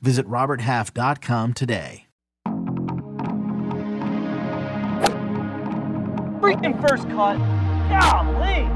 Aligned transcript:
Visit 0.00 0.26
RobertHalf.com 0.26 1.54
today. 1.54 2.06
Freaking 6.40 6.80
first 6.86 7.08
cut. 7.08 7.38
Golly. 7.88 8.68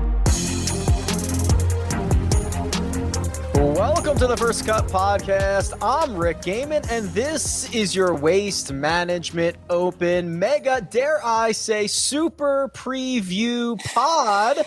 Welcome 3.75 4.19
to 4.19 4.27
the 4.27 4.37
First 4.37 4.67
Cut 4.67 4.87
Podcast. 4.89 5.75
I'm 5.83 6.17
Rick 6.17 6.39
Gehman, 6.39 6.91
and 6.91 7.09
this 7.11 7.73
is 7.75 7.95
your 7.95 8.15
Waste 8.15 8.73
Management 8.73 9.57
Open 9.69 10.39
Mega, 10.39 10.81
dare 10.81 11.21
I 11.25 11.53
say, 11.53 11.87
Super 11.87 12.71
Preview 12.75 13.79
Pod. 13.93 14.59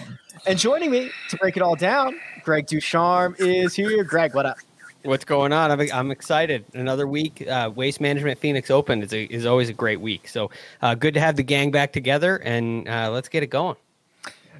And 0.45 0.59
joining 0.59 0.91
me 0.91 1.09
to 1.29 1.37
break 1.37 1.57
it 1.57 1.63
all 1.63 1.75
down, 1.75 2.19
Greg 2.43 2.67
Ducharme 2.67 3.35
is 3.39 3.73
here. 3.73 4.03
Greg, 4.03 4.35
what 4.35 4.45
up? 4.45 4.57
What's 5.05 5.25
going 5.25 5.51
on? 5.51 5.69
I'm, 5.69 5.81
I'm 5.93 6.11
excited. 6.11 6.63
Another 6.73 7.07
week, 7.07 7.45
uh, 7.45 7.69
Waste 7.75 7.99
Management 7.99 8.39
Phoenix 8.39 8.71
Open 8.71 9.03
is, 9.03 9.11
a, 9.11 9.25
is 9.25 9.45
always 9.45 9.67
a 9.67 9.73
great 9.73 9.99
week. 9.99 10.29
So 10.29 10.49
uh, 10.81 10.95
good 10.95 11.13
to 11.15 11.19
have 11.19 11.35
the 11.35 11.43
gang 11.43 11.71
back 11.71 11.91
together, 11.91 12.37
and 12.37 12.87
uh, 12.87 13.11
let's 13.11 13.27
get 13.27 13.43
it 13.43 13.47
going. 13.47 13.75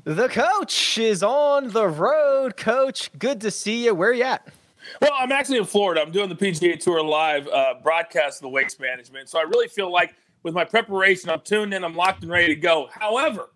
The 0.04 0.28
coach 0.28 0.98
is 0.98 1.24
on 1.24 1.70
the 1.70 1.88
road. 1.88 2.58
Coach, 2.58 3.10
good 3.18 3.40
to 3.40 3.52
see 3.52 3.86
you. 3.86 3.96
Where 3.96 4.10
are 4.10 4.14
you 4.14 4.24
at? 4.24 4.46
Well, 5.02 5.14
I'm 5.18 5.32
actually 5.32 5.60
in 5.60 5.66
Florida. 5.66 6.02
I'm 6.02 6.12
doing 6.12 6.28
the 6.28 6.36
PGA 6.36 6.78
Tour 6.78 7.02
live 7.02 7.48
uh, 7.48 7.76
broadcast 7.82 8.40
of 8.40 8.42
the 8.42 8.50
Waste 8.50 8.82
Management. 8.82 9.30
So 9.30 9.40
I 9.40 9.44
really 9.44 9.70
feel 9.70 9.90
like 9.90 10.14
with 10.44 10.54
my 10.54 10.66
preparation, 10.66 11.30
I'm 11.30 11.40
tuned 11.40 11.74
in, 11.74 11.86
I'm 11.86 11.96
locked 11.96 12.24
and 12.24 12.32
ready 12.32 12.54
to 12.54 12.60
go. 12.60 12.90
However, 12.92 13.52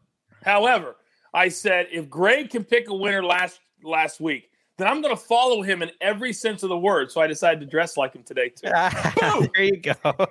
however, 0.45 0.95
I 1.33 1.49
said 1.49 1.87
if 1.91 2.09
Greg 2.09 2.49
can 2.49 2.63
pick 2.63 2.87
a 2.87 2.95
winner 2.95 3.25
last 3.25 3.59
last 3.83 4.21
week, 4.21 4.49
then 4.77 4.87
I'm 4.87 5.01
going 5.01 5.15
to 5.15 5.21
follow 5.21 5.63
him 5.63 5.81
in 5.81 5.89
every 6.01 6.31
sense 6.31 6.61
of 6.61 6.69
the 6.69 6.77
word. 6.77 7.11
So 7.11 7.19
I 7.19 7.25
decided 7.27 7.59
to 7.61 7.65
dress 7.65 7.97
like 7.97 8.13
him 8.13 8.21
today 8.23 8.49
too. 8.49 8.69
there 9.53 9.63
you 9.63 9.77
go. 9.77 10.27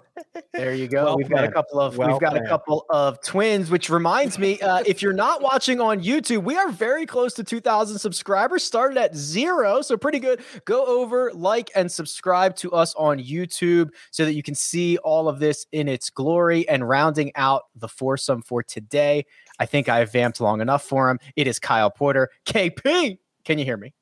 There 0.52 0.74
you 0.74 0.86
go. 0.86 1.04
Well 1.04 1.16
we've 1.16 1.28
got 1.28 1.44
a 1.44 1.50
couple 1.50 1.80
of 1.80 1.98
Well 1.98 2.12
we've 2.12 2.20
got 2.20 2.30
planned. 2.30 2.46
a 2.46 2.48
couple 2.48 2.86
of 2.90 3.20
twins, 3.22 3.70
which 3.70 3.90
reminds 3.90 4.38
me, 4.38 4.60
uh, 4.60 4.84
if 4.86 5.02
you're 5.02 5.12
not 5.12 5.42
watching 5.42 5.80
on 5.80 6.00
YouTube, 6.00 6.44
we 6.44 6.56
are 6.56 6.70
very 6.70 7.06
close 7.06 7.34
to 7.34 7.44
2,000 7.44 7.98
subscribers. 7.98 8.62
Started 8.62 8.98
at 8.98 9.16
zero, 9.16 9.82
so 9.82 9.96
pretty 9.96 10.20
good. 10.20 10.42
Go 10.64 10.86
over, 10.86 11.32
like, 11.34 11.70
and 11.74 11.90
subscribe 11.90 12.54
to 12.56 12.70
us 12.72 12.94
on 12.94 13.18
YouTube 13.18 13.90
so 14.12 14.24
that 14.24 14.34
you 14.34 14.42
can 14.42 14.54
see 14.54 14.96
all 14.98 15.28
of 15.28 15.40
this 15.40 15.66
in 15.72 15.88
its 15.88 16.08
glory. 16.08 16.68
And 16.68 16.88
rounding 16.88 17.32
out 17.34 17.64
the 17.74 17.88
foursome 17.88 18.42
for 18.42 18.62
today, 18.62 19.26
I 19.58 19.66
think 19.66 19.88
I 19.88 19.98
have 19.98 20.12
vamped 20.12 20.40
long 20.40 20.60
enough 20.60 20.84
for 20.84 21.10
him. 21.10 21.18
It 21.34 21.48
is 21.48 21.58
Kyle 21.58 21.90
Porter, 21.90 22.30
KP. 22.46 23.18
Can 23.44 23.58
you 23.58 23.64
hear 23.64 23.76
me? 23.76 23.92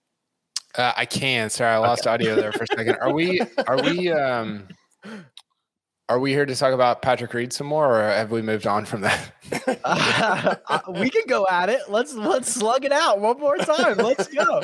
Uh, 0.76 0.92
I 0.96 1.06
can. 1.06 1.50
Sorry, 1.50 1.70
I 1.70 1.78
lost 1.78 2.06
audio 2.06 2.34
there 2.34 2.52
for 2.52 2.64
a 2.64 2.66
second. 2.66 2.96
Are 3.00 3.12
we? 3.12 3.40
Are 3.66 3.82
we? 3.82 4.12
Um, 4.24 4.68
are 6.08 6.18
we 6.18 6.32
here 6.32 6.44
to 6.44 6.54
talk 6.54 6.74
about 6.74 7.00
Patrick 7.00 7.32
Reed 7.32 7.52
some 7.52 7.66
more, 7.66 7.98
or 7.98 8.02
have 8.02 8.30
we 8.30 8.42
moved 8.42 8.66
on 8.66 8.84
from 8.84 9.00
that? 9.02 9.32
Uh, 9.84 10.80
we 10.98 11.10
can 11.10 11.22
go 11.26 11.46
at 11.50 11.68
it. 11.68 11.80
Let's 11.88 12.14
let's 12.14 12.52
slug 12.52 12.86
it 12.86 12.92
out 12.92 13.20
one 13.20 13.38
more 13.38 13.56
time. 13.58 13.98
Let's 13.98 14.28
go. 14.28 14.62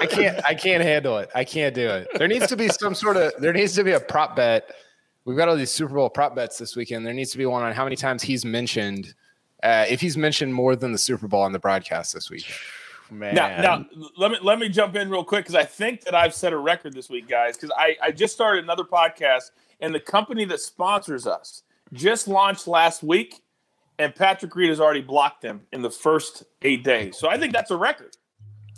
I 0.00 0.06
can't. 0.06 0.44
I 0.44 0.54
can't 0.54 0.82
handle 0.82 1.18
it. 1.18 1.30
I 1.34 1.44
can't 1.44 1.74
do 1.74 1.88
it. 1.88 2.08
There 2.14 2.26
needs 2.26 2.48
to 2.48 2.56
be 2.56 2.68
some 2.68 2.94
sort 2.94 3.16
of. 3.16 3.32
There 3.38 3.52
needs 3.52 3.74
to 3.74 3.84
be 3.84 3.92
a 3.92 4.00
prop 4.00 4.34
bet. 4.34 4.68
We've 5.24 5.36
got 5.36 5.48
all 5.48 5.56
these 5.56 5.70
Super 5.70 5.94
Bowl 5.94 6.10
prop 6.10 6.34
bets 6.34 6.58
this 6.58 6.74
weekend. 6.74 7.06
There 7.06 7.14
needs 7.14 7.30
to 7.32 7.38
be 7.38 7.46
one 7.46 7.62
on 7.62 7.72
how 7.72 7.84
many 7.84 7.94
times 7.94 8.22
he's 8.22 8.44
mentioned. 8.44 9.14
Uh, 9.62 9.86
if 9.88 10.00
he's 10.00 10.16
mentioned 10.16 10.52
more 10.52 10.74
than 10.74 10.90
the 10.90 10.98
Super 10.98 11.28
Bowl 11.28 11.42
on 11.42 11.52
the 11.52 11.60
broadcast 11.60 12.14
this 12.14 12.28
week. 12.30 12.52
Man. 13.12 13.34
Now, 13.34 13.60
now 13.60 13.86
let 14.16 14.30
me 14.30 14.38
let 14.42 14.58
me 14.58 14.68
jump 14.68 14.96
in 14.96 15.10
real 15.10 15.24
quick 15.24 15.44
because 15.44 15.54
I 15.54 15.64
think 15.64 16.02
that 16.02 16.14
I've 16.14 16.34
set 16.34 16.52
a 16.52 16.58
record 16.58 16.94
this 16.94 17.10
week, 17.10 17.28
guys. 17.28 17.56
Because 17.56 17.70
I, 17.76 17.96
I 18.02 18.10
just 18.10 18.34
started 18.34 18.64
another 18.64 18.84
podcast, 18.84 19.50
and 19.80 19.94
the 19.94 20.00
company 20.00 20.44
that 20.46 20.60
sponsors 20.60 21.26
us 21.26 21.62
just 21.92 22.26
launched 22.26 22.66
last 22.66 23.02
week, 23.02 23.42
and 23.98 24.14
Patrick 24.14 24.54
Reed 24.56 24.70
has 24.70 24.80
already 24.80 25.02
blocked 25.02 25.42
them 25.42 25.62
in 25.72 25.82
the 25.82 25.90
first 25.90 26.44
eight 26.62 26.84
days. 26.84 27.18
So 27.18 27.28
I 27.28 27.38
think 27.38 27.52
that's 27.52 27.70
a 27.70 27.76
record. 27.76 28.16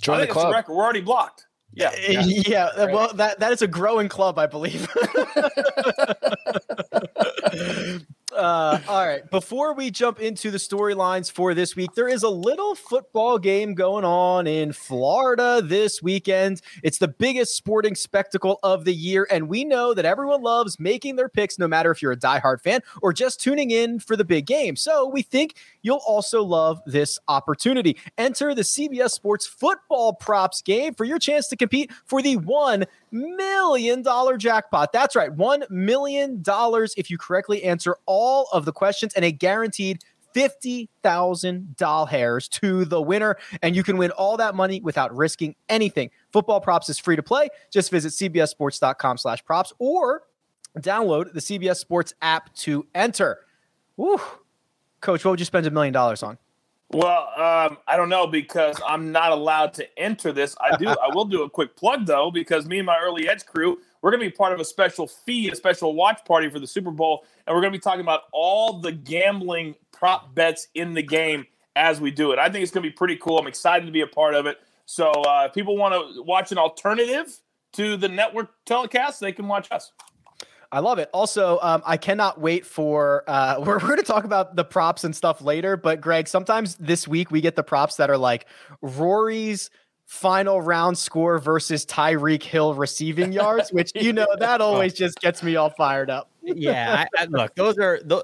Join 0.00 0.16
I 0.16 0.18
the 0.18 0.22
think 0.26 0.30
it's 0.30 0.38
a 0.38 0.40
club. 0.40 0.54
record. 0.54 0.74
We're 0.74 0.84
already 0.84 1.00
blocked. 1.00 1.46
Yeah. 1.72 1.88
Uh, 1.88 2.22
yeah, 2.26 2.70
well, 2.76 3.12
that 3.14 3.40
that 3.40 3.52
is 3.52 3.62
a 3.62 3.68
growing 3.68 4.08
club, 4.08 4.38
I 4.38 4.46
believe. 4.46 4.88
uh, 8.34 8.80
all 8.88 9.06
right. 9.06 9.28
Before 9.30 9.74
we 9.74 9.90
jump 9.90 10.20
into 10.20 10.50
the 10.50 10.58
storylines 10.58 11.30
for 11.30 11.54
this 11.54 11.76
week, 11.76 11.94
there 11.94 12.08
is 12.08 12.22
a 12.22 12.28
little 12.28 12.74
football 12.74 13.38
game 13.38 13.74
going 13.74 14.04
on 14.04 14.46
in 14.46 14.72
Florida 14.72 15.60
this 15.62 16.02
weekend. 16.02 16.60
It's 16.82 16.98
the 16.98 17.08
biggest 17.08 17.56
sporting 17.56 17.94
spectacle 17.94 18.58
of 18.62 18.84
the 18.84 18.94
year, 18.94 19.26
and 19.30 19.48
we 19.48 19.64
know 19.64 19.94
that 19.94 20.04
everyone 20.04 20.42
loves 20.42 20.78
making 20.78 21.16
their 21.16 21.28
picks, 21.28 21.58
no 21.58 21.68
matter 21.68 21.90
if 21.90 22.02
you're 22.02 22.12
a 22.12 22.16
diehard 22.16 22.60
fan 22.60 22.80
or 23.02 23.12
just 23.12 23.40
tuning 23.40 23.70
in 23.70 23.98
for 23.98 24.16
the 24.16 24.24
big 24.24 24.46
game. 24.46 24.76
So 24.76 25.08
we 25.08 25.22
think 25.22 25.54
you'll 25.82 26.02
also 26.06 26.42
love 26.42 26.80
this 26.86 27.18
opportunity. 27.28 27.96
Enter 28.18 28.54
the 28.54 28.62
CBS 28.62 29.10
Sports 29.10 29.46
football 29.46 30.12
props 30.12 30.62
game 30.62 30.94
for 30.94 31.04
your 31.04 31.18
chance 31.18 31.48
to 31.48 31.56
compete 31.56 31.90
for 32.04 32.20
the 32.22 32.36
$1 32.36 32.86
million 33.14 34.02
dollar 34.02 34.36
jackpot. 34.36 34.92
That's 34.92 35.16
right, 35.16 35.34
$1 35.34 35.70
million 35.70 36.42
if 36.46 37.10
you 37.10 37.16
correctly 37.16 37.62
answer 37.62 37.96
all 38.06 38.48
of 38.52 38.64
the 38.64 38.72
questions 38.72 39.14
and 39.14 39.24
a 39.24 39.32
guaranteed 39.32 40.02
50,000 40.34 41.76
doll 41.76 42.06
hairs 42.06 42.48
to 42.48 42.84
the 42.84 43.00
winner. 43.00 43.36
And 43.62 43.74
you 43.74 43.82
can 43.82 43.96
win 43.96 44.10
all 44.10 44.36
that 44.36 44.54
money 44.54 44.80
without 44.80 45.16
risking 45.16 45.54
anything. 45.68 46.10
Football 46.32 46.60
props 46.60 46.88
is 46.88 46.98
free 46.98 47.16
to 47.16 47.22
play. 47.22 47.48
Just 47.70 47.90
visit 47.90 48.12
cbssports.com 48.12 49.16
slash 49.16 49.44
props 49.44 49.72
or 49.78 50.22
download 50.78 51.32
the 51.32 51.40
CBS 51.40 51.76
Sports 51.76 52.14
app 52.20 52.52
to 52.56 52.86
enter. 52.94 53.38
Woo. 53.96 54.20
Coach, 55.00 55.24
what 55.24 55.30
would 55.30 55.40
you 55.40 55.46
spend 55.46 55.66
a 55.66 55.70
million 55.70 55.92
dollars 55.92 56.22
on? 56.22 56.36
Well, 56.90 57.28
um, 57.36 57.78
I 57.88 57.96
don't 57.96 58.08
know 58.08 58.26
because 58.26 58.80
I'm 58.86 59.10
not 59.10 59.32
allowed 59.32 59.74
to 59.74 59.98
enter 59.98 60.32
this. 60.32 60.54
I 60.60 60.76
do. 60.76 60.88
I 60.88 61.14
will 61.14 61.24
do 61.24 61.42
a 61.42 61.50
quick 61.50 61.76
plug 61.76 62.06
though 62.06 62.30
because 62.30 62.66
me 62.66 62.78
and 62.78 62.86
my 62.86 62.98
early 63.02 63.28
edge 63.28 63.46
crew 63.46 63.78
we're 64.04 64.10
going 64.10 64.20
to 64.20 64.26
be 64.26 64.36
part 64.36 64.52
of 64.52 64.60
a 64.60 64.64
special 64.66 65.08
feed, 65.08 65.54
a 65.54 65.56
special 65.56 65.94
watch 65.94 66.26
party 66.26 66.50
for 66.50 66.58
the 66.58 66.66
Super 66.66 66.90
Bowl, 66.90 67.24
and 67.46 67.56
we're 67.56 67.62
going 67.62 67.72
to 67.72 67.78
be 67.78 67.80
talking 67.80 68.02
about 68.02 68.24
all 68.32 68.78
the 68.78 68.92
gambling 68.92 69.74
prop 69.92 70.34
bets 70.34 70.68
in 70.74 70.92
the 70.92 71.02
game 71.02 71.46
as 71.74 72.02
we 72.02 72.10
do 72.10 72.30
it. 72.30 72.38
I 72.38 72.50
think 72.50 72.62
it's 72.62 72.70
going 72.70 72.84
to 72.84 72.90
be 72.90 72.94
pretty 72.94 73.16
cool. 73.16 73.38
I'm 73.38 73.46
excited 73.46 73.86
to 73.86 73.92
be 73.92 74.02
a 74.02 74.06
part 74.06 74.34
of 74.34 74.44
it. 74.44 74.58
So 74.84 75.10
uh, 75.10 75.46
if 75.48 75.54
people 75.54 75.78
want 75.78 75.94
to 75.94 76.22
watch 76.22 76.52
an 76.52 76.58
alternative 76.58 77.34
to 77.72 77.96
the 77.96 78.10
network 78.10 78.50
telecast, 78.66 79.20
they 79.20 79.32
can 79.32 79.48
watch 79.48 79.68
us. 79.72 79.90
I 80.72 80.80
love 80.80 80.98
it. 80.98 81.08
Also, 81.12 81.58
um, 81.62 81.82
I 81.84 81.96
cannot 81.96 82.40
wait 82.40 82.66
for. 82.66 83.24
Uh, 83.26 83.56
we're 83.64 83.74
we're 83.74 83.80
going 83.80 83.96
to 83.98 84.02
talk 84.02 84.24
about 84.24 84.56
the 84.56 84.64
props 84.64 85.04
and 85.04 85.14
stuff 85.14 85.42
later, 85.42 85.76
but 85.76 86.00
Greg, 86.00 86.28
sometimes 86.28 86.76
this 86.76 87.06
week 87.08 87.30
we 87.30 87.40
get 87.40 87.56
the 87.56 87.62
props 87.62 87.96
that 87.96 88.10
are 88.10 88.18
like 88.18 88.46
Rory's 88.80 89.70
final 90.06 90.60
round 90.60 90.98
score 90.98 91.38
versus 91.38 91.84
Tyreek 91.86 92.42
Hill 92.42 92.74
receiving 92.74 93.32
yards, 93.42 93.72
which 93.72 93.92
you 93.94 94.12
know 94.12 94.26
that 94.38 94.60
always 94.60 94.94
just 94.94 95.20
gets 95.20 95.42
me 95.42 95.56
all 95.56 95.70
fired 95.70 96.10
up. 96.10 96.30
yeah, 96.42 97.06
I, 97.16 97.22
I, 97.22 97.24
look, 97.26 97.54
those 97.54 97.78
are. 97.78 98.00
Those, 98.04 98.22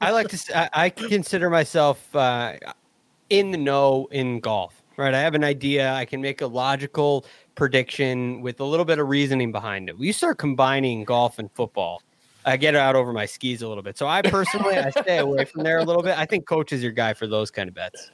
I 0.00 0.12
like 0.12 0.28
to. 0.28 0.70
I 0.78 0.90
consider 0.90 1.50
myself 1.50 2.14
uh, 2.14 2.54
in 3.30 3.50
the 3.50 3.58
know 3.58 4.08
in 4.10 4.40
golf. 4.40 4.82
Right, 4.96 5.14
I 5.14 5.20
have 5.20 5.34
an 5.34 5.44
idea. 5.44 5.92
I 5.92 6.04
can 6.04 6.20
make 6.20 6.40
a 6.40 6.46
logical 6.46 7.24
prediction 7.58 8.40
with 8.40 8.60
a 8.60 8.64
little 8.64 8.84
bit 8.84 9.00
of 9.00 9.08
reasoning 9.08 9.50
behind 9.50 9.88
it. 9.88 9.98
We 9.98 10.12
start 10.12 10.38
combining 10.38 11.02
golf 11.04 11.40
and 11.40 11.50
football. 11.50 12.00
I 12.48 12.56
get 12.56 12.74
out 12.74 12.96
over 12.96 13.12
my 13.12 13.26
skis 13.26 13.60
a 13.60 13.68
little 13.68 13.82
bit. 13.82 13.98
So 13.98 14.06
I 14.06 14.22
personally, 14.22 14.76
I 14.76 14.88
stay 14.90 15.18
away 15.18 15.44
from 15.44 15.64
there 15.64 15.78
a 15.78 15.84
little 15.84 16.02
bit. 16.02 16.16
I 16.16 16.24
think 16.24 16.46
coach 16.46 16.72
is 16.72 16.82
your 16.82 16.92
guy 16.92 17.12
for 17.12 17.26
those 17.26 17.50
kind 17.50 17.68
of 17.68 17.74
bets. 17.74 18.10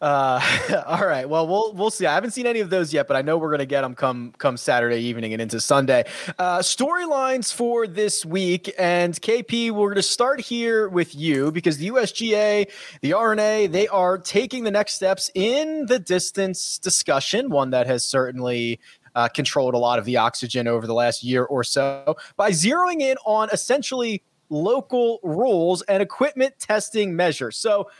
Uh, 0.00 0.40
all 0.86 1.04
right. 1.04 1.28
Well, 1.28 1.46
we'll 1.48 1.72
we'll 1.72 1.90
see. 1.90 2.06
I 2.06 2.14
haven't 2.14 2.30
seen 2.30 2.46
any 2.46 2.60
of 2.60 2.70
those 2.70 2.92
yet, 2.92 3.08
but 3.08 3.16
I 3.16 3.22
know 3.22 3.36
we're 3.36 3.50
gonna 3.50 3.66
get 3.66 3.82
them 3.82 3.96
come 3.96 4.32
come 4.38 4.56
Saturday 4.56 5.00
evening 5.00 5.32
and 5.32 5.42
into 5.42 5.60
Sunday. 5.60 6.04
Uh, 6.38 6.58
storylines 6.58 7.52
for 7.52 7.88
this 7.88 8.24
week, 8.24 8.72
and 8.78 9.14
KP, 9.20 9.72
we're 9.72 9.88
gonna 9.88 10.02
start 10.02 10.40
here 10.40 10.88
with 10.88 11.14
you 11.14 11.50
because 11.50 11.78
the 11.78 11.88
USGA, 11.88 12.70
the 13.00 13.12
R&A, 13.14 13.66
they 13.66 13.88
are 13.88 14.16
taking 14.16 14.62
the 14.62 14.70
next 14.70 14.94
steps 14.94 15.30
in 15.34 15.86
the 15.86 15.98
distance 15.98 16.78
discussion. 16.78 17.50
One 17.50 17.70
that 17.70 17.88
has 17.88 18.04
certainly 18.04 18.78
uh, 19.14 19.28
controlled 19.28 19.74
a 19.74 19.78
lot 19.78 19.98
of 19.98 20.04
the 20.04 20.16
oxygen 20.16 20.66
over 20.66 20.86
the 20.86 20.94
last 20.94 21.22
year 21.22 21.44
or 21.44 21.64
so 21.64 22.16
by 22.36 22.50
zeroing 22.50 23.00
in 23.00 23.16
on 23.24 23.48
essentially 23.52 24.22
local 24.48 25.20
rules 25.22 25.82
and 25.82 26.02
equipment 26.02 26.54
testing 26.58 27.16
measures. 27.16 27.56
So, 27.56 27.90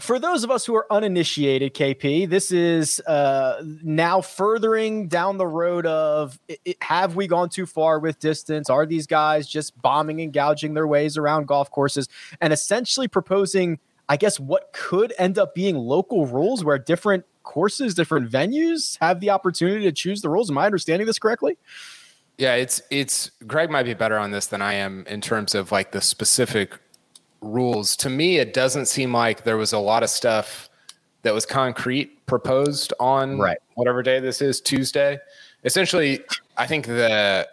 for 0.00 0.18
those 0.18 0.42
of 0.42 0.50
us 0.50 0.64
who 0.64 0.74
are 0.74 0.90
uninitiated, 0.90 1.74
KP, 1.74 2.26
this 2.26 2.50
is 2.50 2.98
uh, 3.00 3.62
now 3.82 4.22
furthering 4.22 5.06
down 5.06 5.36
the 5.36 5.46
road 5.46 5.84
of 5.84 6.38
it, 6.48 6.78
have 6.80 7.14
we 7.14 7.26
gone 7.26 7.50
too 7.50 7.66
far 7.66 7.98
with 7.98 8.18
distance? 8.18 8.70
Are 8.70 8.86
these 8.86 9.06
guys 9.06 9.46
just 9.46 9.80
bombing 9.82 10.22
and 10.22 10.32
gouging 10.32 10.72
their 10.72 10.86
ways 10.86 11.18
around 11.18 11.46
golf 11.46 11.70
courses 11.70 12.08
and 12.40 12.54
essentially 12.54 13.06
proposing, 13.06 13.78
I 14.08 14.16
guess, 14.16 14.40
what 14.40 14.72
could 14.72 15.12
end 15.18 15.36
up 15.36 15.54
being 15.54 15.76
local 15.76 16.24
rules 16.24 16.64
where 16.64 16.78
different 16.78 17.26
courses, 17.42 17.94
different 17.94 18.30
venues 18.30 18.98
have 19.00 19.20
the 19.20 19.30
opportunity 19.30 19.84
to 19.84 19.92
choose 19.92 20.22
the 20.22 20.28
rules? 20.28 20.50
Am 20.50 20.58
I 20.58 20.66
understanding 20.66 21.06
this 21.06 21.18
correctly? 21.18 21.58
Yeah, 22.38 22.54
it's 22.54 22.82
it's 22.90 23.30
Greg 23.46 23.70
might 23.70 23.84
be 23.84 23.94
better 23.94 24.18
on 24.18 24.30
this 24.30 24.46
than 24.46 24.62
I 24.62 24.74
am 24.74 25.04
in 25.06 25.20
terms 25.20 25.54
of 25.54 25.70
like 25.70 25.92
the 25.92 26.00
specific 26.00 26.78
rules. 27.40 27.96
To 27.96 28.10
me, 28.10 28.38
it 28.38 28.54
doesn't 28.54 28.86
seem 28.86 29.12
like 29.12 29.44
there 29.44 29.56
was 29.56 29.72
a 29.72 29.78
lot 29.78 30.02
of 30.02 30.10
stuff 30.10 30.70
that 31.22 31.34
was 31.34 31.46
concrete 31.46 32.24
proposed 32.26 32.92
on 32.98 33.38
right. 33.38 33.58
whatever 33.74 34.02
day 34.02 34.20
this 34.20 34.40
is, 34.40 34.60
Tuesday. 34.60 35.18
Essentially, 35.64 36.20
I 36.56 36.66
think 36.66 36.86
the 36.86 37.48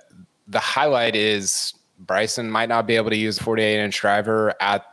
the 0.47 0.59
highlight 0.59 1.15
is 1.15 1.73
Bryson 1.99 2.49
might 2.49 2.69
not 2.69 2.87
be 2.87 2.95
able 2.95 3.09
to 3.09 3.17
use 3.17 3.39
a 3.39 3.43
48 3.43 3.79
inch 3.79 3.99
driver 3.99 4.53
at 4.61 4.85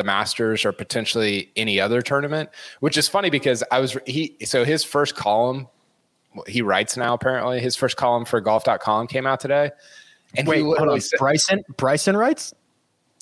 the 0.00 0.04
Masters 0.04 0.64
or 0.64 0.72
potentially 0.72 1.50
any 1.56 1.78
other 1.78 2.00
tournament, 2.00 2.48
which 2.80 2.96
is 2.96 3.06
funny 3.06 3.28
because 3.28 3.62
I 3.70 3.78
was 3.80 3.98
he 4.06 4.36
so 4.44 4.64
his 4.64 4.82
first 4.82 5.14
column 5.14 5.68
he 6.46 6.62
writes 6.62 6.96
now 6.96 7.14
apparently 7.14 7.60
his 7.60 7.76
first 7.76 7.96
column 7.96 8.24
for 8.24 8.40
golf.com 8.40 9.06
came 9.08 9.26
out 9.26 9.40
today. 9.40 9.70
And 10.36 10.46
Wait, 10.48 10.62
hold 10.62 10.88
on. 10.88 11.00
Said, 11.00 11.18
Bryson 11.18 11.62
Bryson 11.76 12.16
writes? 12.16 12.54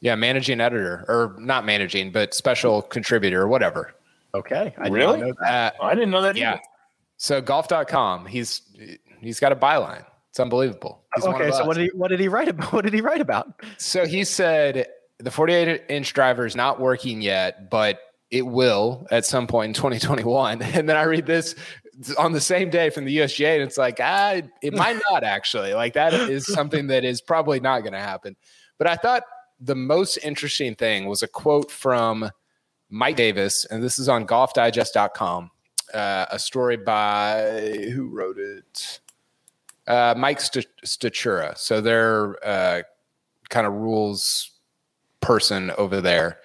Yeah, 0.01 0.15
managing 0.15 0.61
editor 0.61 1.05
or 1.09 1.35
not 1.39 1.67
managing, 1.67 2.13
but 2.13 2.33
special 2.33 2.83
contributor 2.83 3.43
or 3.43 3.49
whatever. 3.49 3.95
Okay. 4.35 4.73
I 4.79 4.89
really? 4.89 5.33
Uh, 5.45 5.71
I 5.83 5.95
didn't 5.95 6.11
know 6.11 6.23
that. 6.23 6.37
Yeah. 6.37 6.53
Either. 6.53 6.61
So 7.17 7.41
golf.com, 7.41 8.27
he's 8.27 8.63
he's 9.21 9.41
got 9.41 9.51
a 9.51 9.57
byline. 9.57 10.05
It's 10.31 10.39
unbelievable. 10.39 11.03
He's 11.17 11.25
okay, 11.25 11.51
so 11.51 11.65
what 11.65 11.77
did 11.77 11.91
he 11.91 11.91
what 11.97 12.09
did 12.09 12.21
he 12.21 12.29
write 12.29 12.49
about? 12.49 12.73
What 12.73 12.85
did 12.85 12.95
he 12.95 13.01
write 13.01 13.21
about? 13.21 13.61
So 13.79 14.07
he 14.07 14.23
said 14.23 14.87
the 15.19 15.31
48 15.31 15.85
inch 15.89 16.13
driver 16.13 16.47
is 16.47 16.57
not 16.57 16.81
working 16.81 17.21
yet, 17.21 17.71
but 17.71 18.01
it 18.31 18.47
will 18.47 19.07
at 19.11 19.25
some 19.25 19.47
point 19.47 19.71
in 19.71 19.75
2021. 19.75 20.63
And 20.75 20.89
then 20.89 20.97
I 20.97 21.05
read 21.05 21.27
this 21.27 21.55
on 22.17 22.33
the 22.33 22.41
same 22.41 22.71
day 22.71 22.91
from 22.91 23.05
the 23.05 23.19
USGA, 23.19 23.55
and 23.55 23.63
it's 23.63 23.79
like, 23.79 23.99
ah, 24.01 24.41
it 24.63 24.75
might 24.75 25.01
not 25.11 25.25
actually. 25.25 25.75
Like 25.75 25.95
that 25.95 26.15
is 26.15 26.47
something 26.47 26.89
that 26.89 27.05
is 27.05 27.21
probably 27.21 27.61
not 27.61 27.81
going 27.81 27.95
to 27.95 28.01
happen. 28.01 28.37
But 28.79 28.87
I 28.87 28.97
thought 28.97 29.25
the 29.61 29.75
most 29.75 30.19
interesting 30.19 30.75
thing 30.75 31.07
was 31.07 31.23
a 31.23 31.29
quote 31.29 31.71
from 31.71 32.31
Mike 32.91 33.17
Davis, 33.17 33.65
and 33.65 33.83
this 33.83 33.99
is 33.99 34.09
on 34.09 34.27
golfdigest.com. 34.27 35.51
Uh, 35.93 36.27
a 36.31 36.39
story 36.39 36.77
by 36.77 37.91
who 37.93 38.09
wrote 38.09 38.39
it? 38.39 39.01
Uh, 39.87 40.15
Mike 40.17 40.41
St- 40.41 40.67
Stachura. 40.85 41.57
So 41.57 41.81
they're 41.81 42.37
uh, 42.47 42.83
kind 43.49 43.67
of 43.67 43.73
rules 43.73 44.51
person 45.29 45.71
over 45.77 46.01
there. 46.01 46.39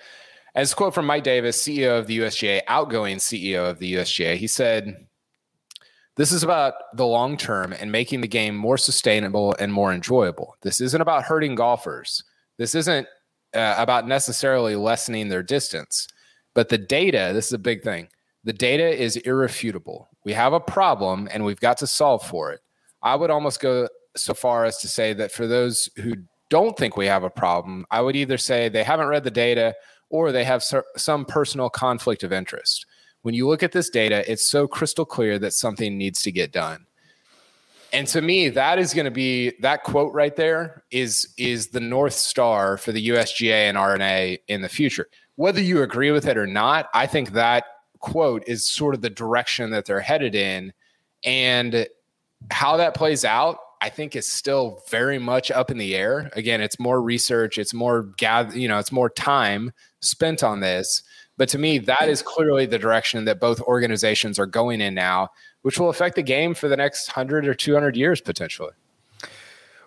As 0.56 0.74
a 0.74 0.76
quote 0.76 0.94
from 0.94 1.06
Mike 1.06 1.24
Davis, 1.24 1.64
CEO 1.64 1.98
of 1.98 2.06
the 2.06 2.20
USGA, 2.20 2.60
outgoing 2.68 3.16
CEO 3.16 3.70
of 3.70 3.80
the 3.80 3.94
USGA, 3.94 4.36
he 4.36 4.46
said, 4.46 5.08
This 6.18 6.34
is 6.34 6.44
about 6.44 6.74
the 6.94 7.06
long 7.06 7.38
term 7.38 7.72
and 7.72 7.94
making 7.94 8.20
the 8.20 8.28
game 8.28 8.58
more 8.58 8.78
sustainable 8.78 9.56
and 9.58 9.72
more 9.72 9.94
enjoyable. 9.94 10.58
This 10.64 10.82
isn't 10.82 11.00
about 11.00 11.24
hurting 11.24 11.56
golfers. 11.56 12.26
This 12.58 12.76
isn't 12.76 13.08
uh, 13.56 13.76
about 13.78 14.06
necessarily 14.06 14.76
lessening 14.76 15.30
their 15.30 15.44
distance, 15.44 16.10
but 16.54 16.68
the 16.68 16.78
data, 16.78 17.32
this 17.34 17.48
is 17.48 17.54
a 17.54 17.70
big 17.72 17.84
thing. 17.84 18.10
The 18.44 18.52
data 18.52 19.02
is 19.02 19.16
irrefutable. 19.16 20.10
We 20.26 20.34
have 20.34 20.52
a 20.52 20.60
problem 20.60 21.30
and 21.32 21.46
we've 21.46 21.62
got 21.62 21.78
to 21.78 21.88
solve 21.88 22.28
for 22.28 22.52
it. 22.52 22.60
I 23.02 23.16
would 23.16 23.32
almost 23.32 23.62
go 23.62 23.88
so 24.18 24.34
far 24.34 24.66
as 24.66 24.78
to 24.80 24.90
say 24.90 25.14
that 25.14 25.32
for 25.32 25.48
those 25.48 25.90
who 25.96 26.16
don't 26.54 26.78
think 26.78 26.96
we 26.96 27.08
have 27.08 27.24
a 27.24 27.32
problem, 27.32 27.84
I 27.90 28.00
would 28.02 28.16
either 28.16 28.38
say 28.38 28.70
they 28.70 28.84
haven't 28.84 29.08
read 29.08 29.24
the 29.24 29.32
data 29.32 29.74
or 30.12 30.32
they 30.32 30.44
have 30.44 30.64
some 30.96 31.26
personal 31.26 31.68
conflict 31.68 32.22
of 32.22 32.32
interest. 32.32 32.86
When 33.24 33.34
you 33.34 33.48
look 33.48 33.64
at 33.64 33.72
this 33.72 33.90
data, 33.90 34.24
it's 34.32 34.46
so 34.46 34.68
crystal 34.68 35.04
clear 35.04 35.40
that 35.40 35.54
something 35.54 35.98
needs 35.98 36.22
to 36.22 36.32
get 36.32 36.52
done. 36.52 36.86
And 37.92 38.06
to 38.10 38.22
me, 38.22 38.50
that 38.50 38.78
is 38.78 38.94
going 38.94 39.06
to 39.06 39.12
be 39.12 39.54
that 39.62 39.84
quote 39.84 40.14
right 40.14 40.36
there 40.36 40.84
is 40.92 41.34
is 41.38 41.70
the 41.70 41.80
north 41.80 42.14
star 42.14 42.78
for 42.78 42.92
the 42.92 43.10
USGA 43.10 43.68
and 43.68 43.76
R&A 43.76 44.38
in 44.48 44.62
the 44.62 44.70
future. 44.70 45.08
Whether 45.38 45.62
you 45.62 45.82
agree 45.82 46.12
with 46.12 46.28
it 46.28 46.38
or 46.38 46.46
not, 46.46 46.88
I 46.94 47.08
think 47.08 47.32
that 47.32 47.64
quote 47.98 48.44
is 48.46 48.68
sort 48.68 48.94
of 48.94 49.02
the 49.02 49.10
direction 49.10 49.72
that 49.72 49.86
they're 49.86 50.02
headed 50.02 50.36
in, 50.36 50.72
and 51.24 51.88
how 52.52 52.78
that 52.78 52.94
plays 52.94 53.26
out, 53.26 53.58
I 53.84 53.90
think 53.90 54.16
is 54.16 54.26
still 54.26 54.82
very 54.90 55.20
much 55.20 55.52
up 55.52 55.70
in 55.70 55.78
the 55.78 55.96
air. 55.96 56.32
Again, 56.34 56.62
it's 56.62 56.80
more 56.80 57.02
research, 57.02 57.58
it's 57.58 57.74
more 57.74 58.04
gather, 58.18 58.58
you 58.58 58.68
know, 58.68 58.80
it's 58.80 58.92
more 58.92 59.10
time 59.10 59.74
spent 60.00 60.42
on 60.44 60.62
this. 60.62 61.04
But 61.38 61.50
to 61.50 61.58
me, 61.58 61.80
that 61.80 62.08
is 62.08 62.22
clearly 62.22 62.66
the 62.66 62.80
direction 62.80 63.26
that 63.26 63.40
both 63.40 63.60
organizations 63.62 64.40
are 64.40 64.46
going 64.46 64.82
in 64.82 64.94
now 64.94 65.30
which 65.64 65.80
will 65.80 65.90
affect 65.90 66.16
the 66.16 66.24
game 66.24 66.54
for 66.54 66.68
the 66.68 66.78
next 66.78 67.10
100 67.10 67.48
or 67.48 67.54
200 67.54 67.98
years 67.98 68.22
potentially. 68.22 68.74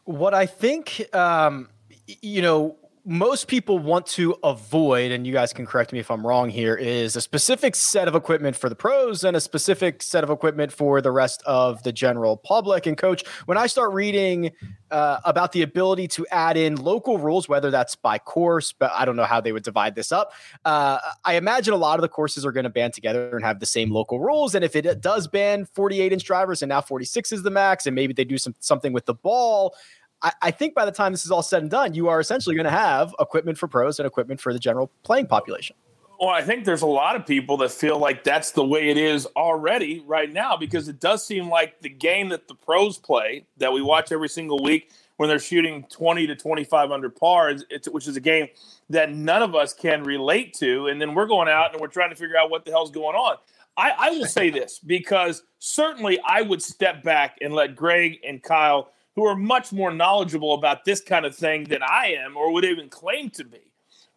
What 0.04 0.34
I 0.34 0.46
think, 0.46 1.14
um, 1.14 1.68
you 2.06 2.42
know, 2.42 2.76
most 3.08 3.46
people 3.46 3.78
want 3.78 4.04
to 4.04 4.36
avoid, 4.42 5.12
and 5.12 5.24
you 5.24 5.32
guys 5.32 5.52
can 5.52 5.64
correct 5.64 5.92
me 5.92 6.00
if 6.00 6.10
I'm 6.10 6.26
wrong 6.26 6.50
here, 6.50 6.74
is 6.74 7.14
a 7.14 7.20
specific 7.20 7.76
set 7.76 8.08
of 8.08 8.16
equipment 8.16 8.56
for 8.56 8.68
the 8.68 8.74
pros 8.74 9.22
and 9.22 9.36
a 9.36 9.40
specific 9.40 10.02
set 10.02 10.24
of 10.24 10.30
equipment 10.30 10.72
for 10.72 11.00
the 11.00 11.12
rest 11.12 11.40
of 11.46 11.84
the 11.84 11.92
general 11.92 12.36
public. 12.36 12.84
And 12.84 12.98
coach, 12.98 13.24
when 13.44 13.56
I 13.56 13.68
start 13.68 13.92
reading 13.92 14.50
uh, 14.90 15.20
about 15.24 15.52
the 15.52 15.62
ability 15.62 16.08
to 16.08 16.26
add 16.32 16.56
in 16.56 16.74
local 16.74 17.16
rules, 17.16 17.48
whether 17.48 17.70
that's 17.70 17.94
by 17.94 18.18
course, 18.18 18.72
but 18.72 18.90
I 18.92 19.04
don't 19.04 19.14
know 19.14 19.24
how 19.24 19.40
they 19.40 19.52
would 19.52 19.62
divide 19.62 19.94
this 19.94 20.10
up. 20.10 20.32
Uh, 20.64 20.98
I 21.24 21.34
imagine 21.34 21.74
a 21.74 21.78
lot 21.78 22.00
of 22.00 22.02
the 22.02 22.08
courses 22.08 22.44
are 22.44 22.50
going 22.50 22.64
to 22.64 22.70
band 22.70 22.92
together 22.92 23.36
and 23.36 23.44
have 23.44 23.60
the 23.60 23.66
same 23.66 23.92
local 23.92 24.18
rules. 24.18 24.56
And 24.56 24.64
if 24.64 24.74
it 24.74 25.00
does 25.00 25.28
ban 25.28 25.64
48 25.74 26.12
inch 26.12 26.24
drivers 26.24 26.60
and 26.60 26.70
now 26.70 26.80
46 26.80 27.30
is 27.30 27.44
the 27.44 27.50
max, 27.50 27.86
and 27.86 27.94
maybe 27.94 28.12
they 28.12 28.24
do 28.24 28.36
some 28.36 28.56
something 28.58 28.92
with 28.92 29.06
the 29.06 29.14
ball 29.14 29.76
I, 30.22 30.50
think 30.50 30.74
by 30.74 30.84
the 30.84 30.92
time 30.92 31.12
this 31.12 31.24
is 31.24 31.30
all 31.30 31.42
said 31.42 31.62
and 31.62 31.70
done, 31.70 31.94
you 31.94 32.08
are 32.08 32.18
essentially 32.20 32.56
going 32.56 32.64
to 32.64 32.70
have 32.70 33.14
equipment 33.20 33.58
for 33.58 33.68
pros 33.68 33.98
and 33.98 34.06
equipment 34.06 34.40
for 34.40 34.52
the 34.52 34.58
general 34.58 34.90
playing 35.02 35.26
population. 35.26 35.76
Well, 36.18 36.30
I 36.30 36.42
think 36.42 36.64
there's 36.64 36.82
a 36.82 36.86
lot 36.86 37.14
of 37.14 37.26
people 37.26 37.58
that 37.58 37.70
feel 37.70 37.98
like 37.98 38.24
that's 38.24 38.52
the 38.52 38.64
way 38.64 38.88
it 38.88 38.96
is 38.96 39.26
already 39.36 40.02
right 40.06 40.32
now 40.32 40.56
because 40.56 40.88
it 40.88 40.98
does 40.98 41.24
seem 41.24 41.50
like 41.50 41.80
the 41.82 41.90
game 41.90 42.30
that 42.30 42.48
the 42.48 42.54
pros 42.54 42.96
play 42.96 43.46
that 43.58 43.70
we 43.72 43.82
watch 43.82 44.10
every 44.10 44.30
single 44.30 44.62
week 44.62 44.90
when 45.18 45.28
they're 45.28 45.38
shooting 45.38 45.84
20 45.90 46.26
to 46.26 46.34
25 46.34 46.90
under 46.90 47.10
par, 47.10 47.54
which 47.90 48.08
is 48.08 48.16
a 48.16 48.20
game 48.20 48.48
that 48.88 49.12
none 49.12 49.42
of 49.42 49.54
us 49.54 49.74
can 49.74 50.04
relate 50.04 50.54
to. 50.54 50.86
And 50.86 51.00
then 51.00 51.14
we're 51.14 51.26
going 51.26 51.48
out 51.48 51.72
and 51.72 51.80
we're 51.80 51.88
trying 51.88 52.10
to 52.10 52.16
figure 52.16 52.36
out 52.36 52.50
what 52.50 52.64
the 52.64 52.70
hell's 52.70 52.90
going 52.90 53.16
on. 53.16 53.36
I, 53.76 53.92
I 53.98 54.10
will 54.10 54.24
say 54.24 54.48
this 54.48 54.78
because 54.78 55.42
certainly 55.58 56.18
I 56.26 56.40
would 56.40 56.62
step 56.62 57.02
back 57.02 57.36
and 57.42 57.52
let 57.52 57.76
Greg 57.76 58.18
and 58.26 58.42
Kyle 58.42 58.92
who 59.16 59.26
are 59.26 59.34
much 59.34 59.72
more 59.72 59.90
knowledgeable 59.90 60.54
about 60.54 60.84
this 60.84 61.00
kind 61.00 61.24
of 61.24 61.34
thing 61.34 61.64
than 61.64 61.82
I 61.82 62.16
am 62.18 62.36
or 62.36 62.52
would 62.52 62.64
even 62.64 62.88
claim 62.88 63.30
to 63.30 63.44
be. 63.44 63.72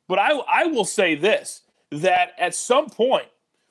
But 0.07 0.19
I, 0.19 0.31
I 0.31 0.65
will 0.65 0.85
say 0.85 1.15
this 1.15 1.61
that 1.91 2.33
at 2.37 2.53
some 2.53 2.87
point, 2.87 3.27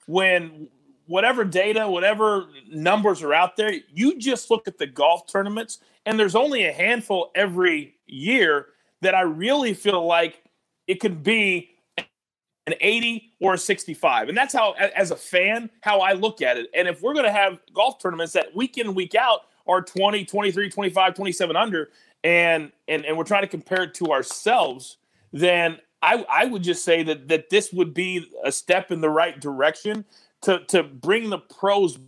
when 0.07 0.69
whatever 1.07 1.45
data, 1.45 1.89
whatever 1.89 2.47
numbers 2.69 3.23
are 3.23 3.35
out 3.35 3.57
there, 3.57 3.73
you 3.93 4.19
just 4.19 4.51
look 4.51 4.67
at 4.67 4.79
the 4.79 4.87
golf 4.87 5.31
tournaments, 5.31 5.79
and 6.07 6.19
there's 6.19 6.35
only 6.35 6.65
a 6.65 6.73
handful 6.73 7.31
every 7.35 7.95
year 8.07 8.67
that 9.03 9.15
I 9.15 9.21
really 9.21 9.75
feel 9.75 10.05
like 10.05 10.43
it 10.87 10.97
could 10.97 11.23
be 11.23 11.71
an 12.67 12.75
80 12.81 13.33
or 13.41 13.55
a 13.55 13.59
65. 13.59 14.29
And 14.29 14.37
that's 14.37 14.53
how, 14.53 14.73
as 14.73 15.11
a 15.11 15.17
fan, 15.17 15.71
how 15.83 16.01
I 16.01 16.13
look 16.13 16.43
at 16.43 16.57
it. 16.57 16.69
And 16.75 16.89
if 16.89 17.03
we're 17.03 17.15
going 17.15 17.25
to 17.25 17.33
have 17.33 17.59
golf 17.73 18.01
tournaments 18.01 18.33
that 18.33 18.55
week 18.55 18.79
in, 18.79 18.95
week 18.95 19.15
out 19.15 19.43
are 19.69 19.83
20, 19.83 20.25
23, 20.25 20.71
25, 20.71 21.15
27 21.15 21.57
under, 21.57 21.91
and 22.25 22.73
and 22.89 23.05
and 23.05 23.17
we're 23.17 23.25
trying 23.25 23.43
to 23.43 23.49
compare 23.49 23.83
it 23.85 23.95
to 23.95 24.07
ourselves, 24.07 24.97
then 25.33 25.79
I 26.03 26.25
I 26.29 26.45
would 26.47 26.63
just 26.63 26.85
say 26.85 27.03
that 27.05 27.29
that 27.29 27.51
this 27.51 27.73
would 27.73 27.95
be 27.95 28.27
a 28.45 28.53
step 28.53 28.91
in 28.91 29.01
the 29.01 29.11
right 29.11 29.39
direction 29.39 30.05
to 30.43 30.65
to 30.67 30.83
bring 30.83 31.31
the 31.31 31.39
pros 31.39 31.99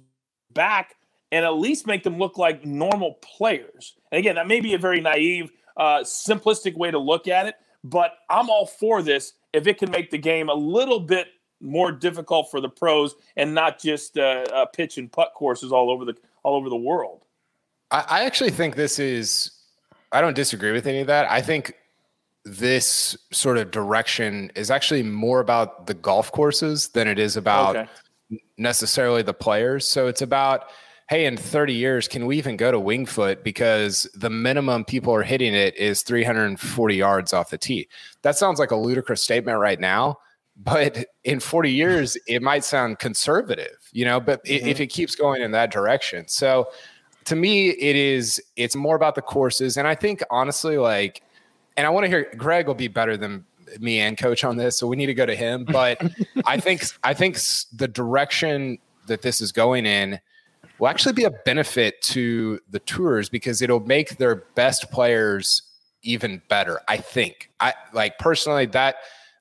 back 0.53 0.97
and 1.33 1.45
at 1.45 1.55
least 1.55 1.87
make 1.87 2.03
them 2.03 2.19
look 2.19 2.39
like 2.39 2.65
normal 2.65 3.15
players. 3.23 3.95
And 4.11 4.19
again, 4.19 4.35
that 4.35 4.49
may 4.49 4.61
be 4.61 4.75
a 4.75 4.79
very 4.79 5.01
naive, 5.01 5.53
uh, 5.77 6.01
simplistic 6.01 6.77
way 6.77 6.91
to 6.91 6.99
look 6.99 7.29
at 7.29 7.47
it, 7.47 7.55
but 7.85 8.19
I'm 8.29 8.51
all 8.51 8.67
for 8.67 9.03
this 9.03 9.35
if 9.53 9.67
it 9.67 9.79
can 9.79 9.91
make 9.91 10.11
the 10.11 10.19
game 10.19 10.49
a 10.49 10.55
little 10.55 11.01
bit 11.01 11.29
more 11.61 11.93
difficult 11.93 12.51
for 12.51 12.61
the 12.61 12.69
pros 12.69 13.15
and 13.37 13.55
not 13.55 13.79
just 13.79 14.19
uh, 14.19 14.45
uh, 14.53 14.67
pitch 14.67 14.99
and 14.99 15.13
putt 15.13 15.33
courses 15.35 15.73
all 15.73 15.91
over 15.91 16.05
the 16.05 16.15
all 16.43 16.57
over 16.57 16.69
the 16.69 16.77
world. 16.77 17.25
I, 17.91 18.05
I 18.09 18.25
actually 18.25 18.51
think 18.51 18.77
this 18.77 18.99
is. 18.99 19.51
I 20.13 20.21
don't 20.21 20.35
disagree 20.35 20.73
with 20.73 20.87
any 20.87 21.01
of 21.01 21.07
that. 21.07 21.31
I 21.31 21.41
think 21.41 21.75
this 22.45 23.17
sort 23.33 23.59
of 23.59 23.71
direction 23.71 24.51
is 24.57 24.71
actually 24.71 25.03
more 25.03 25.41
about 25.41 25.87
the 25.87 25.95
golf 25.95 26.33
courses 26.33 26.89
than 26.89 27.07
it 27.07 27.19
is 27.19 27.37
about 27.37 27.77
Okay. 27.77 27.89
necessarily 28.59 29.23
the 29.23 29.35
players. 29.35 29.87
So 29.87 30.09
it's 30.09 30.23
about, 30.23 30.65
hey, 31.09 31.27
in 31.27 31.37
30 31.37 31.75
years, 31.75 32.09
can 32.09 32.27
we 32.27 32.39
even 32.39 32.57
go 32.57 32.73
to 32.73 32.79
Wingfoot 32.79 33.45
because 33.45 34.09
the 34.15 34.31
minimum 34.31 34.85
people 34.85 35.15
are 35.15 35.23
hitting 35.23 35.55
it 35.55 35.77
is 35.77 36.03
340 36.03 36.95
yards 36.97 37.33
off 37.33 37.51
the 37.51 37.59
tee? 37.59 37.89
That 38.23 38.37
sounds 38.37 38.59
like 38.59 38.71
a 38.71 38.77
ludicrous 38.77 39.23
statement 39.23 39.59
right 39.59 39.79
now, 39.79 40.19
but 40.57 41.05
in 41.25 41.41
40 41.41 41.71
years, 41.71 42.17
it 42.27 42.43
might 42.43 42.65
sound 42.65 42.99
conservative, 42.99 43.77
you 43.93 44.05
know, 44.07 44.19
but 44.19 44.41
i- 44.47 44.53
if 44.53 44.63
mm-hmm. 44.63 44.83
it 44.83 44.87
keeps 44.91 45.15
going 45.15 45.43
in 45.43 45.53
that 45.53 45.71
direction. 45.71 46.27
So 46.27 46.69
to 47.31 47.37
me, 47.37 47.69
it 47.69 47.95
is, 47.95 48.43
it's 48.57 48.75
more 48.75 48.97
about 48.97 49.15
the 49.15 49.23
courses. 49.23 49.77
And 49.77 49.87
I 49.87 49.95
think 49.95 50.21
honestly, 50.31 50.79
like, 50.79 51.23
and 51.77 51.87
I 51.87 51.91
want 51.91 52.03
to 52.03 52.09
hear 52.09 52.29
Greg 52.37 52.67
will 52.67 52.75
be 52.75 52.89
better 52.89 53.17
than 53.17 53.45
me 53.79 54.01
and 54.01 54.19
coach 54.19 54.43
on 54.43 54.57
this, 54.57 54.77
so 54.77 54.89
we 54.89 54.97
need 54.97 55.07
to 55.07 55.15
go 55.15 55.27
to 55.27 55.37
him. 55.37 55.65
But 55.71 56.03
I 56.45 56.59
think 56.59 56.83
I 57.05 57.15
think 57.15 57.37
the 57.73 57.87
direction 57.87 58.79
that 59.07 59.23
this 59.23 59.41
is 59.41 59.53
going 59.53 59.87
in 59.87 60.19
will 60.81 60.89
actually 60.89 61.13
be 61.13 61.23
a 61.23 61.31
benefit 61.31 62.03
to 62.03 62.59
the 62.69 62.81
tours 62.81 63.29
because 63.29 63.63
it'll 63.63 63.87
make 63.87 64.17
their 64.17 64.35
best 64.57 64.91
players 64.91 65.63
even 66.03 66.43
better. 66.49 66.81
I 66.89 66.97
think. 66.97 67.53
I 67.61 67.75
like 67.93 68.19
personally 68.19 68.67
that 68.67 68.97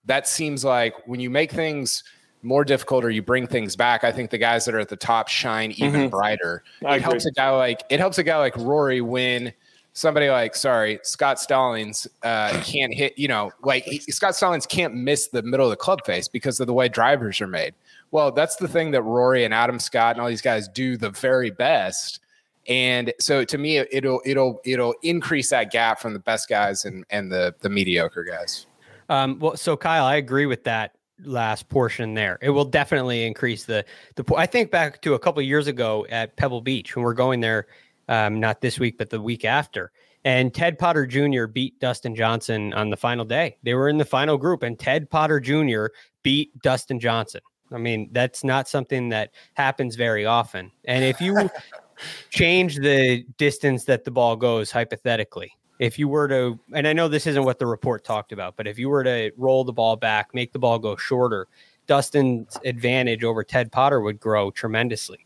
that 0.06 0.28
seems 0.28 0.64
like 0.64 0.94
when 1.08 1.20
you 1.20 1.32
make 1.32 1.52
things 1.52 2.04
more 2.42 2.64
difficult 2.64 3.04
or 3.04 3.10
you 3.10 3.22
bring 3.22 3.48
things 3.48 3.76
back, 3.76 4.04
I 4.04 4.12
think 4.12 4.30
the 4.30 4.38
guys 4.38 4.66
that 4.66 4.76
are 4.76 4.80
at 4.80 4.90
the 4.90 4.96
top 4.96 5.28
shine 5.28 5.72
even 5.72 6.10
brighter. 6.10 6.64
I 6.86 6.98
it 6.98 7.02
helps 7.02 7.26
agree. 7.26 7.32
a 7.32 7.42
guy 7.42 7.50
like 7.52 7.84
it 7.90 8.00
helps 8.00 8.18
a 8.18 8.24
guy 8.24 8.38
like 8.38 8.56
Rory 8.58 9.02
win 9.02 9.54
somebody 9.94 10.30
like 10.30 10.56
sorry 10.56 11.00
Scott 11.04 11.40
Stallings 11.40 12.08
uh, 12.24 12.62
can't 12.64 12.94
hit 12.94 13.18
you 13.18 13.28
know 13.28 13.52
like 13.64 13.84
he, 13.84 14.00
Scott 14.00 14.36
Stallings 14.36 14.66
can't 14.66 14.94
miss 14.94 15.28
the 15.28 15.42
middle 15.42 15.66
of 15.66 15.72
the 15.72 15.78
club 15.78 16.06
face 16.06 16.28
because 16.28 16.60
of 16.60 16.68
the 16.68 16.74
way 16.74 16.88
drivers 16.88 17.42
are 17.42 17.48
made. 17.48 17.74
Well, 18.12 18.32
that's 18.32 18.56
the 18.56 18.68
thing 18.68 18.92
that 18.92 19.04
Rory 19.04 19.44
and 19.44 19.54
Adam 19.54 19.80
Scott 19.80 20.16
and 20.16 20.22
all 20.22 20.28
these 20.28 20.42
guys 20.42 20.68
do 20.68 20.98
the 20.98 21.12
very 21.12 21.52
best. 21.52 22.22
And 22.68 23.14
so 23.20 23.44
to 23.44 23.58
me, 23.58 23.78
it'll 23.78 24.22
it'll 24.26 24.62
it'll 24.64 24.96
increase 25.02 25.50
that 25.50 25.72
gap 25.72 26.00
from 26.00 26.14
the 26.14 26.20
best 26.20 26.48
guys 26.50 26.86
and 26.86 27.04
and 27.10 27.32
the 27.32 27.56
the 27.62 27.70
mediocre 27.70 28.24
guys. 28.24 28.68
Um, 29.10 29.40
well, 29.40 29.58
so 29.58 29.76
Kyle, 29.76 30.06
I 30.06 30.18
agree 30.18 30.46
with 30.46 30.64
that 30.66 30.94
last 31.24 31.70
portion 31.70 32.14
there. 32.14 32.38
It 32.42 32.50
will 32.50 32.66
definitely 32.66 33.26
increase 33.26 33.66
the 33.66 33.86
the. 34.16 34.26
I 34.36 34.46
think 34.46 34.72
back 34.72 35.02
to 35.02 35.14
a 35.14 35.20
couple 35.20 35.42
of 35.42 35.48
years 35.48 35.68
ago 35.68 36.06
at 36.10 36.36
Pebble 36.36 36.62
Beach 36.62 36.96
when 36.96 37.04
we're 37.04 37.14
going 37.14 37.40
there, 37.40 37.68
um, 38.08 38.40
not 38.40 38.62
this 38.62 38.80
week 38.80 38.98
but 38.98 39.10
the 39.10 39.22
week 39.22 39.46
after, 39.46 39.92
and 40.26 40.54
Ted 40.54 40.78
Potter 40.78 41.06
Jr. 41.06 41.46
beat 41.46 41.80
Dustin 41.80 42.16
Johnson 42.16 42.74
on 42.74 42.90
the 42.90 42.98
final 42.98 43.26
day. 43.26 43.58
They 43.64 43.74
were 43.74 43.90
in 43.90 43.98
the 43.98 44.06
final 44.06 44.38
group, 44.38 44.64
and 44.64 44.78
Ted 44.78 45.10
Potter 45.10 45.40
Jr. 45.40 45.88
beat 46.24 46.60
Dustin 46.62 47.00
Johnson. 47.00 47.42
I 47.72 47.78
mean, 47.78 48.10
that's 48.12 48.44
not 48.44 48.68
something 48.68 49.10
that 49.10 49.32
happens 49.54 49.96
very 49.96 50.26
often. 50.26 50.72
And 50.86 51.06
if 51.06 51.22
you 51.22 51.50
change 52.30 52.78
the 52.78 53.24
distance 53.38 53.86
that 53.86 54.04
the 54.04 54.12
ball 54.12 54.36
goes 54.36 54.72
hypothetically, 54.72 55.52
if 55.80 55.98
you 55.98 56.08
were 56.10 56.28
to, 56.28 56.60
and 56.74 56.88
I 56.88 56.94
know 56.94 57.08
this 57.08 57.26
isn't 57.26 57.44
what 57.44 57.58
the 57.58 57.66
report 57.66 58.04
talked 58.04 58.32
about, 58.34 58.58
but 58.58 58.68
if 58.68 58.78
you 58.78 58.90
were 58.90 59.04
to 59.06 59.32
roll 59.38 59.64
the 59.64 59.74
ball 59.74 59.96
back, 59.96 60.34
make 60.34 60.52
the 60.52 60.60
ball 60.60 60.78
go 60.78 60.98
shorter, 60.98 61.48
Dustin's 61.88 62.60
advantage 62.66 63.24
over 63.24 63.44
Ted 63.44 63.72
Potter 63.72 64.02
would 64.02 64.20
grow 64.20 64.52
tremendously. 64.52 65.26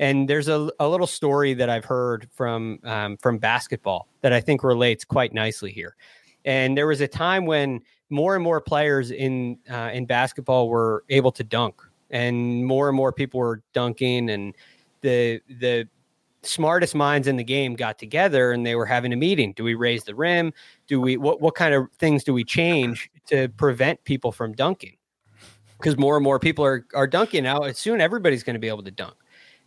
And 0.00 0.28
there's 0.28 0.48
a, 0.48 0.68
a 0.80 0.88
little 0.88 1.06
story 1.06 1.54
that 1.54 1.70
I've 1.70 1.84
heard 1.84 2.28
from 2.34 2.80
um, 2.82 3.16
from 3.18 3.38
basketball 3.38 4.08
that 4.20 4.32
I 4.32 4.40
think 4.40 4.64
relates 4.64 5.04
quite 5.04 5.32
nicely 5.32 5.70
here. 5.70 5.94
And 6.44 6.76
there 6.76 6.88
was 6.88 7.00
a 7.00 7.08
time 7.08 7.46
when 7.46 7.80
more 8.10 8.34
and 8.34 8.42
more 8.42 8.60
players 8.60 9.12
in 9.12 9.58
uh, 9.70 9.90
in 9.92 10.06
basketball 10.06 10.68
were 10.68 11.04
able 11.08 11.30
to 11.32 11.44
dunk, 11.44 11.80
and 12.10 12.66
more 12.66 12.88
and 12.88 12.96
more 12.96 13.12
people 13.12 13.38
were 13.38 13.62
dunking, 13.72 14.30
and 14.30 14.56
the 15.02 15.40
the 15.60 15.88
smartest 16.42 16.94
minds 16.94 17.28
in 17.28 17.36
the 17.36 17.44
game 17.44 17.74
got 17.74 17.98
together 17.98 18.52
and 18.52 18.66
they 18.66 18.74
were 18.74 18.86
having 18.86 19.12
a 19.12 19.16
meeting. 19.16 19.52
Do 19.52 19.64
we 19.64 19.74
raise 19.74 20.04
the 20.04 20.14
rim? 20.14 20.52
Do 20.86 21.00
we 21.00 21.16
what 21.16 21.40
what 21.40 21.54
kind 21.54 21.74
of 21.74 21.90
things 21.98 22.24
do 22.24 22.32
we 22.32 22.44
change 22.44 23.10
to 23.26 23.48
prevent 23.50 24.02
people 24.04 24.32
from 24.32 24.52
dunking? 24.52 24.96
Because 25.78 25.96
more 25.96 26.16
and 26.16 26.24
more 26.24 26.38
people 26.38 26.64
are 26.64 26.86
are 26.94 27.06
dunking 27.06 27.44
now. 27.44 27.70
Soon 27.72 28.00
everybody's 28.00 28.42
going 28.42 28.54
to 28.54 28.60
be 28.60 28.68
able 28.68 28.82
to 28.82 28.90
dunk. 28.90 29.14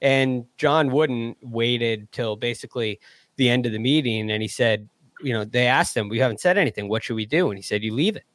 And 0.01 0.45
John 0.57 0.91
Wooden 0.91 1.35
waited 1.41 2.11
till 2.11 2.35
basically 2.35 2.99
the 3.37 3.49
end 3.49 3.65
of 3.65 3.71
the 3.71 3.79
meeting 3.79 4.29
and 4.29 4.41
he 4.41 4.47
said, 4.47 4.89
you 5.21 5.33
know, 5.33 5.45
they 5.45 5.67
asked 5.67 5.95
him, 5.95 6.09
We 6.09 6.19
haven't 6.19 6.39
said 6.39 6.57
anything. 6.57 6.89
What 6.89 7.03
should 7.03 7.15
we 7.15 7.25
do? 7.25 7.49
And 7.49 7.57
he 7.57 7.63
said, 7.63 7.83
You 7.83 7.93
leave 7.93 8.15
it. 8.15 8.25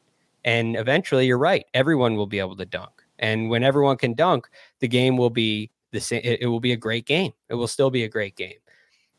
And 0.45 0.77
eventually 0.77 1.27
you're 1.27 1.39
right. 1.39 1.67
Everyone 1.75 2.17
will 2.17 2.27
be 2.27 2.39
able 2.39 2.57
to 2.57 2.65
dunk. 2.65 2.91
And 3.19 3.51
when 3.51 3.63
everyone 3.63 3.99
can 3.99 4.15
dunk, 4.15 4.49
the 4.79 4.89
game 4.89 5.19
will 5.19 5.31
be 5.31 5.71
the 5.93 6.01
same. 6.01 6.21
It, 6.25 6.43
it 6.43 6.47
will 6.47 6.61
be 6.61 6.73
a 6.73 6.77
great 6.77 7.07
game. 7.07 7.33
It 7.49 7.55
will 7.55 7.69
still 7.69 7.91
be 7.91 8.05
a 8.05 8.09
great 8.09 8.37
game. 8.37 8.59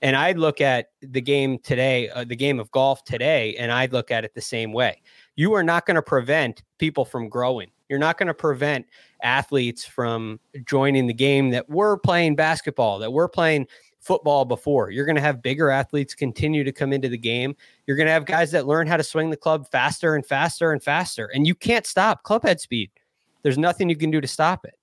And 0.01 0.15
I'd 0.15 0.37
look 0.37 0.61
at 0.61 0.87
the 1.01 1.21
game 1.21 1.59
today, 1.59 2.09
uh, 2.09 2.23
the 2.23 2.35
game 2.35 2.59
of 2.59 2.71
golf 2.71 3.03
today, 3.03 3.55
and 3.57 3.71
I'd 3.71 3.93
look 3.93 4.09
at 4.09 4.25
it 4.25 4.33
the 4.33 4.41
same 4.41 4.73
way. 4.73 5.01
You 5.35 5.53
are 5.53 5.63
not 5.63 5.85
going 5.85 5.95
to 5.95 6.01
prevent 6.01 6.63
people 6.79 7.05
from 7.05 7.29
growing. 7.29 7.69
You're 7.87 7.99
not 7.99 8.17
going 8.17 8.27
to 8.27 8.33
prevent 8.33 8.87
athletes 9.21 9.85
from 9.85 10.39
joining 10.65 11.05
the 11.05 11.13
game 11.13 11.51
that 11.51 11.69
were 11.69 11.97
playing 11.97 12.35
basketball, 12.35 12.97
that 12.99 13.11
were 13.11 13.27
playing 13.27 13.67
football 13.99 14.45
before. 14.45 14.89
You're 14.89 15.05
going 15.05 15.17
to 15.17 15.21
have 15.21 15.43
bigger 15.43 15.69
athletes 15.69 16.15
continue 16.15 16.63
to 16.63 16.71
come 16.71 16.93
into 16.93 17.09
the 17.09 17.17
game. 17.17 17.55
You're 17.85 17.97
going 17.97 18.07
to 18.07 18.13
have 18.13 18.25
guys 18.25 18.49
that 18.51 18.65
learn 18.65 18.87
how 18.87 18.97
to 18.97 19.03
swing 19.03 19.29
the 19.29 19.37
club 19.37 19.69
faster 19.71 20.15
and 20.15 20.25
faster 20.25 20.71
and 20.71 20.81
faster. 20.81 21.27
And 21.27 21.45
you 21.45 21.53
can't 21.53 21.85
stop 21.85 22.23
club 22.23 22.43
head 22.43 22.59
speed. 22.59 22.89
There's 23.43 23.57
nothing 23.57 23.89
you 23.89 23.95
can 23.95 24.09
do 24.09 24.21
to 24.21 24.27
stop 24.27 24.65
it. 24.65 24.75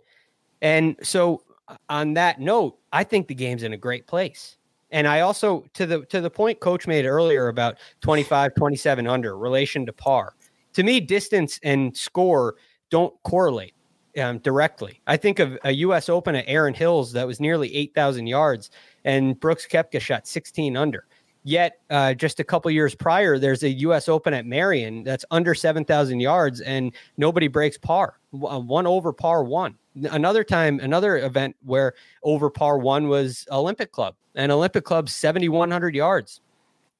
And 0.63 0.97
so 1.03 1.43
on 1.89 2.15
that 2.15 2.41
note, 2.41 2.79
I 2.93 3.05
think 3.05 3.29
the 3.29 3.35
game's 3.35 3.63
in 3.63 3.73
a 3.73 3.77
great 3.77 4.07
place. 4.07 4.57
And 4.91 5.07
I 5.07 5.21
also 5.21 5.65
to 5.75 5.87
the 5.87 6.07
to 6.07 6.21
the 6.21 6.31
point 6.31 6.61
coach 6.61 6.87
made 6.87 7.05
earlier 7.05 7.49
about 7.49 7.77
25 8.01 8.55
27 8.55 9.07
under 9.07 9.37
relation 9.37 9.85
to 9.87 9.93
par. 9.93 10.35
To 10.75 10.83
me 10.83 11.01
distance 11.01 11.61
and 11.63 11.95
score 11.97 12.57
don't 12.91 13.15
correlate 13.23 13.75
um, 14.19 14.39
directly. 14.39 15.01
I 15.07 15.17
think 15.17 15.39
of 15.39 15.59
a 15.65 15.73
US 15.73 16.09
Open 16.09 16.35
at 16.35 16.45
Erin 16.47 16.75
Hills 16.75 17.13
that 17.13 17.27
was 17.27 17.39
nearly 17.41 17.75
8,000 17.75 18.27
yards 18.27 18.71
and 19.05 19.39
Brooks 19.39 19.67
Koepka 19.67 20.01
shot 20.01 20.27
16 20.27 20.77
under. 20.77 21.07
Yet, 21.45 21.81
uh, 21.89 22.15
just 22.15 22.41
a 22.41 22.45
couple 22.45 22.71
years 22.71 22.95
prior, 22.95 23.39
there's 23.39 23.63
a 23.63 23.71
U.S. 23.71 24.09
Open 24.09 24.35
at 24.35 24.45
Merion 24.45 25.03
that's 25.03 25.25
under 25.31 25.55
7,000 25.55 26.21
yards 26.21 26.61
and 26.61 26.93
nobody 27.17 27.49
breaks 27.49 27.79
par. 27.79 28.18
Uh, 28.33 28.61
One 28.61 28.87
over 28.87 29.13
par 29.13 29.43
one. 29.45 29.75
Another 30.11 30.45
time, 30.45 30.79
another 30.81 31.19
event 31.19 31.57
where 31.65 31.95
over 32.23 32.51
par 32.51 32.79
one 32.79 33.09
was 33.09 33.47
Olympic 33.51 33.91
Club, 33.91 34.15
and 34.35 34.53
Olympic 34.53 34.85
Club 34.85 35.09
7,100 35.09 35.95
yards, 35.95 36.41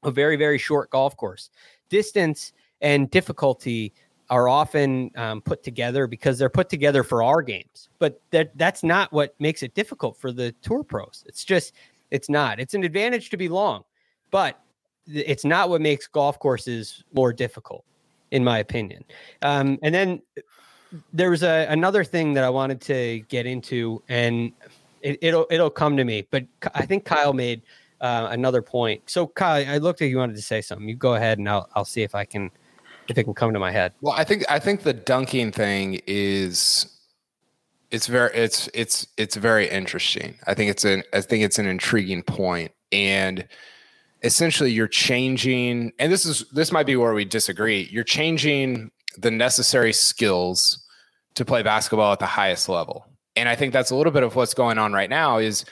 a 0.03 0.11
very, 0.11 0.37
very 0.37 0.59
short 0.59 0.91
golf 0.91 1.17
course. 1.17 1.51
Distance 1.89 2.53
and 2.81 3.11
difficulty 3.11 3.93
are 4.31 4.49
often 4.49 5.11
um, 5.17 5.41
put 5.41 5.63
together 5.63 6.07
because 6.07 6.39
they're 6.39 6.51
put 6.51 6.69
together 6.69 7.03
for 7.03 7.23
our 7.23 7.41
games, 7.41 7.89
but 7.99 8.21
that 8.31 8.57
that's 8.59 8.83
not 8.83 9.13
what 9.13 9.35
makes 9.39 9.63
it 9.63 9.75
difficult 9.75 10.17
for 10.17 10.33
the 10.33 10.53
tour 10.61 10.83
pros. 10.83 11.25
It's 11.27 11.45
just 11.45 11.75
it's 12.11 12.29
not. 12.29 12.61
It's 12.61 12.75
an 12.75 12.85
advantage 12.85 13.31
to 13.31 13.37
be 13.37 13.49
long, 13.49 13.85
but 14.31 14.61
it's 15.07 15.45
not 15.45 15.71
what 15.71 15.81
makes 15.81 16.07
golf 16.07 16.39
courses 16.39 17.05
more 17.13 17.33
difficult, 17.33 17.85
in 18.31 18.45
my 18.45 18.59
opinion. 18.59 19.05
Um, 19.43 19.79
and 19.83 19.95
then 19.95 20.23
there 21.13 21.31
was 21.31 21.43
a, 21.43 21.67
another 21.69 22.05
thing 22.05 22.35
that 22.35 22.45
I 22.45 22.51
wanted 22.51 22.81
to 22.83 23.21
get 23.29 23.47
into, 23.47 24.03
and 24.09 24.53
it, 25.03 25.19
it'll 25.23 25.47
it'll 25.51 25.71
come 25.71 25.97
to 25.97 26.05
me. 26.05 26.27
But 26.31 26.45
I 26.75 26.87
think 26.87 27.05
Kyle 27.05 27.33
made 27.33 27.63
uh, 28.01 28.29
another 28.31 28.63
point. 28.63 29.03
So 29.07 29.27
Kyle, 29.27 29.67
I 29.69 29.79
looked 29.79 30.03
at 30.03 30.09
you 30.09 30.19
wanted 30.19 30.37
to 30.37 30.43
say 30.43 30.61
something. 30.61 30.89
You 30.89 30.95
go 30.95 31.15
ahead, 31.15 31.39
and 31.39 31.49
I'll 31.49 31.69
I'll 31.75 31.85
see 31.85 32.03
if 32.03 32.15
I 32.15 32.25
can 32.25 32.51
if 33.09 33.17
it 33.17 33.25
can 33.25 33.35
come 33.35 33.53
to 33.53 33.59
my 33.59 33.71
head. 33.71 33.93
Well, 34.01 34.15
I 34.17 34.25
think 34.25 34.45
I 34.51 34.59
think 34.59 34.83
the 34.83 34.93
dunking 34.93 35.53
thing 35.53 36.01
is 36.07 36.99
it's 37.91 38.07
very 38.07 38.31
it's 38.35 38.69
it's 38.75 39.07
it's 39.17 39.37
very 39.37 39.69
interesting. 39.69 40.39
I 40.47 40.55
think 40.55 40.71
it's 40.71 40.85
an 40.85 41.03
I 41.13 41.21
think 41.21 41.45
it's 41.45 41.59
an 41.59 41.67
intriguing 41.67 42.23
point 42.23 42.73
and 42.93 43.47
essentially 44.23 44.71
you're 44.71 44.89
changing 44.89 45.93
and 45.99 46.13
this 46.13 46.27
is 46.27 46.45
this 46.53 46.73
might 46.73 46.87
be 46.87 46.97
where 46.97 47.15
we 47.15 47.25
disagree. 47.25 47.89
You're 47.91 48.05
changing 48.05 48.91
the 49.19 49.31
necessary 49.31 49.93
skills 49.93 50.85
to 51.35 51.45
play 51.45 51.63
basketball 51.63 52.13
at 52.13 52.19
the 52.19 52.27
highest 52.27 52.69
level. 52.69 53.07
And 53.37 53.49
I 53.49 53.55
think 53.55 53.73
that's 53.73 53.91
a 53.91 53.97
little 53.97 54.13
bit 54.13 54.23
of 54.23 54.35
what's 54.35 54.55
going 54.55 54.79
on 54.79 54.93
right 54.93 55.11
now 55.11 55.39
is 55.39 55.65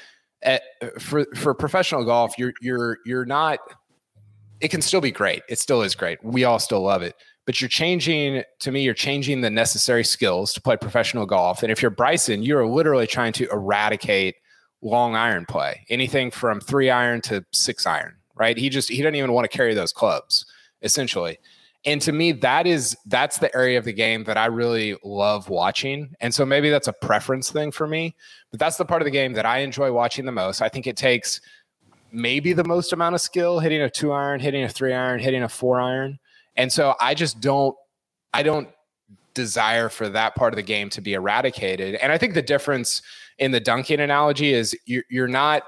at, 0.43 0.63
for 1.01 1.27
for 1.35 1.55
professional 1.55 2.05
golf 2.05 2.39
you're 2.39 2.53
you're 2.61 2.99
you're 3.07 3.25
not 3.25 3.59
it 4.61 4.69
can 4.69 4.81
still 4.81 5.01
be 5.01 5.11
great. 5.11 5.43
It 5.49 5.59
still 5.59 5.83
is 5.83 5.95
great. 5.95 6.23
We 6.25 6.45
all 6.45 6.59
still 6.59 6.81
love 6.81 7.03
it. 7.03 7.15
But 7.45 7.61
you're 7.61 7.69
changing, 7.69 8.43
to 8.61 8.73
me, 8.73 8.83
you're 8.83 8.95
changing 8.95 9.41
the 9.41 9.51
necessary 9.51 10.03
skills 10.03 10.53
to 10.55 10.61
play 10.61 10.77
professional 10.77 11.27
golf. 11.27 11.63
And 11.63 11.71
if 11.71 11.81
you're 11.81 11.91
Bryson, 11.91 12.43
you're 12.43 12.67
literally 12.67 13.07
trying 13.07 13.33
to 13.35 13.49
eradicate 13.51 14.37
long 14.83 15.15
iron 15.15 15.47
play, 15.47 15.85
anything 15.89 16.31
from 16.31 16.61
three 16.61 16.91
iron 16.91 17.21
to 17.23 17.45
six 17.53 17.87
iron, 17.87 18.17
right? 18.35 18.57
He 18.57 18.69
just 18.69 18.89
he 18.89 19.03
doesn't 19.03 19.15
even 19.15 19.33
want 19.33 19.49
to 19.51 19.57
carry 19.57 19.75
those 19.75 19.93
clubs, 19.93 20.45
essentially. 20.83 21.39
And 21.87 22.03
to 22.03 22.13
me, 22.13 22.33
that 22.33 22.67
is 22.67 22.97
that's 23.07 23.39
the 23.39 23.55
area 23.57 23.79
of 23.79 23.85
the 23.85 23.93
game 23.93 24.25
that 24.25 24.37
I 24.37 24.47
really 24.47 24.97
love 25.05 25.49
watching. 25.49 26.15
And 26.21 26.35
so 26.35 26.45
maybe 26.45 26.69
that's 26.69 26.89
a 26.89 26.93
preference 26.93 27.51
thing 27.51 27.71
for 27.71 27.87
me, 27.87 28.17
but 28.51 28.59
that's 28.59 28.77
the 28.77 28.85
part 28.85 29.03
of 29.03 29.07
the 29.07 29.13
game 29.13 29.33
that 29.35 29.47
I 29.47 29.59
enjoy 29.59 29.93
watching 29.93 30.27
the 30.27 30.33
most. 30.33 30.61
I 30.61 30.69
think 30.69 30.89
it 30.89 30.97
takes 30.97 31.41
maybe 32.11 32.53
the 32.53 32.65
most 32.65 32.93
amount 32.93 33.15
of 33.15 33.21
skill 33.21 33.61
hitting 33.61 33.81
a 33.81 33.89
two 33.89 34.11
iron, 34.11 34.41
hitting 34.41 34.65
a 34.65 34.69
three 34.69 34.93
iron, 34.93 35.21
hitting 35.21 35.45
a 35.45 35.49
four 35.49 35.81
iron. 35.81 36.19
And 36.57 36.73
so 36.73 36.95
I 37.01 37.15
just 37.15 37.41
don't 37.41 37.77
I 38.35 38.43
don't 38.43 38.69
desire 39.35 39.89
for 39.89 40.09
that 40.09 40.35
part 40.35 40.53
of 40.53 40.57
the 40.57 40.63
game 40.63 40.91
to 40.91 41.01
be 41.01 41.15
eradicated. 41.15 41.95
And 41.97 42.11
I 42.11 42.19
think 42.19 42.35
the 42.35 42.43
difference 42.43 43.01
in 43.39 43.53
the 43.53 43.61
dunking 43.61 44.01
analogy 44.01 44.53
is 44.53 44.77
you're, 44.87 45.05
you're 45.09 45.29
not 45.29 45.63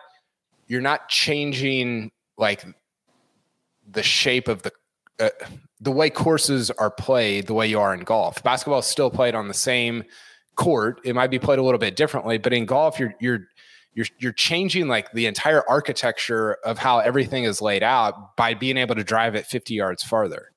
you're 0.66 0.80
not 0.80 1.08
changing 1.08 2.10
like 2.36 2.64
the 3.90 4.02
shape 4.02 4.48
of 4.48 4.62
the 4.62 4.72
uh, 5.20 5.28
the 5.80 5.92
way 5.92 6.10
courses 6.10 6.70
are 6.72 6.90
played 6.90 7.46
the 7.46 7.54
way 7.54 7.66
you 7.66 7.78
are 7.78 7.94
in 7.94 8.00
golf. 8.00 8.42
Basketball 8.42 8.80
is 8.80 8.86
still 8.86 9.10
played 9.10 9.34
on 9.34 9.48
the 9.48 9.54
same 9.54 10.04
court. 10.56 11.00
It 11.04 11.14
might 11.14 11.30
be 11.30 11.38
played 11.38 11.58
a 11.58 11.62
little 11.62 11.78
bit 11.78 11.96
differently, 11.96 12.38
but 12.38 12.52
in 12.52 12.66
golf 12.66 12.98
you're 12.98 13.14
you're 13.20 13.48
you're 13.94 14.06
you're 14.18 14.32
changing 14.32 14.88
like 14.88 15.10
the 15.12 15.26
entire 15.26 15.68
architecture 15.68 16.58
of 16.64 16.78
how 16.78 16.98
everything 16.98 17.44
is 17.44 17.62
laid 17.62 17.82
out 17.82 18.36
by 18.36 18.54
being 18.54 18.76
able 18.76 18.94
to 18.94 19.04
drive 19.04 19.34
it 19.34 19.46
50 19.46 19.74
yards 19.74 20.02
farther. 20.02 20.50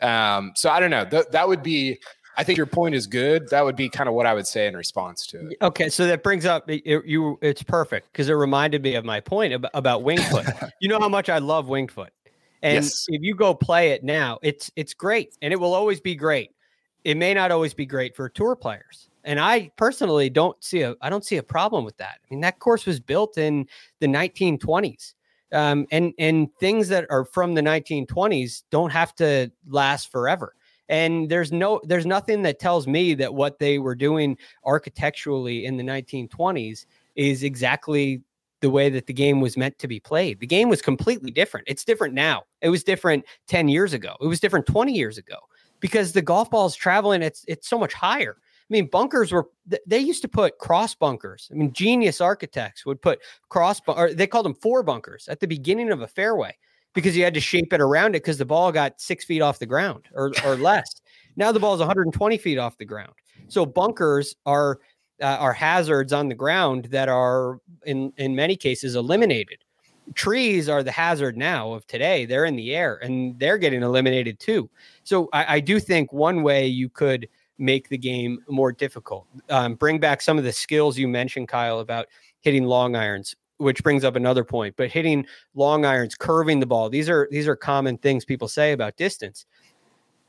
Um, 0.00 0.52
so 0.56 0.70
I 0.70 0.80
don't 0.80 0.90
know. 0.90 1.04
Th- 1.04 1.26
that 1.32 1.46
would 1.46 1.62
be 1.62 2.00
I 2.36 2.44
think 2.44 2.56
your 2.56 2.66
point 2.66 2.94
is 2.94 3.06
good. 3.06 3.48
That 3.50 3.64
would 3.64 3.76
be 3.76 3.88
kind 3.88 4.08
of 4.08 4.14
what 4.14 4.24
I 4.24 4.32
would 4.32 4.46
say 4.46 4.66
in 4.66 4.74
response 4.76 5.26
to 5.26 5.48
it. 5.48 5.56
Okay, 5.60 5.90
so 5.90 6.06
that 6.06 6.22
brings 6.22 6.46
up 6.46 6.64
it, 6.70 6.82
you. 7.04 7.38
It's 7.42 7.62
perfect 7.62 8.10
because 8.12 8.28
it 8.28 8.32
reminded 8.32 8.82
me 8.82 8.94
of 8.94 9.04
my 9.04 9.20
point 9.20 9.52
about, 9.52 9.70
about 9.74 10.02
winged 10.04 10.24
foot. 10.24 10.46
you 10.80 10.88
know 10.88 10.98
how 10.98 11.08
much 11.08 11.28
I 11.28 11.36
love 11.36 11.68
winged 11.68 11.90
foot, 11.90 12.12
and 12.62 12.84
Yes. 12.84 13.06
if 13.08 13.22
you 13.22 13.34
go 13.34 13.54
play 13.54 13.90
it 13.90 14.04
now, 14.04 14.38
it's 14.42 14.70
it's 14.76 14.94
great, 14.94 15.36
and 15.42 15.52
it 15.52 15.56
will 15.56 15.74
always 15.74 16.00
be 16.00 16.14
great. 16.14 16.50
It 17.04 17.16
may 17.16 17.32
not 17.34 17.50
always 17.50 17.74
be 17.74 17.86
great 17.86 18.14
for 18.14 18.28
tour 18.28 18.54
players, 18.56 19.08
and 19.24 19.40
I 19.40 19.70
personally 19.76 20.30
don't 20.30 20.62
see 20.62 20.82
a 20.82 20.94
I 21.00 21.10
don't 21.10 21.24
see 21.24 21.36
a 21.36 21.42
problem 21.42 21.84
with 21.84 21.96
that. 21.98 22.18
I 22.22 22.26
mean, 22.30 22.40
that 22.40 22.58
course 22.58 22.86
was 22.86 23.00
built 23.00 23.38
in 23.38 23.66
the 24.00 24.06
1920s. 24.06 25.14
Um, 25.52 25.86
and 25.90 26.12
and 26.18 26.48
things 26.60 26.88
that 26.88 27.06
are 27.10 27.24
from 27.24 27.54
the 27.54 27.62
1920s 27.62 28.62
don't 28.70 28.90
have 28.90 29.14
to 29.16 29.50
last 29.68 30.12
forever 30.12 30.54
and 30.90 31.30
there's 31.30 31.52
no 31.52 31.80
there's 31.84 32.04
nothing 32.04 32.42
that 32.42 32.58
tells 32.58 32.86
me 32.86 33.14
that 33.14 33.32
what 33.32 33.58
they 33.58 33.78
were 33.78 33.94
doing 33.94 34.36
architecturally 34.64 35.64
in 35.64 35.76
the 35.76 35.84
1920s 35.84 36.84
is 37.14 37.42
exactly 37.44 38.22
the 38.60 38.70
way 38.70 38.88
that 38.90 39.06
the 39.06 39.12
game 39.12 39.40
was 39.40 39.56
meant 39.56 39.78
to 39.78 39.88
be 39.88 40.00
played 40.00 40.40
the 40.40 40.46
game 40.46 40.68
was 40.68 40.82
completely 40.82 41.30
different 41.30 41.66
it's 41.68 41.84
different 41.84 42.14
now 42.14 42.42
it 42.60 42.68
was 42.68 42.84
different 42.84 43.24
10 43.48 43.68
years 43.68 43.92
ago 43.92 44.16
it 44.20 44.26
was 44.26 44.40
different 44.40 44.66
20 44.66 44.92
years 44.92 45.18
ago 45.18 45.36
because 45.80 46.12
the 46.12 46.22
golf 46.22 46.50
ball 46.50 46.66
is 46.66 46.74
traveling 46.74 47.22
it's 47.22 47.44
it's 47.48 47.68
so 47.68 47.78
much 47.78 47.94
higher 47.94 48.36
I 48.70 48.72
mean, 48.72 48.86
bunkers 48.86 49.32
were 49.32 49.48
they 49.84 49.98
used 49.98 50.22
to 50.22 50.28
put 50.28 50.58
cross 50.58 50.94
bunkers. 50.94 51.50
I 51.50 51.54
mean, 51.56 51.72
genius 51.72 52.20
architects 52.20 52.86
would 52.86 53.02
put 53.02 53.18
cross 53.48 53.80
or 53.88 54.14
they 54.14 54.28
called 54.28 54.44
them 54.44 54.54
four 54.54 54.84
bunkers 54.84 55.26
at 55.26 55.40
the 55.40 55.48
beginning 55.48 55.90
of 55.90 56.02
a 56.02 56.06
fairway 56.06 56.56
because 56.94 57.16
you 57.16 57.24
had 57.24 57.34
to 57.34 57.40
shape 57.40 57.72
it 57.72 57.80
around 57.80 58.14
it 58.14 58.22
because 58.22 58.38
the 58.38 58.44
ball 58.44 58.70
got 58.70 59.00
six 59.00 59.24
feet 59.24 59.42
off 59.42 59.58
the 59.58 59.66
ground 59.66 60.06
or, 60.14 60.32
or 60.44 60.54
less. 60.54 61.00
Now 61.36 61.50
the 61.50 61.58
ball 61.58 61.74
is 61.74 61.80
120 61.80 62.38
feet 62.38 62.58
off 62.58 62.78
the 62.78 62.84
ground. 62.84 63.12
So 63.48 63.66
bunkers 63.66 64.36
are 64.46 64.78
uh, 65.20 65.36
are 65.40 65.52
hazards 65.52 66.12
on 66.12 66.28
the 66.28 66.34
ground 66.34 66.86
that 66.86 67.08
are 67.08 67.58
in 67.84 68.12
in 68.16 68.34
many 68.34 68.56
cases 68.56 68.96
eliminated. 68.96 69.58
Trees 70.14 70.68
are 70.68 70.82
the 70.82 70.90
hazard 70.90 71.36
now 71.36 71.72
of 71.72 71.86
today. 71.86 72.26
They're 72.26 72.44
in 72.44 72.56
the 72.56 72.74
air 72.74 72.96
and 72.96 73.38
they're 73.38 73.58
getting 73.58 73.82
eliminated 73.82 74.40
too. 74.40 74.68
So 75.04 75.28
I, 75.32 75.56
I 75.56 75.60
do 75.60 75.78
think 75.78 76.12
one 76.12 76.42
way 76.42 76.66
you 76.66 76.88
could 76.88 77.28
make 77.58 77.88
the 77.90 77.98
game 77.98 78.38
more 78.48 78.72
difficult, 78.72 79.26
um, 79.50 79.74
bring 79.74 80.00
back 80.00 80.22
some 80.22 80.38
of 80.38 80.44
the 80.44 80.52
skills 80.52 80.98
you 80.98 81.06
mentioned, 81.06 81.46
Kyle, 81.48 81.80
about 81.80 82.06
hitting 82.40 82.64
long 82.64 82.96
irons 82.96 83.36
which 83.58 83.82
brings 83.82 84.04
up 84.04 84.16
another 84.16 84.42
point 84.42 84.74
but 84.76 84.90
hitting 84.90 85.26
long 85.54 85.84
irons 85.84 86.14
curving 86.14 86.60
the 86.60 86.66
ball 86.66 86.88
these 86.88 87.10
are 87.10 87.28
these 87.30 87.46
are 87.46 87.54
common 87.54 87.98
things 87.98 88.24
people 88.24 88.48
say 88.48 88.72
about 88.72 88.96
distance 88.96 89.44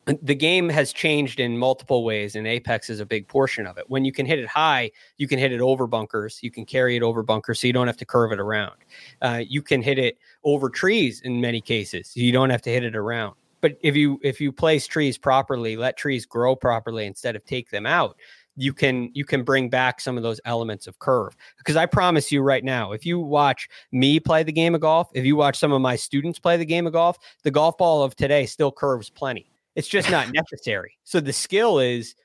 the 0.06 0.36
game 0.36 0.68
has 0.70 0.92
changed 0.92 1.40
in 1.40 1.58
multiple 1.58 2.04
ways 2.04 2.36
and 2.36 2.48
apex 2.48 2.90
is 2.90 3.00
a 3.00 3.06
big 3.06 3.28
portion 3.28 3.68
of 3.68 3.78
it. 3.78 3.86
When 3.88 4.04
you 4.04 4.12
can 4.12 4.26
hit 4.26 4.40
it 4.40 4.48
high 4.48 4.92
you 5.18 5.28
can 5.28 5.38
hit 5.38 5.52
it 5.52 5.62
over 5.62 5.88
bunkers. 5.88 6.40
You 6.42 6.52
can 6.52 6.66
carry 6.66 6.96
it 6.96 7.04
over 7.04 7.24
bunkers 7.24 7.60
so 7.60 7.68
you 7.68 7.74
don't 7.74 7.88
have 7.88 7.98
to 7.98 8.06
curve 8.06 8.32
it 8.32 8.40
around. 8.40 8.78
Uh, 9.22 9.44
you 9.48 9.62
can 9.62 9.82
hit 9.82 10.00
it 10.00 10.18
over 10.44 10.70
trees 10.70 11.22
in 11.22 11.40
many 11.40 11.62
cases 11.62 12.16
you 12.16 12.32
don't 12.32 12.50
have 12.50 12.62
to 12.64 12.70
hit 12.70 12.84
it 12.84 12.96
around. 12.96 13.36
But 13.62 13.78
if 13.82 13.96
you 13.96 14.20
if 14.24 14.42
you 14.42 14.52
place 14.52 14.88
trees 14.88 15.18
properly 15.18 15.78
let 15.78 15.98
trees 15.98 16.26
grow 16.26 16.56
properly 16.56 17.06
instead 17.06 17.36
of 17.36 17.46
take 17.46 17.70
them 17.70 17.86
out 17.86 18.18
you 18.58 18.74
can 18.74 19.12
you 19.14 19.24
can 19.24 19.44
bring 19.44 19.70
back 19.70 20.02
some 20.02 20.18
of 20.18 20.24
those 20.24 20.42
elements 20.46 20.88
of 20.88 20.98
curve. 20.98 21.36
Because 21.60 21.76
i 21.76 21.86
promise 21.86 22.32
you 22.32 22.42
right 22.42 22.64
now 22.64 22.92
if 22.92 23.06
you 23.06 23.20
watch 23.20 23.70
me 23.92 24.20
play 24.20 24.42
the 24.42 24.52
game 24.52 24.74
of 24.74 24.82
golf 24.82 25.10
if 25.14 25.26
you 25.26 25.36
watch 25.36 25.60
some 25.60 25.72
of 25.72 25.82
my 25.82 25.96
students 25.96 26.40
play 26.40 26.58
the 26.58 26.66
game 26.66 26.88
of 26.88 26.94
golf 26.94 27.20
the 27.44 27.52
golf 27.52 27.78
ball 27.78 28.02
of 28.04 28.16
today 28.16 28.48
still 28.48 28.72
curves 28.72 29.12
plenty 29.12 29.51
it's 29.76 29.88
just 29.88 30.10
not 30.10 30.32
necessary. 30.34 30.98
So 31.04 31.20
the 31.20 31.34
skill 31.34 31.80
is 31.80 32.16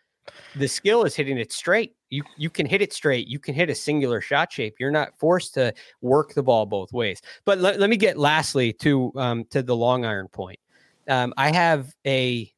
the 0.57 0.69
skill 0.69 1.05
is 1.05 1.15
hitting 1.15 1.39
it 1.39 1.53
straight. 1.53 1.95
You 2.11 2.23
you 2.37 2.51
can 2.51 2.67
hit 2.67 2.83
it 2.83 2.93
straight. 2.93 3.29
You 3.29 3.39
can 3.39 3.55
hit 3.55 3.71
a 3.71 3.75
singular 3.75 4.21
shot 4.21 4.53
shape. 4.53 4.75
You're 4.79 4.91
not 4.91 5.19
forced 5.19 5.55
to 5.55 5.73
work 6.01 6.35
the 6.35 6.43
ball 6.43 6.67
both 6.67 6.93
ways. 6.93 7.21
But 7.45 7.59
let, 7.59 7.79
let 7.79 7.91
me 7.91 7.97
get 7.97 8.17
lastly 8.17 8.73
to 8.75 9.13
um 9.17 9.45
to 9.51 9.63
the 9.63 9.77
long 9.77 10.05
iron 10.05 10.29
point. 10.29 10.59
Um 11.09 11.33
i 11.37 11.53
have 11.53 11.95
a 12.07 12.51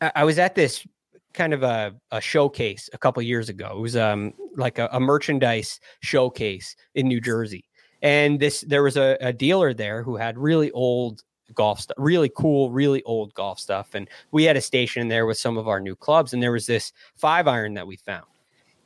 I 0.00 0.24
was 0.24 0.38
at 0.38 0.54
this 0.54 0.86
kind 1.32 1.52
of 1.52 1.62
a, 1.62 1.94
a 2.10 2.20
showcase 2.20 2.88
a 2.92 2.98
couple 2.98 3.22
years 3.22 3.48
ago. 3.48 3.72
It 3.76 3.80
was 3.80 3.96
um 3.96 4.32
like 4.56 4.78
a, 4.78 4.88
a 4.92 5.00
merchandise 5.00 5.80
showcase 6.00 6.76
in 6.94 7.08
New 7.08 7.20
Jersey, 7.20 7.64
and 8.02 8.40
this 8.40 8.62
there 8.62 8.82
was 8.82 8.96
a, 8.96 9.16
a 9.20 9.32
dealer 9.32 9.74
there 9.74 10.02
who 10.02 10.16
had 10.16 10.38
really 10.38 10.70
old 10.72 11.22
golf 11.54 11.80
stuff, 11.80 11.96
really 11.98 12.30
cool, 12.36 12.70
really 12.70 13.02
old 13.04 13.34
golf 13.34 13.58
stuff, 13.58 13.94
and 13.94 14.08
we 14.30 14.44
had 14.44 14.56
a 14.56 14.60
station 14.60 15.02
in 15.02 15.08
there 15.08 15.26
with 15.26 15.38
some 15.38 15.56
of 15.56 15.68
our 15.68 15.80
new 15.80 15.96
clubs, 15.96 16.32
and 16.32 16.42
there 16.42 16.52
was 16.52 16.66
this 16.66 16.92
five 17.16 17.46
iron 17.46 17.74
that 17.74 17.86
we 17.86 17.96
found 17.96 18.26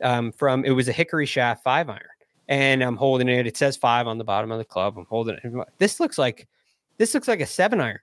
um, 0.03 0.31
from 0.31 0.65
it 0.65 0.71
was 0.71 0.87
a 0.87 0.93
hickory 0.93 1.25
shaft 1.25 1.63
five 1.63 1.89
iron, 1.89 2.01
and 2.47 2.83
I'm 2.83 2.97
holding 2.97 3.27
it. 3.27 3.47
It 3.47 3.57
says 3.57 3.77
five 3.77 4.07
on 4.07 4.17
the 4.17 4.23
bottom 4.23 4.51
of 4.51 4.57
the 4.57 4.65
club. 4.65 4.97
I'm 4.97 5.05
holding 5.05 5.37
it. 5.43 5.67
This 5.77 5.99
looks 5.99 6.17
like 6.17 6.47
this 6.97 7.13
looks 7.13 7.27
like 7.27 7.41
a 7.41 7.45
seven 7.45 7.79
iron 7.79 7.99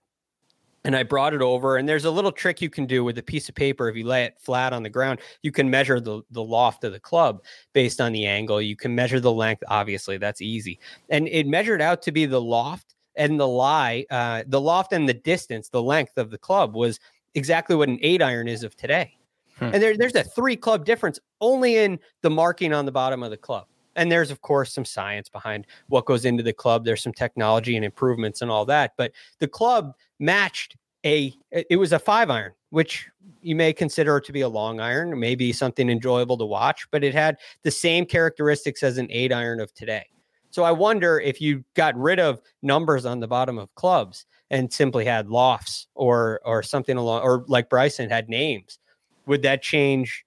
and 0.86 0.94
I 0.94 1.02
brought 1.02 1.34
it 1.34 1.42
over. 1.42 1.76
And 1.76 1.88
there's 1.88 2.04
a 2.04 2.10
little 2.10 2.30
trick 2.30 2.62
you 2.62 2.70
can 2.70 2.86
do 2.86 3.02
with 3.02 3.18
a 3.18 3.22
piece 3.22 3.48
of 3.48 3.56
paper. 3.56 3.88
If 3.88 3.96
you 3.96 4.06
lay 4.06 4.24
it 4.24 4.34
flat 4.38 4.72
on 4.72 4.84
the 4.84 4.88
ground, 4.88 5.18
you 5.42 5.50
can 5.50 5.68
measure 5.68 6.00
the, 6.00 6.22
the 6.30 6.42
loft 6.42 6.84
of 6.84 6.92
the 6.92 7.00
club 7.00 7.42
based 7.72 8.00
on 8.00 8.12
the 8.12 8.24
angle. 8.24 8.62
You 8.62 8.76
can 8.76 8.94
measure 8.94 9.18
the 9.18 9.32
length. 9.32 9.64
Obviously, 9.68 10.16
that's 10.16 10.40
easy. 10.40 10.78
And 11.08 11.26
it 11.28 11.46
measured 11.46 11.82
out 11.82 12.02
to 12.02 12.12
be 12.12 12.24
the 12.24 12.40
loft 12.40 12.94
and 13.16 13.38
the 13.40 13.48
lie, 13.48 14.04
uh, 14.10 14.44
the 14.46 14.60
loft 14.60 14.92
and 14.92 15.08
the 15.08 15.14
distance, 15.14 15.68
the 15.68 15.82
length 15.82 16.18
of 16.18 16.30
the 16.30 16.38
club 16.38 16.74
was 16.74 17.00
exactly 17.34 17.76
what 17.76 17.88
an 17.88 17.98
eight 18.02 18.22
iron 18.22 18.48
is 18.48 18.62
of 18.62 18.76
today. 18.76 19.16
Hmm. 19.58 19.70
And 19.72 19.82
there, 19.82 19.96
there's 19.96 20.14
a 20.14 20.24
three 20.24 20.56
club 20.56 20.84
difference 20.84 21.18
only 21.40 21.76
in 21.76 21.98
the 22.22 22.30
marking 22.30 22.72
on 22.72 22.86
the 22.86 22.92
bottom 22.92 23.22
of 23.22 23.30
the 23.30 23.36
club. 23.36 23.66
And 23.94 24.12
there's, 24.12 24.30
of 24.30 24.42
course, 24.42 24.74
some 24.74 24.84
science 24.84 25.28
behind 25.28 25.66
what 25.88 26.04
goes 26.04 26.26
into 26.26 26.42
the 26.42 26.52
club. 26.52 26.84
There's 26.84 27.02
some 27.02 27.14
technology 27.14 27.76
and 27.76 27.84
improvements 27.84 28.42
and 28.42 28.50
all 28.50 28.66
that. 28.66 28.92
But 28.98 29.12
the 29.38 29.48
club 29.48 29.94
matched 30.18 30.76
a, 31.04 31.32
it 31.50 31.78
was 31.78 31.92
a 31.92 31.98
five 31.98 32.28
iron, 32.28 32.52
which 32.70 33.08
you 33.40 33.56
may 33.56 33.72
consider 33.72 34.20
to 34.20 34.32
be 34.32 34.42
a 34.42 34.48
long 34.48 34.80
iron, 34.80 35.18
maybe 35.18 35.52
something 35.52 35.88
enjoyable 35.88 36.36
to 36.36 36.44
watch, 36.44 36.86
but 36.90 37.04
it 37.04 37.14
had 37.14 37.38
the 37.62 37.70
same 37.70 38.04
characteristics 38.04 38.82
as 38.82 38.98
an 38.98 39.06
eight 39.10 39.32
iron 39.32 39.60
of 39.60 39.72
today. 39.72 40.06
So 40.50 40.64
I 40.64 40.70
wonder 40.72 41.20
if 41.20 41.40
you 41.40 41.64
got 41.74 41.96
rid 41.96 42.18
of 42.18 42.40
numbers 42.62 43.04
on 43.04 43.20
the 43.20 43.28
bottom 43.28 43.58
of 43.58 43.74
clubs 43.74 44.26
and 44.50 44.72
simply 44.72 45.04
had 45.04 45.28
lofts 45.28 45.88
or 45.94 46.40
or 46.44 46.62
something 46.62 46.96
along 46.96 47.22
or 47.22 47.44
like 47.48 47.68
Bryson 47.68 48.08
had 48.08 48.28
names, 48.28 48.78
would 49.26 49.42
that 49.42 49.62
change 49.62 50.24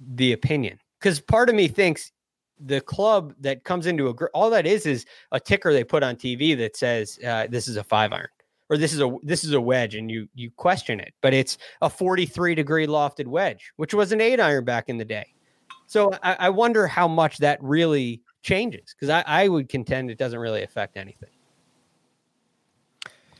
the 0.00 0.32
opinion? 0.32 0.78
Because 0.98 1.20
part 1.20 1.48
of 1.48 1.54
me 1.54 1.68
thinks 1.68 2.12
the 2.58 2.80
club 2.80 3.34
that 3.40 3.64
comes 3.64 3.86
into 3.86 4.08
a 4.08 4.14
all 4.32 4.50
that 4.50 4.66
is 4.66 4.86
is 4.86 5.04
a 5.32 5.40
ticker 5.40 5.72
they 5.72 5.84
put 5.84 6.02
on 6.02 6.16
TV 6.16 6.56
that 6.56 6.76
says 6.76 7.18
uh, 7.26 7.46
this 7.50 7.68
is 7.68 7.76
a 7.76 7.84
five 7.84 8.12
iron 8.12 8.28
or 8.68 8.76
this 8.76 8.92
is 8.92 9.00
a 9.00 9.16
this 9.22 9.44
is 9.44 9.52
a 9.52 9.60
wedge 9.60 9.94
and 9.94 10.10
you 10.10 10.28
you 10.34 10.50
question 10.52 11.00
it, 11.00 11.12
but 11.20 11.34
it's 11.34 11.58
a 11.82 11.90
43 11.90 12.54
degree 12.54 12.86
lofted 12.86 13.26
wedge, 13.26 13.72
which 13.76 13.94
was 13.94 14.12
an 14.12 14.20
eight 14.20 14.40
iron 14.40 14.64
back 14.64 14.88
in 14.88 14.96
the 14.96 15.04
day. 15.04 15.32
So 15.86 16.12
I, 16.22 16.36
I 16.40 16.50
wonder 16.50 16.86
how 16.86 17.06
much 17.06 17.38
that 17.38 17.62
really 17.62 18.22
changes 18.46 18.94
because 18.94 19.10
I, 19.10 19.24
I 19.26 19.48
would 19.48 19.68
contend 19.68 20.10
it 20.10 20.18
doesn't 20.18 20.38
really 20.38 20.62
affect 20.62 20.96
anything. 20.96 21.28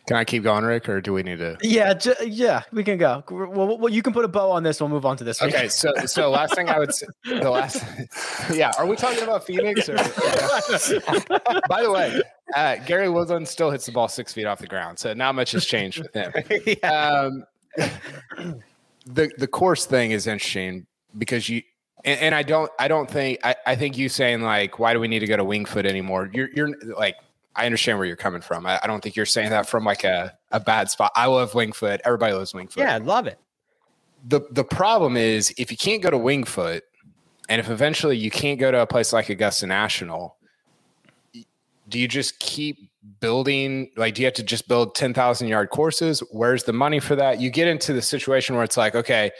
Can 0.06 0.16
I 0.16 0.24
keep 0.24 0.44
going, 0.44 0.64
Rick, 0.64 0.88
or 0.88 1.00
do 1.00 1.12
we 1.12 1.24
need 1.24 1.38
to? 1.38 1.56
Yeah, 1.62 1.92
j- 1.92 2.14
yeah, 2.24 2.62
we 2.72 2.84
can 2.84 2.96
go. 2.96 3.24
Well, 3.28 3.76
well, 3.76 3.88
you 3.88 4.02
can 4.02 4.12
put 4.12 4.24
a 4.24 4.28
bow 4.28 4.52
on 4.52 4.62
this. 4.62 4.80
We'll 4.80 4.88
move 4.88 5.04
on 5.04 5.16
to 5.16 5.24
this. 5.24 5.40
week. 5.40 5.52
Okay, 5.52 5.66
so 5.68 5.92
so 6.06 6.30
last 6.30 6.54
thing 6.54 6.68
I 6.68 6.78
would 6.78 6.94
say, 6.94 7.06
the 7.24 7.50
last, 7.50 7.82
yeah, 8.54 8.70
are 8.78 8.86
we 8.86 8.94
talking 8.94 9.24
about 9.24 9.44
Phoenix? 9.44 9.88
Or, 9.88 9.96
By 11.68 11.82
the 11.82 11.90
way, 11.90 12.22
uh, 12.54 12.76
Gary 12.86 13.08
Woodland 13.08 13.48
still 13.48 13.72
hits 13.72 13.86
the 13.86 13.92
ball 13.92 14.06
six 14.06 14.32
feet 14.32 14.44
off 14.46 14.60
the 14.60 14.68
ground, 14.68 14.96
so 14.96 15.12
not 15.12 15.34
much 15.34 15.50
has 15.52 15.66
changed 15.66 16.00
with 16.00 16.14
him. 16.14 16.32
Um, 16.84 17.44
the 19.06 19.30
the 19.38 19.46
course 19.48 19.86
thing 19.86 20.12
is 20.12 20.28
interesting 20.28 20.86
because 21.18 21.48
you 21.48 21.62
and, 22.06 22.20
and 22.20 22.34
I 22.34 22.42
don't 22.42 22.70
I 22.78 22.88
don't 22.88 23.10
think 23.10 23.40
I, 23.44 23.56
I 23.66 23.76
think 23.76 23.98
you 23.98 24.08
saying 24.08 24.40
like 24.40 24.78
why 24.78 24.94
do 24.94 25.00
we 25.00 25.08
need 25.08 25.18
to 25.18 25.26
go 25.26 25.36
to 25.36 25.44
Wingfoot 25.44 25.84
anymore? 25.84 26.30
You're 26.32 26.48
you're 26.54 26.70
like 26.96 27.16
I 27.54 27.66
understand 27.66 27.98
where 27.98 28.06
you're 28.06 28.16
coming 28.16 28.40
from. 28.40 28.64
I, 28.64 28.78
I 28.82 28.86
don't 28.86 29.02
think 29.02 29.16
you're 29.16 29.26
saying 29.26 29.50
that 29.50 29.66
from 29.68 29.84
like 29.84 30.04
a, 30.04 30.36
a 30.52 30.60
bad 30.60 30.90
spot. 30.90 31.10
I 31.16 31.26
love 31.26 31.52
Wingfoot. 31.52 32.00
Everybody 32.04 32.34
loves 32.34 32.52
Wingfoot. 32.52 32.76
Yeah, 32.76 32.94
I 32.94 32.98
love 32.98 33.26
it. 33.26 33.38
The 34.28 34.40
the 34.50 34.64
problem 34.64 35.16
is 35.16 35.52
if 35.58 35.70
you 35.70 35.76
can't 35.76 36.02
go 36.02 36.10
to 36.10 36.18
Wingfoot 36.18 36.82
and 37.48 37.60
if 37.60 37.68
eventually 37.68 38.16
you 38.16 38.30
can't 38.30 38.58
go 38.58 38.70
to 38.70 38.80
a 38.80 38.86
place 38.86 39.12
like 39.12 39.28
Augusta 39.28 39.66
National, 39.66 40.36
do 41.88 41.98
you 41.98 42.08
just 42.08 42.38
keep 42.38 42.90
building 43.20 43.90
like 43.96 44.14
do 44.14 44.22
you 44.22 44.26
have 44.26 44.34
to 44.34 44.42
just 44.42 44.66
build 44.66 44.96
10,000 44.96 45.46
yard 45.46 45.70
courses 45.70 46.20
where's 46.32 46.64
the 46.64 46.72
money 46.72 46.98
for 46.98 47.14
that 47.14 47.40
you 47.40 47.50
get 47.50 47.68
into 47.68 47.92
the 47.92 48.02
situation 48.02 48.56
where 48.56 48.64
it's 48.64 48.76
like 48.76 48.96
okay 48.96 49.30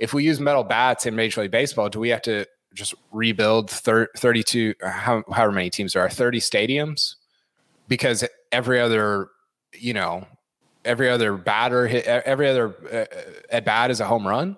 if 0.00 0.12
we 0.14 0.24
use 0.24 0.40
metal 0.40 0.64
bats 0.64 1.06
in 1.06 1.14
major 1.14 1.42
league 1.42 1.50
baseball 1.50 1.88
do 1.88 2.00
we 2.00 2.08
have 2.08 2.22
to 2.22 2.44
just 2.74 2.94
rebuild 3.12 3.70
thir- 3.70 4.08
32 4.16 4.74
how, 4.82 5.22
however 5.32 5.52
many 5.52 5.70
teams 5.70 5.92
there 5.92 6.02
are 6.02 6.10
30 6.10 6.40
stadiums 6.40 7.16
because 7.88 8.24
every 8.52 8.80
other 8.80 9.28
you 9.74 9.94
know 9.94 10.26
every 10.84 11.08
other 11.08 11.36
batter 11.36 11.86
hit 11.86 12.04
every 12.06 12.48
other 12.48 12.74
uh, 12.92 13.04
at 13.50 13.64
bat 13.64 13.90
is 13.90 14.00
a 14.00 14.06
home 14.06 14.26
run 14.26 14.56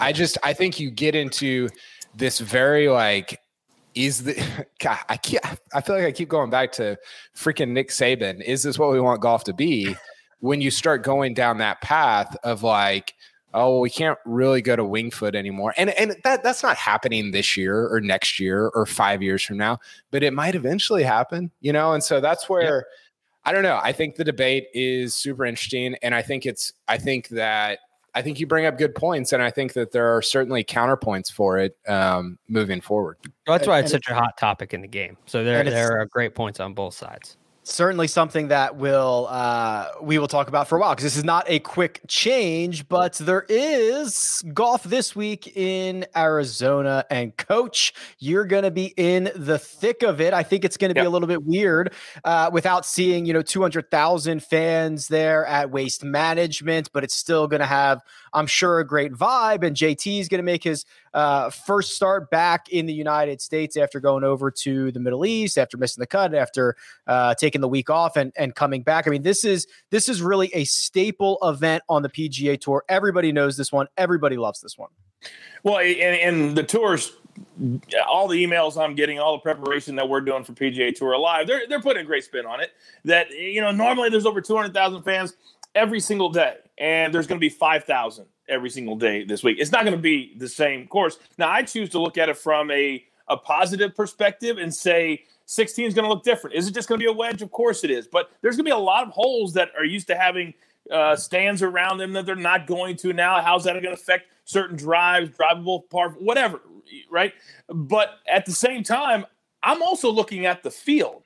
i 0.00 0.12
just 0.12 0.38
i 0.42 0.52
think 0.52 0.80
you 0.80 0.90
get 0.90 1.14
into 1.14 1.68
this 2.14 2.40
very 2.40 2.88
like 2.88 3.40
is 3.96 4.22
the 4.22 4.66
God, 4.78 4.98
I 5.08 5.16
can't 5.16 5.44
I 5.74 5.80
feel 5.80 5.96
like 5.96 6.04
I 6.04 6.12
keep 6.12 6.28
going 6.28 6.50
back 6.50 6.70
to 6.72 6.96
freaking 7.34 7.70
Nick 7.70 7.88
Saban. 7.88 8.42
Is 8.42 8.62
this 8.62 8.78
what 8.78 8.92
we 8.92 9.00
want 9.00 9.20
golf 9.20 9.42
to 9.44 9.54
be? 9.54 9.96
When 10.40 10.60
you 10.60 10.70
start 10.70 11.02
going 11.02 11.34
down 11.34 11.58
that 11.58 11.80
path 11.80 12.36
of 12.44 12.62
like, 12.62 13.14
oh, 13.56 13.80
we 13.80 13.90
can't 13.90 14.18
really 14.26 14.60
go 14.62 14.76
to 14.76 14.84
Winged 14.84 15.14
Foot 15.14 15.34
anymore. 15.34 15.74
And 15.76 15.90
and 15.90 16.14
that 16.22 16.42
that's 16.44 16.62
not 16.62 16.76
happening 16.76 17.30
this 17.32 17.56
year 17.56 17.88
or 17.88 18.00
next 18.00 18.38
year 18.38 18.68
or 18.68 18.86
five 18.86 19.22
years 19.22 19.42
from 19.42 19.56
now, 19.56 19.78
but 20.10 20.22
it 20.22 20.32
might 20.32 20.54
eventually 20.54 21.02
happen, 21.02 21.50
you 21.60 21.72
know? 21.72 21.92
And 21.94 22.04
so 22.04 22.20
that's 22.20 22.48
where 22.48 22.84
I 23.44 23.52
don't 23.52 23.62
know. 23.62 23.80
I 23.82 23.92
think 23.92 24.16
the 24.16 24.24
debate 24.24 24.66
is 24.74 25.14
super 25.14 25.44
interesting. 25.46 25.96
And 26.02 26.14
I 26.14 26.22
think 26.22 26.46
it's 26.46 26.72
I 26.86 26.98
think 26.98 27.28
that 27.30 27.78
I 28.14 28.22
think 28.22 28.40
you 28.40 28.46
bring 28.46 28.64
up 28.64 28.78
good 28.78 28.94
points, 28.94 29.32
and 29.34 29.42
I 29.42 29.50
think 29.50 29.74
that 29.74 29.92
there 29.92 30.16
are 30.16 30.22
certainly 30.22 30.64
counterpoints 30.64 31.30
for 31.30 31.58
it 31.58 31.76
um, 31.86 32.38
moving 32.48 32.80
forward. 32.80 33.18
Well, 33.46 33.58
that's 33.58 33.68
why 33.68 33.78
it's 33.78 33.92
And- 33.92 34.02
such 34.04 34.10
a 34.10 34.14
hot 34.14 34.38
topic 34.38 34.72
in 34.72 34.80
the 34.80 34.88
game. 34.88 35.18
So 35.26 35.44
there, 35.44 35.62
there 35.64 36.00
are 36.00 36.06
great 36.06 36.34
points 36.34 36.58
on 36.58 36.72
both 36.72 36.94
sides. 36.94 37.36
Certainly 37.66 38.06
something 38.06 38.48
that 38.48 38.76
will 38.76 39.26
uh, 39.28 39.88
we 40.00 40.18
will 40.18 40.28
talk 40.28 40.48
about 40.48 40.68
for 40.68 40.76
a 40.76 40.80
while 40.80 40.92
because 40.92 41.02
this 41.04 41.16
is 41.16 41.24
not 41.24 41.44
a 41.48 41.58
quick 41.58 42.00
change, 42.06 42.88
but 42.88 43.14
there 43.14 43.44
is 43.48 44.42
golf 44.54 44.84
this 44.84 45.16
week 45.16 45.56
in 45.56 46.06
Arizona. 46.16 47.04
And 47.10 47.36
coach, 47.36 47.92
you're 48.18 48.44
going 48.44 48.62
to 48.62 48.70
be 48.70 48.94
in 48.96 49.30
the 49.34 49.58
thick 49.58 50.02
of 50.02 50.20
it. 50.20 50.32
I 50.32 50.42
think 50.44 50.64
it's 50.64 50.76
going 50.76 50.94
to 50.94 51.00
be 51.00 51.04
a 51.04 51.10
little 51.10 51.28
bit 51.28 51.44
weird 51.44 51.92
uh, 52.24 52.50
without 52.52 52.86
seeing 52.86 53.26
you 53.26 53.32
know 53.32 53.42
200,000 53.42 54.42
fans 54.42 55.08
there 55.08 55.44
at 55.46 55.70
Waste 55.70 56.04
Management, 56.04 56.90
but 56.92 57.02
it's 57.02 57.14
still 57.14 57.48
going 57.48 57.60
to 57.60 57.66
have, 57.66 58.00
I'm 58.36 58.46
sure, 58.46 58.80
a 58.80 58.86
great 58.86 59.12
vibe. 59.12 59.66
And 59.66 59.74
JT 59.74 60.20
is 60.20 60.28
going 60.28 60.38
to 60.38 60.44
make 60.44 60.62
his 60.62 60.84
uh, 61.14 61.48
first 61.48 61.96
start 61.96 62.30
back 62.30 62.68
in 62.68 62.84
the 62.84 62.92
United 62.92 63.40
States 63.40 63.78
after 63.78 63.98
going 63.98 64.24
over 64.24 64.50
to 64.50 64.92
the 64.92 65.00
Middle 65.00 65.24
East, 65.24 65.56
after 65.56 65.78
missing 65.78 66.02
the 66.02 66.06
cut, 66.06 66.34
after 66.34 66.76
uh, 67.06 67.34
taking 67.34 67.62
the 67.62 67.68
week 67.68 67.88
off 67.88 68.14
and, 68.14 68.34
and 68.36 68.54
coming 68.54 68.82
back. 68.82 69.08
I 69.08 69.10
mean, 69.10 69.22
this 69.22 69.42
is 69.42 69.66
this 69.90 70.06
is 70.10 70.20
really 70.20 70.50
a 70.52 70.64
staple 70.64 71.38
event 71.42 71.82
on 71.88 72.02
the 72.02 72.10
PGA 72.10 72.60
Tour. 72.60 72.84
Everybody 72.90 73.32
knows 73.32 73.56
this 73.56 73.72
one. 73.72 73.86
Everybody 73.96 74.36
loves 74.36 74.60
this 74.60 74.76
one. 74.76 74.90
Well, 75.62 75.78
and, 75.78 75.98
and 75.98 76.56
the 76.56 76.62
tours, 76.62 77.16
all 78.06 78.28
the 78.28 78.44
emails 78.44 78.80
I'm 78.80 78.94
getting, 78.94 79.18
all 79.18 79.32
the 79.32 79.40
preparation 79.40 79.96
that 79.96 80.06
we're 80.06 80.20
doing 80.20 80.44
for 80.44 80.52
PGA 80.52 80.94
Tour 80.94 81.18
Live, 81.18 81.46
they're 81.46 81.62
they're 81.68 81.80
putting 81.80 82.02
a 82.02 82.06
great 82.06 82.24
spin 82.24 82.44
on 82.44 82.60
it. 82.60 82.72
That 83.06 83.30
you 83.30 83.62
know, 83.62 83.70
normally 83.70 84.10
there's 84.10 84.26
over 84.26 84.42
200,000 84.42 85.02
fans 85.02 85.36
every 85.76 86.00
single 86.00 86.30
day, 86.30 86.56
and 86.78 87.14
there's 87.14 87.28
going 87.28 87.38
to 87.38 87.44
be 87.44 87.48
5,000 87.50 88.26
every 88.48 88.70
single 88.70 88.96
day 88.96 89.24
this 89.24 89.44
week. 89.44 89.58
It's 89.60 89.70
not 89.70 89.84
going 89.84 89.96
to 89.96 90.02
be 90.02 90.34
the 90.36 90.48
same 90.48 90.88
course. 90.88 91.18
Now, 91.38 91.50
I 91.50 91.62
choose 91.62 91.90
to 91.90 92.00
look 92.00 92.18
at 92.18 92.28
it 92.28 92.36
from 92.36 92.70
a 92.72 93.04
a 93.28 93.36
positive 93.36 93.94
perspective 93.94 94.58
and 94.58 94.72
say 94.72 95.24
16 95.46 95.86
is 95.86 95.94
going 95.94 96.04
to 96.04 96.08
look 96.08 96.24
different. 96.24 96.56
Is 96.56 96.68
it 96.68 96.74
just 96.74 96.88
going 96.88 97.00
to 97.00 97.04
be 97.04 97.10
a 97.10 97.12
wedge? 97.12 97.42
Of 97.42 97.50
course 97.50 97.84
it 97.84 97.90
is. 97.90 98.06
But 98.06 98.30
there's 98.40 98.56
going 98.56 98.64
to 98.64 98.68
be 98.68 98.74
a 98.74 98.78
lot 98.78 99.06
of 99.06 99.10
holes 99.10 99.52
that 99.54 99.70
are 99.76 99.84
used 99.84 100.06
to 100.08 100.16
having 100.16 100.54
uh, 100.90 101.16
stands 101.16 101.62
around 101.62 101.98
them 101.98 102.12
that 102.12 102.26
they're 102.26 102.36
not 102.36 102.66
going 102.66 102.96
to 102.98 103.12
now. 103.12 103.40
How's 103.40 103.64
that 103.64 103.72
going 103.72 103.84
to 103.84 103.92
affect 103.92 104.26
certain 104.44 104.76
drives, 104.76 105.30
drivable 105.30 105.88
par, 105.90 106.10
whatever, 106.10 106.60
right? 107.10 107.32
But 107.68 108.10
at 108.30 108.46
the 108.46 108.52
same 108.52 108.82
time, 108.82 109.26
I'm 109.62 109.82
also 109.82 110.10
looking 110.10 110.46
at 110.46 110.62
the 110.62 110.70
field. 110.70 111.22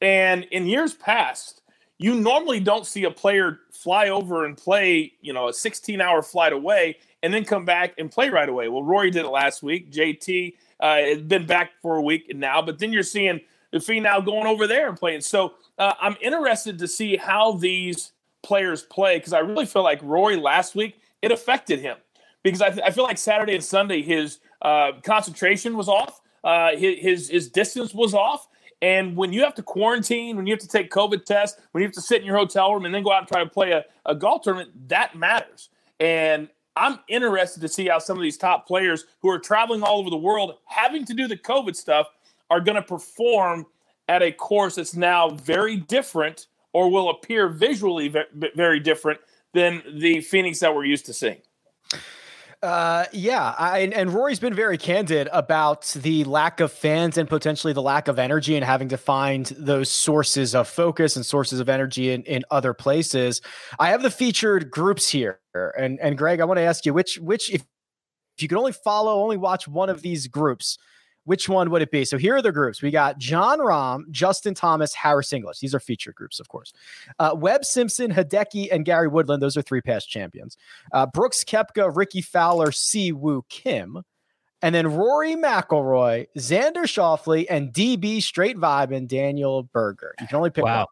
And 0.00 0.44
in 0.44 0.66
years 0.66 0.94
past, 0.94 1.59
you 2.00 2.14
normally 2.14 2.60
don't 2.60 2.86
see 2.86 3.04
a 3.04 3.10
player 3.10 3.60
fly 3.70 4.08
over 4.08 4.46
and 4.46 4.56
play, 4.56 5.12
you 5.20 5.34
know, 5.34 5.48
a 5.48 5.52
16 5.52 6.00
hour 6.00 6.22
flight 6.22 6.54
away 6.54 6.96
and 7.22 7.32
then 7.32 7.44
come 7.44 7.66
back 7.66 7.92
and 7.98 8.10
play 8.10 8.30
right 8.30 8.48
away. 8.48 8.68
Well, 8.68 8.82
Rory 8.82 9.10
did 9.10 9.26
it 9.26 9.28
last 9.28 9.62
week. 9.62 9.92
JT 9.92 10.54
uh, 10.80 10.96
has 10.96 11.20
been 11.20 11.44
back 11.44 11.72
for 11.82 11.96
a 11.96 12.02
week 12.02 12.34
now, 12.34 12.62
but 12.62 12.78
then 12.78 12.90
you're 12.90 13.02
seeing 13.02 13.40
the 13.70 14.00
now 14.00 14.18
going 14.18 14.46
over 14.46 14.66
there 14.66 14.88
and 14.88 14.96
playing. 14.98 15.20
So 15.20 15.52
uh, 15.78 15.92
I'm 16.00 16.16
interested 16.22 16.78
to 16.78 16.88
see 16.88 17.16
how 17.16 17.52
these 17.52 18.12
players 18.42 18.82
play 18.82 19.18
because 19.18 19.34
I 19.34 19.40
really 19.40 19.66
feel 19.66 19.82
like 19.82 20.00
Rory 20.02 20.36
last 20.36 20.74
week 20.74 20.98
it 21.20 21.30
affected 21.30 21.80
him 21.80 21.98
because 22.42 22.62
I, 22.62 22.68
I 22.82 22.90
feel 22.92 23.04
like 23.04 23.18
Saturday 23.18 23.54
and 23.54 23.62
Sunday 23.62 24.00
his 24.00 24.38
uh, 24.62 24.92
concentration 25.04 25.76
was 25.76 25.90
off, 25.90 26.22
uh, 26.42 26.74
his 26.76 27.28
his 27.28 27.50
distance 27.50 27.92
was 27.92 28.14
off, 28.14 28.48
and 28.82 29.16
when 29.16 29.32
you 29.32 29.42
have 29.42 29.54
to 29.54 29.62
quarantine, 29.62 30.36
when 30.36 30.46
you 30.46 30.52
have 30.52 30.60
to 30.60 30.68
take 30.68 30.90
COVID 30.90 31.24
tests, 31.24 31.60
when 31.72 31.82
you 31.82 31.86
have 31.86 31.94
to 31.94 32.00
sit 32.00 32.20
in 32.20 32.26
your 32.26 32.36
hotel 32.36 32.72
room 32.72 32.86
and 32.86 32.94
then 32.94 33.02
go 33.02 33.12
out 33.12 33.20
and 33.20 33.28
try 33.28 33.44
to 33.44 33.50
play 33.50 33.72
a, 33.72 33.84
a 34.06 34.14
golf 34.14 34.42
tournament, 34.42 34.88
that 34.88 35.14
matters. 35.14 35.68
And 35.98 36.48
I'm 36.76 36.98
interested 37.08 37.60
to 37.60 37.68
see 37.68 37.88
how 37.88 37.98
some 37.98 38.16
of 38.16 38.22
these 38.22 38.38
top 38.38 38.66
players 38.66 39.04
who 39.20 39.28
are 39.28 39.38
traveling 39.38 39.82
all 39.82 39.98
over 39.98 40.08
the 40.08 40.16
world, 40.16 40.54
having 40.64 41.04
to 41.06 41.14
do 41.14 41.28
the 41.28 41.36
COVID 41.36 41.76
stuff, 41.76 42.06
are 42.48 42.60
going 42.60 42.76
to 42.76 42.82
perform 42.82 43.66
at 44.08 44.22
a 44.22 44.32
course 44.32 44.76
that's 44.76 44.96
now 44.96 45.30
very 45.30 45.76
different 45.76 46.46
or 46.72 46.90
will 46.90 47.10
appear 47.10 47.48
visually 47.48 48.12
very 48.54 48.80
different 48.80 49.20
than 49.52 49.82
the 49.98 50.20
Phoenix 50.20 50.60
that 50.60 50.74
we're 50.74 50.84
used 50.84 51.06
to 51.06 51.12
seeing. 51.12 51.42
Uh, 52.62 53.06
yeah, 53.12 53.54
I, 53.58 53.78
and- 53.78 54.12
Rory's 54.12 54.38
been 54.38 54.52
very 54.52 54.76
candid 54.76 55.30
about 55.32 55.86
the 55.96 56.24
lack 56.24 56.60
of 56.60 56.70
fans 56.70 57.16
and 57.16 57.26
potentially 57.26 57.72
the 57.72 57.80
lack 57.80 58.06
of 58.06 58.18
energy 58.18 58.54
and 58.54 58.64
having 58.64 58.88
to 58.90 58.98
find 58.98 59.46
those 59.56 59.90
sources 59.90 60.54
of 60.54 60.68
focus 60.68 61.16
and 61.16 61.24
sources 61.24 61.58
of 61.58 61.70
energy 61.70 62.10
in, 62.10 62.22
in 62.24 62.44
other 62.50 62.74
places. 62.74 63.40
I 63.78 63.88
have 63.88 64.02
the 64.02 64.10
featured 64.10 64.70
groups 64.70 65.08
here, 65.08 65.40
and 65.54 65.98
and 66.00 66.18
Greg, 66.18 66.40
I 66.40 66.44
want 66.44 66.58
to 66.58 66.62
ask 66.62 66.84
you 66.84 66.92
which 66.92 67.16
which 67.18 67.50
if 67.50 67.62
if 68.36 68.42
you 68.42 68.48
could 68.48 68.58
only 68.58 68.72
follow, 68.72 69.22
only 69.22 69.38
watch 69.38 69.66
one 69.66 69.88
of 69.88 70.02
these 70.02 70.26
groups, 70.26 70.76
which 71.24 71.48
one 71.48 71.70
would 71.70 71.82
it 71.82 71.90
be? 71.90 72.04
So 72.04 72.16
here 72.18 72.36
are 72.36 72.42
the 72.42 72.52
groups. 72.52 72.82
We 72.82 72.90
got 72.90 73.18
Jon 73.18 73.58
Rahm, 73.58 74.10
Justin 74.10 74.54
Thomas, 74.54 74.94
Harris 74.94 75.32
English. 75.32 75.58
These 75.60 75.74
are 75.74 75.80
featured 75.80 76.14
groups, 76.14 76.40
of 76.40 76.48
course. 76.48 76.72
Uh, 77.18 77.32
Webb 77.36 77.64
Simpson, 77.64 78.10
Hideki, 78.12 78.68
and 78.72 78.84
Gary 78.84 79.08
Woodland. 79.08 79.42
Those 79.42 79.56
are 79.56 79.62
three 79.62 79.80
past 79.82 80.08
champions. 80.08 80.56
Uh, 80.92 81.06
Brooks 81.06 81.44
Koepka, 81.44 81.94
Rickie 81.94 82.22
Fowler, 82.22 82.72
Si 82.72 83.12
Woo 83.12 83.44
Kim. 83.48 84.02
And 84.62 84.74
then 84.74 84.88
Rory 84.88 85.36
McIlroy, 85.36 86.26
Xander 86.36 86.84
Schauffele, 86.84 87.46
and 87.48 87.72
DB 87.72 88.22
Straight 88.22 88.58
Vibe 88.58 88.94
and 88.94 89.08
Daniel 89.08 89.62
Berger. 89.62 90.14
You 90.20 90.26
can 90.26 90.36
only 90.36 90.50
pick 90.50 90.64
Wow. 90.64 90.78
one. 90.80 90.86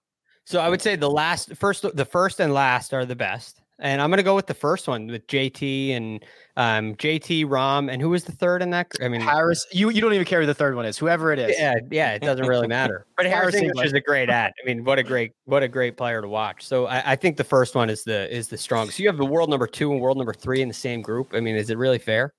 So 0.45 0.61
I 0.61 0.71
would 0.71 0.81
say 0.81 0.97
the 0.97 1.11
last, 1.11 1.55
first, 1.57 1.85
the 1.95 2.05
first 2.07 2.41
and 2.41 2.55
last 2.55 2.95
are 2.95 3.05
the 3.05 3.14
best. 3.17 3.61
And 3.81 4.03
I'm 4.03 4.11
going 4.11 4.17
to 4.19 4.25
go 4.25 4.35
with 4.35 4.49
the 4.49 4.55
first 4.55 4.88
one 4.88 5.07
with 5.07 5.25
JT 5.29 5.91
and 5.93 6.25
um, 6.57 6.97
JT 6.97 7.45
Rahm. 7.47 7.88
And 7.93 8.03
who 8.03 8.11
was 8.11 8.25
the 8.25 8.33
third 8.33 8.61
in 8.61 8.71
that? 8.71 8.88
gr- 8.88 9.05
I 9.05 9.09
mean, 9.09 9.21
Harris, 9.21 9.64
you, 9.71 9.88
you 9.91 10.01
don't 10.01 10.12
even 10.12 10.25
care 10.27 10.41
who 10.41 10.47
the 10.47 10.55
third 10.55 10.75
one 10.75 10.85
is, 10.85 10.99
whoever 10.99 11.33
it 11.33 11.38
is. 11.38 11.55
yeah, 11.57 11.75
yeah, 11.91 12.12
it 12.14 12.23
doesn't 12.23 12.47
really 12.47 12.67
matter. 12.67 13.07
But 13.17 13.27
Harris 13.27 13.41
Harris 13.41 13.55
English 13.57 13.71
English. 13.71 13.87
is 13.87 13.93
a 13.93 14.01
great 14.01 14.31
ad. 14.31 14.53
I 14.61 14.67
mean, 14.67 14.85
what 14.85 14.99
a 14.99 15.03
great, 15.05 15.33
what 15.45 15.62
a 15.62 15.69
great 15.69 15.97
player 15.97 16.21
to 16.21 16.29
watch. 16.29 16.64
So 16.67 16.87
I, 16.87 17.12
I 17.12 17.17
think 17.17 17.37
the 17.37 17.45
first 17.45 17.75
one 17.77 17.88
is 17.91 18.03
the 18.05 18.33
is 18.35 18.49
the 18.49 18.57
strongest. 18.59 18.99
You 18.99 19.07
have 19.09 19.17
the 19.17 19.25
world 19.27 19.49
number 19.51 19.67
two 19.69 19.93
and 19.93 20.01
world 20.01 20.17
number 20.17 20.33
three 20.35 20.61
in 20.61 20.69
the 20.69 20.75
same 20.75 21.01
group. 21.01 21.31
I 21.33 21.41
mean, 21.41 21.55
is 21.57 21.71
it 21.71 21.79
really 21.79 21.99
fair? 21.99 22.33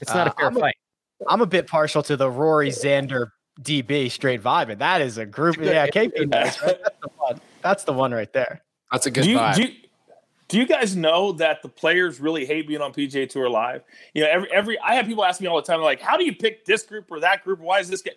It's 0.00 0.14
not 0.14 0.26
Uh, 0.28 0.30
a 0.30 0.34
fair 0.34 0.46
I'm 0.48 0.54
fight. 0.54 0.74
I'm 1.28 1.40
a 1.40 1.46
bit 1.46 1.66
partial 1.66 2.02
to 2.02 2.16
the 2.16 2.30
Rory 2.30 2.68
Xander 2.70 3.28
DB 3.62 4.10
Straight 4.10 4.42
Vibe, 4.42 4.70
and 4.70 4.80
that 4.80 5.00
is 5.00 5.16
a 5.18 5.24
group. 5.26 5.56
Yeah, 5.62 5.86
KP 5.86 6.28
knows, 6.28 6.60
right? 6.62 6.78
That's 6.82 6.98
the 7.00 7.08
one. 7.16 7.40
That's 7.62 7.84
the 7.84 7.92
one 7.92 8.12
right 8.12 8.32
there. 8.32 8.62
That's 8.92 9.06
a 9.06 9.10
good 9.10 9.24
do 9.24 9.30
you, 9.30 9.38
vibe. 9.38 9.54
do 9.56 9.62
you 9.62 9.68
do 10.54 10.60
you 10.60 10.66
guys 10.66 10.94
know 10.94 11.32
that 11.32 11.62
the 11.62 11.68
players 11.68 12.20
really 12.20 12.46
hate 12.46 12.68
being 12.68 12.80
on 12.80 12.92
PGA 12.92 13.28
Tour 13.28 13.50
Live? 13.50 13.82
You 14.14 14.22
know, 14.22 14.30
every 14.30 14.52
every 14.52 14.78
I 14.78 14.94
have 14.94 15.04
people 15.04 15.24
ask 15.24 15.40
me 15.40 15.48
all 15.48 15.56
the 15.56 15.62
time, 15.62 15.80
like, 15.80 16.00
how 16.00 16.16
do 16.16 16.24
you 16.24 16.32
pick 16.32 16.64
this 16.64 16.84
group 16.84 17.10
or 17.10 17.18
that 17.18 17.42
group? 17.42 17.58
Why 17.58 17.80
is 17.80 17.88
this 17.88 18.02
guy? 18.02 18.12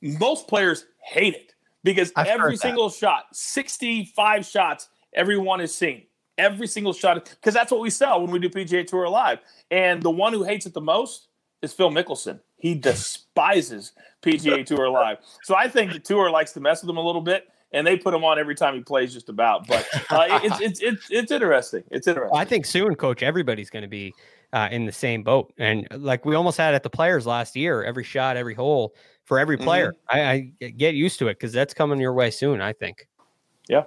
Most 0.00 0.48
players 0.48 0.86
hate 1.02 1.34
it 1.34 1.54
because 1.84 2.12
I've 2.16 2.28
every 2.28 2.56
single 2.56 2.88
shot, 2.88 3.24
65 3.32 4.46
shots, 4.46 4.88
everyone 5.12 5.60
is 5.60 5.76
seen. 5.76 6.04
Every 6.38 6.66
single 6.66 6.94
shot, 6.94 7.26
because 7.26 7.52
that's 7.52 7.70
what 7.70 7.82
we 7.82 7.90
sell 7.90 8.22
when 8.22 8.30
we 8.30 8.38
do 8.38 8.48
PGA 8.48 8.86
Tour 8.86 9.06
Live. 9.10 9.40
And 9.70 10.02
the 10.02 10.10
one 10.10 10.32
who 10.32 10.44
hates 10.44 10.64
it 10.64 10.72
the 10.72 10.80
most 10.80 11.28
is 11.60 11.74
Phil 11.74 11.90
Mickelson. 11.90 12.40
He 12.56 12.74
despises 12.74 13.92
PGA 14.22 14.64
Tour 14.64 14.88
Live. 14.88 15.18
So 15.42 15.54
I 15.54 15.68
think 15.68 15.92
the 15.92 15.98
tour 15.98 16.30
likes 16.30 16.52
to 16.52 16.60
mess 16.60 16.80
with 16.80 16.88
him 16.88 16.96
a 16.96 17.04
little 17.04 17.20
bit, 17.20 17.48
and 17.72 17.86
they 17.86 17.96
put 17.96 18.12
him 18.14 18.24
on 18.24 18.38
every 18.38 18.54
time 18.54 18.74
he 18.74 18.80
plays, 18.80 19.12
just 19.12 19.28
about. 19.28 19.66
But 19.66 19.86
uh, 20.10 20.40
it's, 20.42 20.60
it's 20.60 20.80
it's 20.80 21.06
it's 21.10 21.30
interesting. 21.32 21.84
It's 21.90 22.06
interesting. 22.06 22.36
I 22.38 22.44
think 22.44 22.66
soon, 22.66 22.94
coach, 22.96 23.22
everybody's 23.22 23.70
going 23.70 23.82
to 23.82 23.88
be 23.88 24.14
uh, 24.52 24.68
in 24.70 24.86
the 24.86 24.92
same 24.92 25.22
boat. 25.22 25.52
And 25.58 25.86
like 25.92 26.24
we 26.24 26.34
almost 26.34 26.58
had 26.58 26.74
at 26.74 26.82
the 26.82 26.90
players 26.90 27.26
last 27.26 27.54
year, 27.56 27.84
every 27.84 28.04
shot, 28.04 28.36
every 28.36 28.54
hole 28.54 28.94
for 29.24 29.38
every 29.38 29.56
player. 29.56 29.94
I, 30.08 30.20
I 30.20 30.68
get 30.76 30.94
used 30.94 31.18
to 31.20 31.28
it 31.28 31.34
because 31.34 31.52
that's 31.52 31.72
coming 31.74 32.00
your 32.00 32.12
way 32.14 32.30
soon, 32.30 32.60
I 32.60 32.72
think. 32.72 33.06
Yeah. 33.68 33.84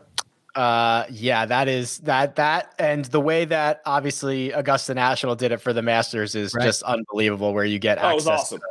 Uh, 0.55 1.05
yeah, 1.09 1.45
that 1.47 1.67
is 1.67 1.97
that 1.99 2.35
that 2.35 2.75
and 2.77 3.05
the 3.05 3.19
way 3.19 3.43
that 3.43 3.81
obviously 3.87 4.51
Augusta 4.51 4.93
National 4.93 5.35
did 5.35 5.51
it 5.51 5.57
for 5.59 5.73
the 5.73 5.81
Masters 5.81 6.35
is 6.35 6.53
Right. 6.53 6.63
just 6.63 6.83
unbelievable. 6.83 7.53
Where 7.55 7.65
you 7.65 7.79
get 7.79 7.97
Oh, 8.01 8.09
it 8.11 8.15
was 8.15 8.27
access. 8.27 8.41
awesome. 8.43 8.59
to- 8.59 8.65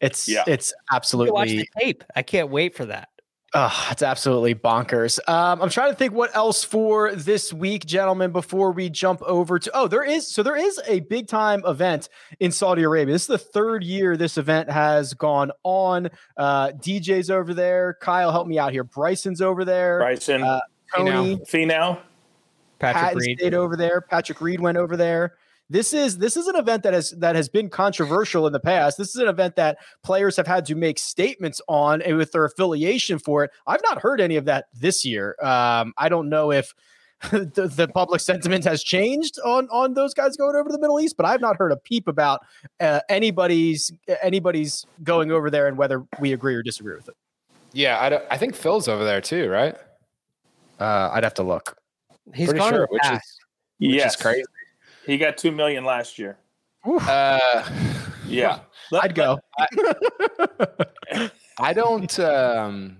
it's 0.00 0.28
Yeah. 0.28 0.42
it's 0.48 0.70
You 0.72 0.76
watch 0.90 0.96
absolutely 0.96 1.56
the 1.58 1.68
tape. 1.80 2.04
I 2.16 2.22
can't 2.22 2.50
wait 2.50 2.74
for 2.74 2.84
that. 2.86 3.08
Oh, 3.54 3.88
it's 3.90 4.02
absolutely 4.02 4.54
bonkers. 4.54 5.18
Um, 5.26 5.62
I'm 5.62 5.70
trying 5.70 5.90
to 5.90 5.96
think 5.96 6.12
what 6.12 6.36
else 6.36 6.64
for 6.64 7.14
this 7.14 7.50
week, 7.50 7.86
gentlemen, 7.86 8.30
before 8.30 8.72
we 8.72 8.90
jump 8.90 9.22
over 9.22 9.58
to. 9.58 9.70
Oh, 9.72 9.88
there 9.88 10.04
is. 10.04 10.28
So 10.28 10.42
there 10.42 10.56
is 10.56 10.78
a 10.86 11.00
big 11.00 11.28
time 11.28 11.62
event 11.66 12.10
in 12.40 12.52
Saudi 12.52 12.82
Arabia. 12.82 13.14
This 13.14 13.22
is 13.22 13.28
the 13.28 13.38
third 13.38 13.82
year 13.82 14.18
this 14.18 14.36
event 14.36 14.70
has 14.70 15.14
gone 15.14 15.50
on. 15.62 16.10
Uh, 16.36 16.72
DJ's 16.72 17.30
over 17.30 17.54
there. 17.54 17.96
Kyle, 18.02 18.30
help 18.32 18.46
me 18.46 18.58
out 18.58 18.72
here. 18.72 18.84
Bryson's 18.84 19.40
over 19.40 19.64
there. 19.64 19.98
Bryson, 20.00 20.42
Uh, 20.42 20.60
Tony, 20.94 21.36
Finau. 21.38 22.00
Patrick 22.78 23.02
Patton 23.02 23.18
Reed. 23.18 23.38
stayed 23.38 23.54
over 23.54 23.76
there. 23.76 24.02
Patrick 24.02 24.42
Reed 24.42 24.60
went 24.60 24.76
over 24.76 24.94
there. 24.94 25.37
This 25.70 25.92
is 25.92 26.16
this 26.18 26.36
is 26.36 26.46
an 26.46 26.56
event 26.56 26.82
that 26.84 26.94
has 26.94 27.10
that 27.18 27.36
has 27.36 27.48
been 27.48 27.68
controversial 27.68 28.46
in 28.46 28.52
the 28.52 28.60
past. 28.60 28.96
This 28.96 29.14
is 29.14 29.16
an 29.16 29.28
event 29.28 29.56
that 29.56 29.78
players 30.02 30.36
have 30.36 30.46
had 30.46 30.64
to 30.66 30.74
make 30.74 30.98
statements 30.98 31.60
on 31.68 32.00
and 32.02 32.16
with 32.16 32.32
their 32.32 32.46
affiliation 32.46 33.18
for 33.18 33.44
it. 33.44 33.50
I've 33.66 33.82
not 33.82 34.00
heard 34.00 34.20
any 34.20 34.36
of 34.36 34.46
that 34.46 34.66
this 34.72 35.04
year. 35.04 35.36
Um, 35.42 35.92
I 35.98 36.08
don't 36.08 36.30
know 36.30 36.52
if 36.52 36.74
the, 37.30 37.70
the 37.74 37.88
public 37.88 38.20
sentiment 38.20 38.64
has 38.64 38.82
changed 38.82 39.38
on 39.44 39.68
on 39.70 39.92
those 39.92 40.14
guys 40.14 40.36
going 40.36 40.56
over 40.56 40.68
to 40.68 40.72
the 40.72 40.80
Middle 40.80 41.00
East, 41.00 41.16
but 41.18 41.26
I've 41.26 41.40
not 41.40 41.56
heard 41.56 41.72
a 41.72 41.76
peep 41.76 42.08
about 42.08 42.40
uh, 42.80 43.00
anybody's 43.10 43.92
anybody's 44.22 44.86
going 45.02 45.30
over 45.32 45.50
there 45.50 45.66
and 45.66 45.76
whether 45.76 46.06
we 46.18 46.32
agree 46.32 46.54
or 46.54 46.62
disagree 46.62 46.94
with 46.94 47.08
it. 47.08 47.16
yeah, 47.72 48.00
I, 48.00 48.08
don't, 48.08 48.24
I 48.30 48.38
think 48.38 48.54
Phil's 48.54 48.88
over 48.88 49.04
there 49.04 49.20
too, 49.20 49.50
right? 49.50 49.76
Uh, 50.80 51.10
I'd 51.12 51.24
have 51.24 51.34
to 51.34 51.42
look. 51.42 51.76
He's 52.34 52.48
Pretty 52.48 52.60
gone 52.60 52.72
sure, 52.72 52.88
which 52.90 53.02
is 53.04 53.10
past. 53.10 53.38
which 53.78 53.90
yes. 53.90 54.14
is 54.14 54.22
crazy. 54.22 54.44
He 55.08 55.16
got 55.18 55.38
two 55.38 55.50
million 55.52 55.84
last 55.84 56.18
year. 56.18 56.36
Uh, 56.86 57.68
Yeah. 58.26 58.60
Let- 58.92 59.04
I'd 59.04 59.14
go. 59.14 59.40
I 61.58 61.72
don't. 61.72 62.18
Um, 62.20 62.98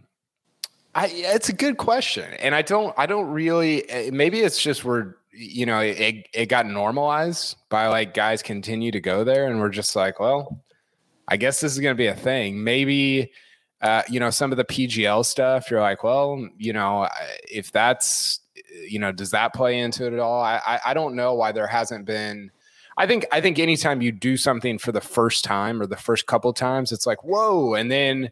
I 0.95 1.07
it's 1.09 1.49
a 1.49 1.53
good 1.53 1.77
question, 1.77 2.33
and 2.41 2.55
I 2.55 2.63
don't. 2.63 2.95
I 2.99 3.07
don't 3.07 3.29
really. 3.31 3.89
eh, 3.91 4.11
Maybe 4.13 4.41
it's 4.41 4.61
just 4.61 4.85
we're 4.85 5.15
you 5.33 5.67
know 5.67 5.81
it 5.81 6.27
it 6.33 6.47
got 6.47 6.67
normalized 6.67 7.57
by 7.69 7.87
like 7.89 8.15
guys 8.15 8.43
continue 8.43 8.91
to 8.91 9.01
go 9.01 9.23
there, 9.23 9.47
and 9.49 9.61
we're 9.61 9.69
just 9.69 9.95
like, 9.95 10.19
well, 10.19 10.63
I 11.29 11.37
guess 11.37 11.61
this 11.61 11.73
is 11.73 11.79
going 11.79 11.95
to 11.95 11.99
be 11.99 12.07
a 12.09 12.17
thing. 12.17 12.65
Maybe. 12.65 13.31
Uh, 13.81 14.03
you 14.09 14.19
know, 14.19 14.29
some 14.29 14.51
of 14.51 14.57
the 14.57 14.65
PGL 14.65 15.25
stuff, 15.25 15.71
you're 15.71 15.81
like, 15.81 16.03
well, 16.03 16.49
you 16.59 16.73
know, 16.73 17.07
if 17.49 17.71
that's, 17.71 18.41
you 18.89 18.99
know, 18.99 19.13
does 19.13 19.31
that 19.31 19.55
play 19.55 19.79
into 19.79 20.07
it 20.07 20.13
at 20.13 20.19
all? 20.19 20.43
I, 20.43 20.81
I, 20.85 20.95
don't 20.95 21.15
know 21.15 21.35
why 21.35 21.53
there 21.53 21.67
hasn't 21.67 22.05
been. 22.05 22.51
I 22.97 23.07
think, 23.07 23.27
I 23.33 23.41
think 23.41 23.59
anytime 23.59 24.03
you 24.03 24.13
do 24.13 24.37
something 24.37 24.79
for 24.79 24.93
the 24.93 25.01
first 25.01 25.45
time 25.45 25.81
or 25.81 25.87
the 25.87 25.97
first 25.97 26.27
couple 26.27 26.53
times, 26.53 26.93
it's 26.93 27.07
like, 27.07 27.23
whoa. 27.25 27.75
And 27.75 27.91
then 27.91 28.31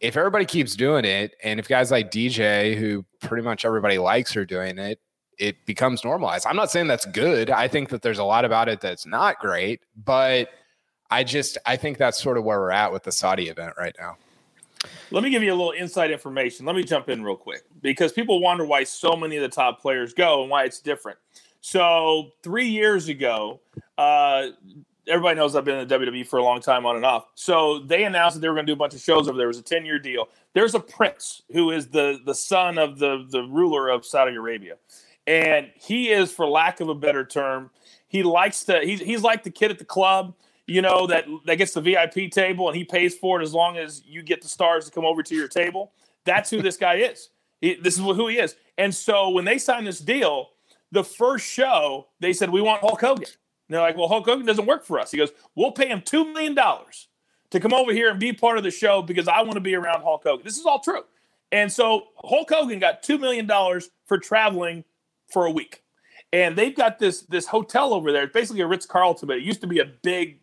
if 0.00 0.16
everybody 0.16 0.44
keeps 0.44 0.74
doing 0.74 1.04
it, 1.04 1.34
and 1.42 1.60
if 1.60 1.68
guys 1.68 1.90
like 1.90 2.10
DJ, 2.10 2.76
who 2.76 3.04
pretty 3.20 3.44
much 3.44 3.64
everybody 3.64 3.98
likes, 3.98 4.36
are 4.36 4.44
doing 4.44 4.78
it, 4.78 4.98
it 5.38 5.64
becomes 5.66 6.04
normalized. 6.04 6.46
I'm 6.46 6.56
not 6.56 6.70
saying 6.70 6.88
that's 6.88 7.06
good. 7.06 7.50
I 7.50 7.68
think 7.68 7.88
that 7.90 8.02
there's 8.02 8.18
a 8.18 8.24
lot 8.24 8.44
about 8.44 8.68
it 8.68 8.80
that's 8.80 9.06
not 9.06 9.38
great, 9.38 9.80
but 9.96 10.50
I 11.10 11.24
just, 11.24 11.58
I 11.66 11.76
think 11.76 11.98
that's 11.98 12.20
sort 12.20 12.36
of 12.36 12.44
where 12.44 12.58
we're 12.60 12.70
at 12.70 12.92
with 12.92 13.04
the 13.04 13.12
Saudi 13.12 13.48
event 13.48 13.74
right 13.78 13.94
now. 13.98 14.16
Let 15.10 15.22
me 15.22 15.30
give 15.30 15.42
you 15.42 15.52
a 15.52 15.54
little 15.54 15.72
inside 15.72 16.10
information. 16.10 16.66
Let 16.66 16.76
me 16.76 16.82
jump 16.82 17.08
in 17.08 17.22
real 17.22 17.36
quick 17.36 17.62
because 17.80 18.12
people 18.12 18.40
wonder 18.40 18.64
why 18.64 18.84
so 18.84 19.14
many 19.14 19.36
of 19.36 19.42
the 19.42 19.48
top 19.48 19.80
players 19.80 20.14
go 20.14 20.42
and 20.42 20.50
why 20.50 20.64
it's 20.64 20.80
different. 20.80 21.18
So, 21.60 22.32
three 22.42 22.66
years 22.66 23.08
ago, 23.08 23.60
uh, 23.96 24.48
everybody 25.06 25.36
knows 25.36 25.54
I've 25.54 25.64
been 25.64 25.78
in 25.78 25.86
the 25.86 25.98
WWE 25.98 26.26
for 26.26 26.38
a 26.38 26.42
long 26.42 26.60
time 26.60 26.84
on 26.86 26.96
and 26.96 27.04
off. 27.04 27.26
So, 27.36 27.78
they 27.78 28.02
announced 28.02 28.34
that 28.34 28.40
they 28.40 28.48
were 28.48 28.54
going 28.54 28.66
to 28.66 28.70
do 28.70 28.74
a 28.74 28.76
bunch 28.76 28.94
of 28.94 29.00
shows 29.00 29.28
over 29.28 29.38
there. 29.38 29.46
It 29.46 29.48
was 29.48 29.58
a 29.58 29.62
10 29.62 29.86
year 29.86 30.00
deal. 30.00 30.28
There's 30.54 30.74
a 30.74 30.80
prince 30.80 31.42
who 31.52 31.70
is 31.70 31.86
the, 31.86 32.20
the 32.26 32.34
son 32.34 32.78
of 32.78 32.98
the, 32.98 33.26
the 33.30 33.42
ruler 33.42 33.88
of 33.88 34.04
Saudi 34.04 34.34
Arabia. 34.34 34.74
And 35.28 35.70
he 35.76 36.10
is, 36.10 36.32
for 36.32 36.48
lack 36.48 36.80
of 36.80 36.88
a 36.88 36.96
better 36.96 37.24
term, 37.24 37.70
he 38.08 38.24
likes 38.24 38.64
to, 38.64 38.80
he's, 38.80 39.00
he's 39.00 39.22
like 39.22 39.44
the 39.44 39.50
kid 39.50 39.70
at 39.70 39.78
the 39.78 39.84
club 39.84 40.34
you 40.72 40.82
know 40.82 41.06
that 41.06 41.26
that 41.46 41.56
gets 41.56 41.72
the 41.72 41.80
VIP 41.80 42.30
table 42.30 42.68
and 42.68 42.76
he 42.76 42.84
pays 42.84 43.16
for 43.16 43.40
it 43.40 43.44
as 43.44 43.54
long 43.54 43.76
as 43.76 44.02
you 44.04 44.22
get 44.22 44.42
the 44.42 44.48
stars 44.48 44.86
to 44.86 44.90
come 44.90 45.04
over 45.04 45.22
to 45.22 45.34
your 45.34 45.48
table. 45.48 45.92
That's 46.24 46.50
who 46.50 46.62
this 46.62 46.76
guy 46.76 46.96
is. 46.96 47.30
He, 47.60 47.74
this 47.74 47.94
is 47.94 48.00
who 48.00 48.28
he 48.28 48.38
is. 48.38 48.56
And 48.78 48.94
so 48.94 49.30
when 49.30 49.44
they 49.44 49.58
signed 49.58 49.86
this 49.86 50.00
deal, 50.00 50.50
the 50.90 51.04
first 51.04 51.46
show 51.46 52.08
they 52.20 52.32
said 52.32 52.50
we 52.50 52.60
want 52.60 52.80
Hulk 52.80 53.00
Hogan. 53.00 53.24
And 53.24 53.74
they're 53.74 53.80
like, 53.80 53.96
well, 53.96 54.08
Hulk 54.08 54.26
Hogan 54.26 54.46
doesn't 54.46 54.66
work 54.66 54.84
for 54.84 54.98
us. 54.98 55.10
He 55.10 55.18
goes, 55.18 55.30
we'll 55.54 55.72
pay 55.72 55.88
him 55.88 56.02
two 56.02 56.24
million 56.32 56.54
dollars 56.54 57.08
to 57.50 57.60
come 57.60 57.72
over 57.74 57.92
here 57.92 58.10
and 58.10 58.18
be 58.18 58.32
part 58.32 58.58
of 58.58 58.64
the 58.64 58.70
show 58.70 59.02
because 59.02 59.28
I 59.28 59.42
want 59.42 59.54
to 59.54 59.60
be 59.60 59.74
around 59.74 60.02
Hulk 60.02 60.24
Hogan. 60.24 60.44
This 60.44 60.58
is 60.58 60.66
all 60.66 60.80
true. 60.80 61.02
And 61.50 61.70
so 61.70 62.08
Hulk 62.24 62.50
Hogan 62.50 62.78
got 62.78 63.02
two 63.02 63.18
million 63.18 63.46
dollars 63.46 63.90
for 64.06 64.18
traveling 64.18 64.84
for 65.30 65.46
a 65.46 65.50
week. 65.50 65.82
And 66.32 66.56
they've 66.56 66.74
got 66.74 66.98
this 66.98 67.22
this 67.22 67.46
hotel 67.46 67.92
over 67.92 68.10
there. 68.10 68.24
It's 68.24 68.32
basically 68.32 68.62
a 68.62 68.66
Ritz 68.66 68.86
Carlton, 68.86 69.26
but 69.26 69.36
it 69.36 69.42
used 69.42 69.60
to 69.60 69.66
be 69.66 69.80
a 69.80 69.84
big 69.84 70.41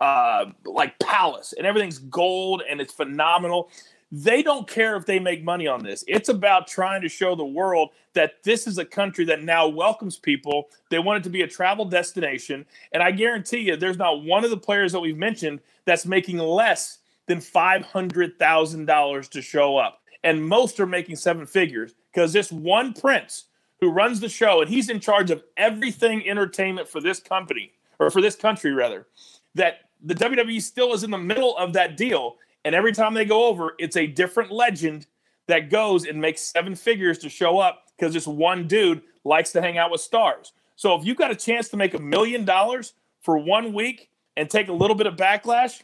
uh, 0.00 0.46
like 0.64 0.98
palace, 0.98 1.54
and 1.56 1.66
everything's 1.66 1.98
gold 1.98 2.62
and 2.68 2.80
it's 2.80 2.92
phenomenal. 2.92 3.70
They 4.12 4.42
don't 4.42 4.66
care 4.68 4.96
if 4.96 5.06
they 5.06 5.20
make 5.20 5.44
money 5.44 5.68
on 5.68 5.84
this. 5.84 6.02
It's 6.08 6.28
about 6.28 6.66
trying 6.66 7.00
to 7.02 7.08
show 7.08 7.36
the 7.36 7.44
world 7.44 7.90
that 8.14 8.42
this 8.42 8.66
is 8.66 8.78
a 8.78 8.84
country 8.84 9.24
that 9.26 9.44
now 9.44 9.68
welcomes 9.68 10.18
people. 10.18 10.68
They 10.90 10.98
want 10.98 11.18
it 11.18 11.24
to 11.24 11.30
be 11.30 11.42
a 11.42 11.46
travel 11.46 11.84
destination. 11.84 12.66
And 12.92 13.04
I 13.04 13.12
guarantee 13.12 13.60
you, 13.60 13.76
there's 13.76 13.98
not 13.98 14.24
one 14.24 14.42
of 14.42 14.50
the 14.50 14.56
players 14.56 14.90
that 14.92 15.00
we've 15.00 15.16
mentioned 15.16 15.60
that's 15.84 16.06
making 16.06 16.38
less 16.38 16.98
than 17.28 17.38
$500,000 17.38 19.28
to 19.28 19.42
show 19.42 19.76
up. 19.76 20.02
And 20.24 20.44
most 20.44 20.80
are 20.80 20.86
making 20.86 21.16
seven 21.16 21.46
figures 21.46 21.94
because 22.12 22.32
this 22.32 22.50
one 22.50 22.92
prince 22.92 23.44
who 23.80 23.90
runs 23.90 24.18
the 24.18 24.28
show 24.28 24.60
and 24.60 24.68
he's 24.68 24.90
in 24.90 24.98
charge 24.98 25.30
of 25.30 25.44
everything 25.56 26.28
entertainment 26.28 26.88
for 26.88 27.00
this 27.00 27.20
company 27.20 27.72
or 28.00 28.10
for 28.10 28.20
this 28.20 28.34
country 28.34 28.72
rather 28.72 29.06
that 29.54 29.89
the 30.02 30.14
WWE 30.14 30.60
still 30.62 30.92
is 30.92 31.02
in 31.04 31.10
the 31.10 31.18
middle 31.18 31.56
of 31.56 31.72
that 31.74 31.96
deal 31.96 32.36
and 32.64 32.74
every 32.74 32.92
time 32.92 33.14
they 33.14 33.24
go 33.24 33.46
over 33.46 33.74
it's 33.78 33.96
a 33.96 34.06
different 34.06 34.50
legend 34.50 35.06
that 35.46 35.68
goes 35.70 36.06
and 36.06 36.20
makes 36.20 36.40
seven 36.40 36.74
figures 36.74 37.18
to 37.18 37.28
show 37.28 37.58
up 37.58 37.84
because 37.96 38.14
this 38.14 38.26
one 38.26 38.66
dude 38.68 39.02
likes 39.24 39.52
to 39.52 39.60
hang 39.60 39.76
out 39.78 39.90
with 39.90 40.00
stars. 40.00 40.52
So 40.76 40.94
if 40.98 41.04
you 41.04 41.14
got 41.14 41.30
a 41.30 41.36
chance 41.36 41.68
to 41.70 41.76
make 41.76 41.92
a 41.92 41.98
million 41.98 42.44
dollars 42.44 42.94
for 43.20 43.36
one 43.36 43.72
week 43.74 44.08
and 44.36 44.48
take 44.48 44.68
a 44.68 44.72
little 44.72 44.96
bit 44.96 45.06
of 45.06 45.16
backlash, 45.16 45.82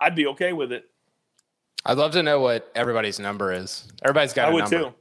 I'd 0.00 0.14
be 0.14 0.26
okay 0.28 0.52
with 0.52 0.72
it. 0.72 0.88
I'd 1.84 1.98
love 1.98 2.12
to 2.12 2.22
know 2.22 2.40
what 2.40 2.70
everybody's 2.74 3.18
number 3.18 3.52
is. 3.52 3.86
Everybody's 4.02 4.32
got 4.32 4.48
I 4.48 4.52
would 4.52 4.70
number. 4.70 4.90
too. 4.90 4.94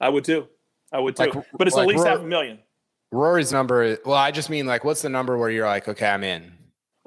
I 0.00 0.08
would 0.08 0.24
too. 0.24 0.48
I 0.92 0.98
would 0.98 1.14
too. 1.16 1.22
Like- 1.24 1.46
but 1.56 1.66
it's 1.66 1.76
like 1.76 1.84
at 1.84 1.88
least 1.88 2.04
Roy- 2.04 2.10
half 2.10 2.20
a 2.20 2.24
million. 2.24 2.58
Rory's 3.12 3.52
number. 3.52 3.82
is- 3.82 3.98
Well, 4.04 4.16
I 4.16 4.30
just 4.30 4.50
mean 4.50 4.66
like, 4.66 4.84
what's 4.84 5.02
the 5.02 5.08
number 5.08 5.38
where 5.38 5.50
you're 5.50 5.66
like, 5.66 5.88
okay, 5.88 6.08
I'm 6.08 6.24
in. 6.24 6.55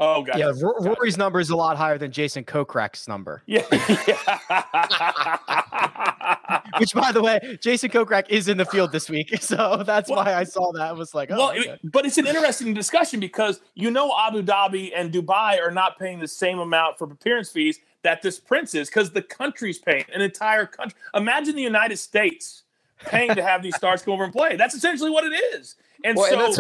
Oh, 0.02 0.24
gotcha. 0.24 0.40
Yeah, 0.40 0.54
Ro- 0.62 0.78
Rory's 0.80 1.18
number 1.18 1.42
is 1.42 1.50
a 1.50 1.58
lot 1.58 1.76
higher 1.76 1.98
than 1.98 2.12
Jason 2.12 2.46
Kokrak's 2.46 3.08
number. 3.08 3.42
Yeah. 3.48 3.64
Which, 6.80 6.94
by 6.94 7.12
the 7.12 7.22
way, 7.22 7.58
Jason 7.62 7.90
Kokrak 7.90 8.30
is 8.30 8.48
in 8.48 8.58
the 8.58 8.66
field 8.66 8.92
this 8.92 9.10
week, 9.10 9.36
so 9.42 9.84
that's 9.86 10.10
Well- 10.10 10.24
why 10.24 10.36
I 10.36 10.44
saw 10.44 10.72
that. 10.74 10.82
I 10.82 10.92
was 10.94 11.14
like, 11.14 11.32
oh, 11.32 11.38
well, 11.38 11.50
okay. 11.52 11.72
it- 11.72 11.92
but 11.92 12.06
it's 12.06 12.18
an 12.18 12.28
interesting 12.28 12.74
discussion 12.74 13.20
because 13.20 13.62
you 13.76 13.92
know 13.92 14.14
Abu 14.18 14.42
Dhabi 14.42 14.92
and 14.96 15.12
Dubai 15.12 15.60
are 15.62 15.72
not 15.72 16.00
paying 16.00 16.20
the 16.20 16.28
same 16.28 16.60
amount 16.60 16.98
for 16.98 17.06
appearance 17.06 17.50
fees 17.50 17.80
that 18.04 18.22
this 18.22 18.40
prince 18.40 18.74
is 18.76 18.88
because 18.88 19.12
the 19.12 19.22
country's 19.22 19.78
paying 19.78 20.06
an 20.14 20.22
entire 20.22 20.66
country. 20.66 20.98
Imagine 21.14 21.56
the 21.56 21.62
United 21.62 21.98
States 21.98 22.64
paying 23.06 23.34
to 23.36 23.44
have 23.44 23.62
these 23.62 23.76
stars 23.76 24.02
come 24.02 24.14
over 24.14 24.24
and 24.24 24.34
play. 24.34 24.56
That's 24.56 24.76
essentially 24.76 25.10
what 25.10 25.26
it 25.26 25.34
is. 25.34 25.76
And 26.06 26.16
well, 26.18 26.30
so 26.30 26.34
and 26.34 26.42
that's, 26.42 26.60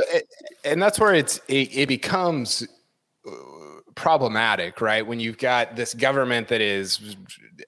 and 0.65 0.81
that's 0.81 0.99
where 0.99 1.13
it's 1.13 1.39
it, 1.47 1.69
it 1.73 1.87
becomes 1.87 2.67
problematic, 3.99 4.79
right? 4.79 5.05
When 5.05 5.19
you've 5.19 5.37
got 5.37 5.75
this 5.75 5.93
government 5.93 6.47
that 6.47 6.61
is 6.61 7.17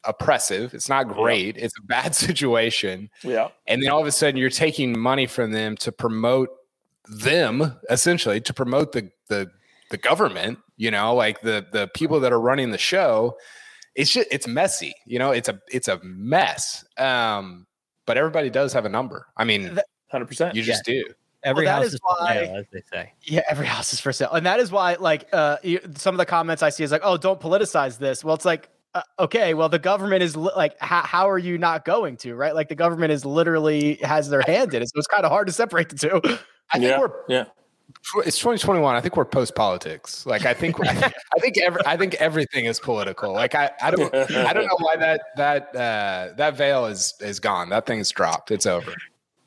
oppressive, 0.06 0.74
it's 0.74 0.88
not 0.88 1.10
great, 1.10 1.58
it's 1.58 1.78
a 1.78 1.86
bad 1.86 2.16
situation, 2.28 3.10
yeah. 3.22 3.50
and 3.68 3.84
then 3.84 3.90
all 3.90 4.00
of 4.00 4.08
a 4.08 4.12
sudden 4.14 4.38
you're 4.38 4.50
taking 4.50 4.98
money 4.98 5.28
from 5.28 5.52
them 5.52 5.76
to 5.78 5.92
promote 5.92 6.50
them, 7.06 7.78
essentially 7.90 8.40
to 8.42 8.54
promote 8.54 8.94
the 8.94 9.12
the 9.28 9.52
the 9.90 9.98
government. 9.98 10.60
You 10.78 10.90
know, 10.90 11.14
like 11.14 11.42
the 11.42 11.66
the 11.72 11.90
people 11.94 12.22
that 12.22 12.32
are 12.32 12.40
running 12.40 12.72
the 12.72 12.78
show. 12.78 13.38
It's 13.94 14.10
just 14.10 14.30
it's 14.32 14.48
messy. 14.48 14.94
You 15.06 15.20
know, 15.20 15.32
it's 15.32 15.50
a 15.50 15.60
it's 15.70 15.90
a 15.90 16.00
mess. 16.02 16.86
Um, 16.98 17.68
but 18.06 18.18
everybody 18.18 18.50
does 18.50 18.72
have 18.72 18.86
a 18.86 18.90
number. 18.90 19.28
I 19.36 19.44
mean, 19.44 19.78
Hundred 20.10 20.28
percent. 20.28 20.56
you 20.56 20.64
just 20.64 20.86
do. 20.86 21.04
Every 21.44 21.66
Well, 21.66 21.74
that 21.76 21.78
house 21.84 21.88
is 21.88 21.94
is 21.96 22.00
for 22.00 22.16
why- 22.20 22.34
sale, 22.34 22.56
as 22.58 22.66
they 22.72 22.82
say. 22.92 23.14
Yeah, 23.24 23.42
every 23.50 23.66
house 23.76 23.94
is 23.94 24.00
for 24.00 24.14
sale, 24.14 24.32
and 24.32 24.46
that 24.46 24.60
is 24.60 24.72
why, 24.72 24.96
like, 25.00 25.28
uh, 25.34 25.58
you, 25.64 25.80
some 25.96 26.14
of 26.14 26.20
the 26.20 26.26
comments 26.26 26.62
I 26.62 26.70
see 26.70 26.84
is 26.84 26.92
like, 26.92 27.02
"Oh, 27.04 27.18
don't 27.18 27.40
politicize 27.40 27.98
this." 27.98 28.24
Well, 28.24 28.36
it's 28.36 28.46
like, 28.46 28.70
uh, 28.94 29.02
okay, 29.20 29.54
well, 29.54 29.68
the 29.70 29.80
government 29.80 30.22
is 30.22 30.36
li- 30.36 30.52
like, 30.56 30.78
how, 30.80 31.02
how 31.02 31.30
are 31.30 31.40
you 31.40 31.58
not 31.58 31.84
going 31.86 32.18
to, 32.18 32.36
right? 32.36 32.54
Like, 32.54 32.70
the 32.70 32.76
government 32.76 33.12
is 33.12 33.26
literally 33.26 33.96
has 34.04 34.30
their 34.30 34.42
hand 34.42 34.74
in 34.74 34.84
it, 34.84 34.90
so 34.90 34.94
it's 34.98 35.08
kind 35.08 35.26
of 35.26 35.32
hard 35.32 35.48
to 35.48 35.54
separate 35.54 35.90
the 35.90 35.96
two. 35.96 36.22
I 36.74 36.78
think 36.80 36.84
Yeah. 36.92 37.00
we're 37.00 37.12
Yeah. 37.28 37.46
it's 38.26 38.38
2021. 38.38 38.96
I 38.96 39.02
think 39.02 39.18
we're 39.18 39.26
post 39.26 39.56
politics. 39.56 40.26
Like 40.26 40.46
I 40.52 40.54
think 40.54 40.76
I 40.86 41.12
think 41.40 41.58
every, 41.58 41.82
I 41.86 41.98
think 41.98 42.14
everything 42.16 42.66
is 42.66 42.80
political. 42.80 43.34
Like 43.34 43.56
I, 43.56 43.72
I 43.82 43.92
don't 43.92 44.14
I 44.14 44.54
don't 44.54 44.66
know 44.68 44.78
why 44.80 44.96
that 44.98 45.22
that 45.38 45.76
uh, 45.76 46.34
that 46.38 46.56
veil 46.56 46.86
is 46.86 47.14
is 47.20 47.40
gone. 47.40 47.70
That 47.70 47.86
thing's 47.88 48.10
dropped. 48.12 48.52
It's 48.52 48.66
over. 48.66 48.94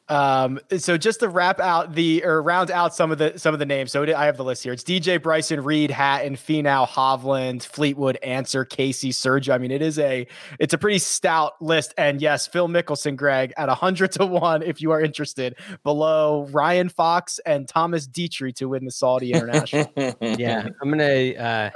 Um, 0.08 0.60
so 0.76 0.98
just 0.98 1.20
to 1.20 1.28
wrap 1.28 1.60
out 1.60 1.94
the 1.94 2.22
or 2.24 2.42
round 2.42 2.70
out 2.70 2.94
some 2.94 3.10
of 3.10 3.18
the 3.18 3.38
some 3.38 3.54
of 3.54 3.58
the 3.58 3.64
names. 3.66 3.90
So 3.90 4.02
it- 4.02 4.14
I 4.14 4.26
have 4.26 4.36
the 4.36 4.44
list 4.44 4.62
here. 4.62 4.72
It's 4.74 4.84
DJ 4.84 5.22
Bryson, 5.22 5.62
Reed, 5.64 5.90
Hatton, 5.90 6.34
Finau, 6.36 6.86
Hovland, 6.86 7.64
Fleetwood, 7.64 8.18
Ancer, 8.22 8.64
Casey, 8.64 9.10
Sergio. 9.12 9.54
I 9.54 9.58
mean, 9.58 9.70
it 9.70 9.80
is 9.80 9.98
a 9.98 10.26
it's 10.60 10.74
a 10.74 10.78
pretty 10.78 10.98
stout 10.98 11.52
list. 11.62 11.94
And 11.96 12.20
yes, 12.20 12.46
Phil 12.46 12.68
Mickelson, 12.68 13.16
Greg, 13.16 13.52
at 13.56 13.68
hundred 13.70 14.12
to 14.12 14.26
one, 14.26 14.62
if 14.62 14.82
you 14.82 14.90
are 14.90 15.00
interested, 15.00 15.56
below 15.84 16.48
Ryan 16.50 16.88
Fox 16.90 17.38
and 17.46 17.66
Thomas 17.66 18.06
Detry 18.06 18.54
to 18.56 18.68
win 18.68 18.84
the 18.84 18.90
Saudi 18.90 19.32
International. 19.32 19.90
Yeah, 20.20 20.68
I'm 20.82 20.90
gonna 20.90 21.04
uh, 21.34 21.70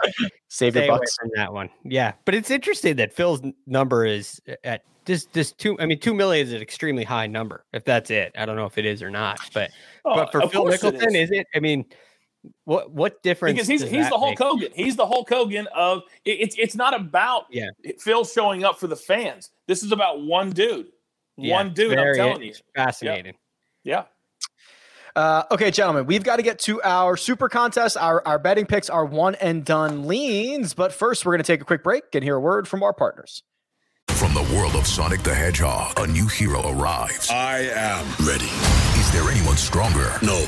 Save 0.48 0.72
stay 0.74 0.84
your 0.86 0.90
away 0.92 0.98
bucks. 1.00 1.16
from 1.16 1.30
that 1.36 1.52
one. 1.52 1.70
Yeah, 1.84 2.12
but 2.24 2.34
it's 2.34 2.50
interesting 2.50 2.96
that 2.96 3.12
Phil's 3.14 3.40
number 3.66 4.04
is 4.04 4.40
at 4.64 4.82
just 5.08 5.32
this 5.32 5.50
two. 5.50 5.76
I 5.80 5.86
mean, 5.86 5.98
two 5.98 6.14
million 6.14 6.46
is 6.46 6.52
an 6.52 6.62
extremely 6.62 7.02
high 7.02 7.26
number. 7.26 7.64
If 7.72 7.84
that's 7.84 8.10
it, 8.10 8.32
I 8.38 8.46
don't 8.46 8.54
know 8.54 8.66
if 8.66 8.78
it 8.78 8.86
is 8.86 9.02
or 9.02 9.10
not. 9.10 9.40
But 9.52 9.70
Oh, 10.04 10.14
but 10.14 10.30
for 10.30 10.40
Phil 10.42 10.62
course 10.62 10.80
Mickelson, 10.80 11.08
is. 11.08 11.14
is. 11.14 11.30
it? 11.32 11.46
I 11.54 11.58
mean, 11.58 11.84
what 12.64 12.92
what 12.92 13.20
difference? 13.24 13.54
because 13.56 13.66
he's 13.66 13.80
does 13.80 13.90
he's 13.90 14.04
that 14.04 14.10
the 14.10 14.18
Hulk 14.18 14.30
make? 14.30 14.38
Hogan. 14.38 14.68
He's 14.74 14.94
the 14.94 15.06
Hulk 15.06 15.28
Hogan 15.28 15.66
of 15.74 16.02
it, 16.24 16.38
it's 16.40 16.56
it's 16.56 16.76
not 16.76 16.94
about 16.94 17.46
Yeah. 17.50 17.70
Phil 17.98 18.24
showing 18.24 18.62
up 18.62 18.78
for 18.78 18.86
the 18.86 18.94
fans. 18.96 19.50
This 19.66 19.82
is 19.82 19.90
about 19.90 20.22
one 20.22 20.50
dude. 20.50 20.86
Yeah, 21.36 21.54
one 21.56 21.72
dude. 21.74 21.92
I'm 21.92 22.04
very 22.04 22.16
telling 22.16 22.42
you. 22.42 22.54
fascinating. 22.76 23.34
Yeah. 23.82 24.04
Uh, 25.16 25.42
okay, 25.50 25.70
gentlemen, 25.72 26.06
we've 26.06 26.22
got 26.22 26.36
to 26.36 26.42
get 26.42 26.60
to 26.60 26.80
our 26.82 27.16
super 27.16 27.48
contest. 27.48 27.96
Our, 27.96 28.22
our 28.26 28.38
betting 28.38 28.66
picks 28.66 28.88
are 28.88 29.04
one 29.04 29.34
and 29.36 29.64
done 29.64 30.06
leans. 30.06 30.74
But 30.74 30.92
first, 30.92 31.24
we're 31.26 31.32
going 31.32 31.42
to 31.42 31.46
take 31.46 31.60
a 31.60 31.64
quick 31.64 31.82
break 31.82 32.04
and 32.14 32.22
hear 32.22 32.36
a 32.36 32.40
word 32.40 32.68
from 32.68 32.84
our 32.84 32.92
partners. 32.92 33.42
From 34.38 34.46
the 34.46 34.56
world 34.56 34.76
of 34.76 34.86
Sonic 34.86 35.24
the 35.24 35.34
Hedgehog, 35.34 35.98
a 35.98 36.06
new 36.06 36.28
hero 36.28 36.60
arrives. 36.70 37.28
I 37.28 37.70
am 37.74 38.06
ready. 38.24 38.44
Is 39.00 39.10
there 39.10 39.28
anyone 39.28 39.56
stronger? 39.56 40.12
No. 40.22 40.44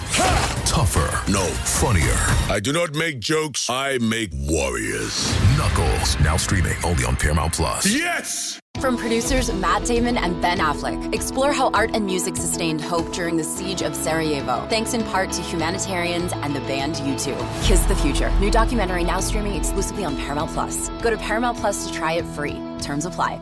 Tougher? 0.64 1.10
No. 1.30 1.44
Funnier? 1.64 2.14
I 2.48 2.60
do 2.62 2.72
not 2.72 2.94
make 2.94 3.18
jokes. 3.18 3.68
I 3.68 3.98
make 3.98 4.30
warriors. 4.32 5.34
Knuckles, 5.58 6.20
now 6.20 6.36
streaming 6.36 6.76
only 6.84 7.04
on 7.04 7.16
Paramount 7.16 7.54
Plus. 7.54 7.84
Yes! 7.86 8.60
From 8.78 8.96
producers 8.96 9.52
Matt 9.52 9.84
Damon 9.86 10.16
and 10.16 10.40
Ben 10.40 10.58
Affleck, 10.58 11.12
explore 11.12 11.52
how 11.52 11.70
art 11.70 11.90
and 11.92 12.06
music 12.06 12.36
sustained 12.36 12.80
hope 12.80 13.12
during 13.12 13.36
the 13.36 13.44
siege 13.44 13.82
of 13.82 13.96
Sarajevo, 13.96 14.68
thanks 14.68 14.94
in 14.94 15.02
part 15.02 15.32
to 15.32 15.42
humanitarians 15.42 16.32
and 16.32 16.54
the 16.54 16.60
band 16.60 16.94
U2. 16.96 17.64
Kiss 17.64 17.80
the 17.86 17.96
Future, 17.96 18.30
new 18.38 18.52
documentary 18.52 19.02
now 19.02 19.18
streaming 19.18 19.56
exclusively 19.56 20.04
on 20.04 20.16
Paramount 20.16 20.52
Plus. 20.52 20.88
Go 21.02 21.10
to 21.10 21.18
Paramount 21.18 21.58
Plus 21.58 21.88
to 21.88 21.92
try 21.92 22.12
it 22.12 22.24
free. 22.26 22.60
Terms 22.80 23.04
apply. 23.04 23.40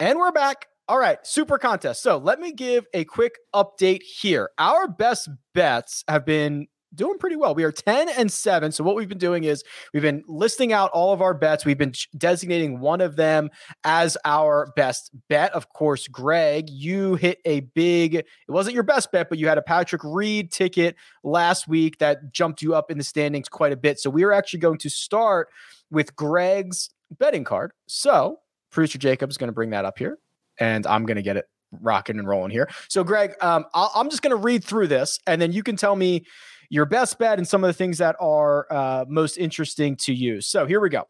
And 0.00 0.18
we're 0.18 0.32
back. 0.32 0.66
All 0.88 0.98
right, 0.98 1.18
super 1.24 1.56
contest. 1.56 2.02
So 2.02 2.18
let 2.18 2.40
me 2.40 2.52
give 2.52 2.84
a 2.92 3.04
quick 3.04 3.36
update 3.54 4.02
here. 4.02 4.50
Our 4.58 4.88
best 4.88 5.28
bets 5.54 6.02
have 6.08 6.26
been 6.26 6.66
doing 6.92 7.16
pretty 7.18 7.36
well. 7.36 7.54
We 7.54 7.62
are 7.62 7.70
10 7.70 8.08
and 8.08 8.30
7. 8.30 8.72
So 8.72 8.82
what 8.82 8.96
we've 8.96 9.08
been 9.08 9.18
doing 9.18 9.44
is 9.44 9.62
we've 9.92 10.02
been 10.02 10.24
listing 10.26 10.72
out 10.72 10.90
all 10.90 11.12
of 11.12 11.22
our 11.22 11.32
bets. 11.32 11.64
We've 11.64 11.78
been 11.78 11.92
designating 12.18 12.80
one 12.80 13.00
of 13.00 13.14
them 13.14 13.50
as 13.84 14.16
our 14.24 14.72
best 14.74 15.10
bet. 15.28 15.52
Of 15.52 15.68
course, 15.68 16.08
Greg, 16.08 16.68
you 16.68 17.14
hit 17.14 17.38
a 17.44 17.60
big, 17.60 18.16
it 18.16 18.26
wasn't 18.48 18.74
your 18.74 18.82
best 18.82 19.12
bet, 19.12 19.28
but 19.28 19.38
you 19.38 19.46
had 19.46 19.58
a 19.58 19.62
Patrick 19.62 20.02
Reed 20.04 20.50
ticket 20.50 20.96
last 21.22 21.68
week 21.68 21.98
that 21.98 22.32
jumped 22.32 22.62
you 22.62 22.74
up 22.74 22.90
in 22.90 22.98
the 22.98 23.04
standings 23.04 23.48
quite 23.48 23.72
a 23.72 23.76
bit. 23.76 24.00
So 24.00 24.10
we 24.10 24.24
are 24.24 24.32
actually 24.32 24.60
going 24.60 24.78
to 24.78 24.90
start 24.90 25.48
with 25.88 26.16
Greg's 26.16 26.90
betting 27.16 27.44
card. 27.44 27.72
So 27.86 28.40
producer 28.74 28.98
Jacob 28.98 29.30
is 29.30 29.38
going 29.38 29.48
to 29.48 29.54
bring 29.54 29.70
that 29.70 29.84
up 29.84 29.98
here 29.98 30.18
and 30.58 30.86
I'm 30.86 31.06
going 31.06 31.16
to 31.16 31.22
get 31.22 31.36
it 31.36 31.46
rocking 31.80 32.18
and 32.18 32.28
rolling 32.28 32.50
here. 32.50 32.68
So, 32.88 33.04
Greg, 33.04 33.34
um, 33.40 33.64
I'll, 33.74 33.90
I'm 33.94 34.10
just 34.10 34.22
going 34.22 34.30
to 34.30 34.36
read 34.36 34.64
through 34.64 34.88
this, 34.88 35.18
and 35.26 35.40
then 35.40 35.52
you 35.52 35.62
can 35.62 35.76
tell 35.76 35.96
me 35.96 36.24
your 36.70 36.86
best 36.86 37.18
bet 37.18 37.38
and 37.38 37.46
some 37.46 37.62
of 37.62 37.68
the 37.68 37.74
things 37.74 37.98
that 37.98 38.16
are 38.20 38.66
uh, 38.70 39.04
most 39.08 39.36
interesting 39.36 39.96
to 39.96 40.14
you. 40.14 40.40
So, 40.40 40.66
here 40.66 40.80
we 40.80 40.88
go. 40.88 41.04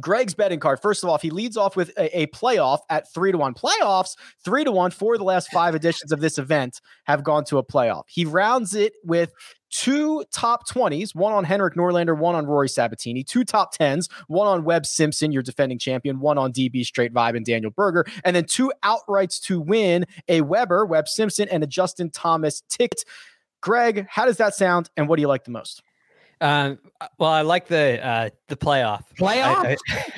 Greg's 0.00 0.34
betting 0.34 0.58
card. 0.58 0.80
First 0.80 1.02
of 1.02 1.10
all, 1.10 1.18
he 1.18 1.28
leads 1.28 1.56
off 1.56 1.76
with 1.76 1.90
a, 1.98 2.20
a 2.20 2.26
playoff 2.28 2.78
at 2.88 3.12
three 3.12 3.30
to 3.30 3.36
one. 3.36 3.52
Playoffs, 3.52 4.16
three 4.42 4.64
to 4.64 4.72
one, 4.72 4.90
for 4.90 5.18
the 5.18 5.24
last 5.24 5.50
five 5.52 5.74
editions 5.74 6.12
of 6.12 6.20
this 6.20 6.38
event 6.38 6.80
have 7.04 7.22
gone 7.22 7.44
to 7.44 7.58
a 7.58 7.64
playoff. 7.64 8.04
He 8.08 8.24
rounds 8.24 8.74
it 8.74 8.94
with 9.04 9.32
two 9.72 10.22
top 10.30 10.68
20s, 10.68 11.14
one 11.14 11.32
on 11.32 11.42
Henrik 11.42 11.74
Norlander, 11.74 12.16
one 12.16 12.36
on 12.36 12.46
Rory 12.46 12.68
Sabatini, 12.68 13.24
two 13.24 13.42
top 13.42 13.74
10s, 13.74 14.08
one 14.28 14.46
on 14.46 14.62
Webb 14.62 14.86
Simpson, 14.86 15.32
your 15.32 15.42
defending 15.42 15.78
champion, 15.78 16.20
one 16.20 16.38
on 16.38 16.52
DB 16.52 16.84
Straight 16.84 17.12
Vibe 17.12 17.36
and 17.36 17.44
Daniel 17.44 17.72
Berger, 17.72 18.04
and 18.24 18.36
then 18.36 18.44
two 18.44 18.70
outrights 18.84 19.40
to 19.42 19.60
win 19.60 20.04
a 20.28 20.42
Weber, 20.42 20.86
Webb 20.86 21.08
Simpson, 21.08 21.48
and 21.48 21.64
a 21.64 21.66
Justin 21.66 22.10
Thomas 22.10 22.62
ticket. 22.68 23.04
Greg, 23.60 24.06
how 24.08 24.26
does 24.26 24.36
that 24.36 24.54
sound, 24.54 24.90
and 24.96 25.08
what 25.08 25.16
do 25.16 25.22
you 25.22 25.28
like 25.28 25.44
the 25.44 25.50
most? 25.50 25.82
Um, 26.40 26.80
well, 27.18 27.30
I 27.30 27.42
like 27.42 27.68
the 27.68 28.04
uh, 28.04 28.30
the 28.48 28.56
playoff. 28.56 29.04
Playoff? 29.16 29.64
I, 29.64 29.76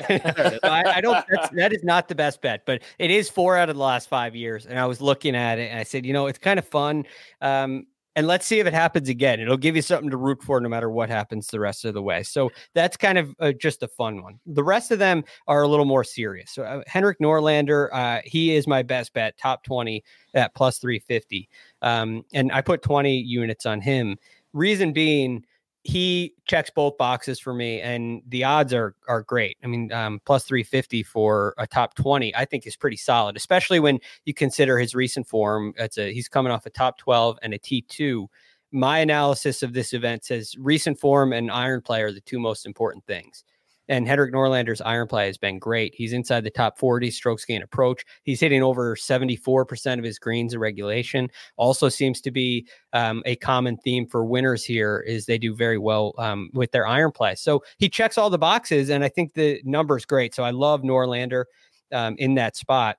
I, 0.09 0.59
I- 0.63 0.93
I 0.97 1.01
don't. 1.03 1.23
That's, 1.31 1.51
that 1.51 1.73
is 1.75 1.85
not 1.85 2.09
the 2.09 2.15
best 2.15 2.41
bet, 2.41 2.63
but 2.65 2.83
it 2.99 3.11
is 3.11 3.29
four 3.29 3.59
out 3.59 3.69
of 3.69 3.77
the 3.77 3.83
last 3.83 4.09
five 4.09 4.35
years. 4.35 4.65
And 4.65 4.79
I 4.79 4.87
was 4.87 5.03
looking 5.03 5.37
at 5.37 5.59
it, 5.59 5.71
and 5.71 5.79
I 5.79 5.83
said, 5.83 6.07
you 6.07 6.15
know, 6.15 6.27
it's 6.27 6.39
kind 6.39 6.59
of 6.59 6.67
fun. 6.67 7.05
Um, 7.43 7.87
and 8.17 8.27
let's 8.27 8.47
see 8.47 8.61
if 8.61 8.67
it 8.67 8.75
happens 8.75 9.09
again. 9.09 9.41
It'll 9.41 9.57
give 9.57 9.77
you 9.77 9.83
something 9.83 10.11
to 10.11 10.17
root 10.17 10.43
for, 10.43 10.61
no 10.61 10.69
matter 10.69 10.91
what 10.91 11.09
happens 11.09 11.49
the 11.49 11.61
rest 11.61 11.85
of 11.85 11.95
the 11.95 12.03
way. 12.03 12.23
So 12.23 12.51
that's 12.73 12.97
kind 12.97 13.19
of 13.19 13.35
uh, 13.41 13.53
just 13.53 13.83
a 13.83 13.89
fun 13.89 14.23
one. 14.23 14.39
The 14.47 14.65
rest 14.65 14.91
of 14.91 14.99
them 14.99 15.25
are 15.47 15.63
a 15.63 15.69
little 15.69 15.85
more 15.85 16.05
serious. 16.05 16.51
So 16.51 16.63
uh, 16.63 16.83
Henrik 16.87 17.19
Norlander, 17.19 17.89
uh, 17.93 18.21
he 18.25 18.55
is 18.55 18.67
my 18.67 18.83
best 18.83 19.13
bet, 19.13 19.37
top 19.37 19.65
twenty 19.65 20.05
at 20.35 20.55
plus 20.55 20.79
three 20.79 20.99
fifty. 20.99 21.49
Um, 21.83 22.25
and 22.33 22.53
I 22.53 22.61
put 22.61 22.83
twenty 22.83 23.19
units 23.19 23.67
on 23.67 23.81
him. 23.81 24.17
Reason 24.53 24.93
being 24.93 25.45
he 25.85 26.33
checks 26.47 26.71
both 26.71 26.97
boxes 26.97 27.39
for 27.39 27.53
me 27.53 27.81
and 27.81 28.23
the 28.27 28.43
odds 28.43 28.73
are 28.73 28.97
are 29.07 29.23
great. 29.23 29.59
I 29.63 29.67
mean 29.67 29.93
um, 29.93 30.21
plus 30.25 30.45
350 30.45 31.03
for 31.03 31.55
a 31.59 31.67
top 31.67 31.95
20 31.95 32.35
i 32.35 32.45
think 32.45 32.67
is 32.67 32.75
pretty 32.75 32.97
solid 32.97 33.37
especially 33.37 33.79
when 33.79 34.01
you 34.25 34.35
consider 34.35 34.79
his 34.79 34.95
recent 34.95 35.29
form. 35.29 35.75
It's 35.77 35.99
a 35.99 36.13
he's 36.13 36.29
coming 36.29 36.51
off 36.51 36.67
a 36.67 36.71
top 36.71 36.99
12 36.99 37.39
and 37.43 37.55
a 37.55 37.59
t2 37.59 38.27
my 38.73 38.99
analysis 38.99 39.63
of 39.63 39.73
this 39.75 39.93
event 39.93 40.25
says 40.25 40.57
recent 40.59 40.99
form 40.99 41.33
and 41.33 41.51
iron 41.51 41.81
play 41.83 42.03
are 42.03 42.13
the 42.13 42.21
two 42.23 42.41
most 42.41 42.67
important 42.67 43.05
things 43.07 43.45
and 43.89 44.07
Henrik 44.07 44.33
Norlander's 44.33 44.81
iron 44.81 45.07
play 45.07 45.27
has 45.27 45.39
been 45.39 45.59
great. 45.59 45.95
He's 45.95 46.13
inside 46.13 46.45
the 46.45 46.51
top 46.51 46.79
40 46.79 47.11
strokes 47.11 47.45
gain 47.45 47.63
approach. 47.63 48.05
He's 48.23 48.41
hitting 48.41 48.63
over 48.63 48.97
74% 48.97 49.99
of 49.99 50.05
his 50.05 50.19
greens 50.19 50.55
in 50.55 50.61
regulation. 50.61 51.31
Also 51.57 51.89
seems 51.89 52.21
to 52.23 52.31
be 52.31 52.67
um, 52.93 53.23
a 53.27 53.37
common 53.37 53.77
theme 53.79 54.07
for 54.07 54.25
winners 54.25 54.65
here 54.65 55.05
is 55.07 55.27
they 55.27 55.39
do 55.39 55.55
very 55.55 55.79
well 55.79 56.15
um, 56.19 56.51
with 56.55 56.71
their 56.73 56.87
iron 56.87 57.13
play. 57.13 57.35
So 57.35 57.63
he 57.79 57.89
checks 57.89 58.19
all 58.19 58.31
the 58.31 58.39
boxes, 58.39 58.91
and 58.91 59.05
I 59.05 59.09
think 59.09 59.35
the 59.35 59.61
number's 59.65 60.05
great. 60.05 60.35
So 60.35 60.45
I 60.45 60.51
love 60.51 60.83
Norlander 60.83 61.45
um, 61.93 62.17
in 62.19 62.35
that 62.35 62.57
spot. 62.57 62.97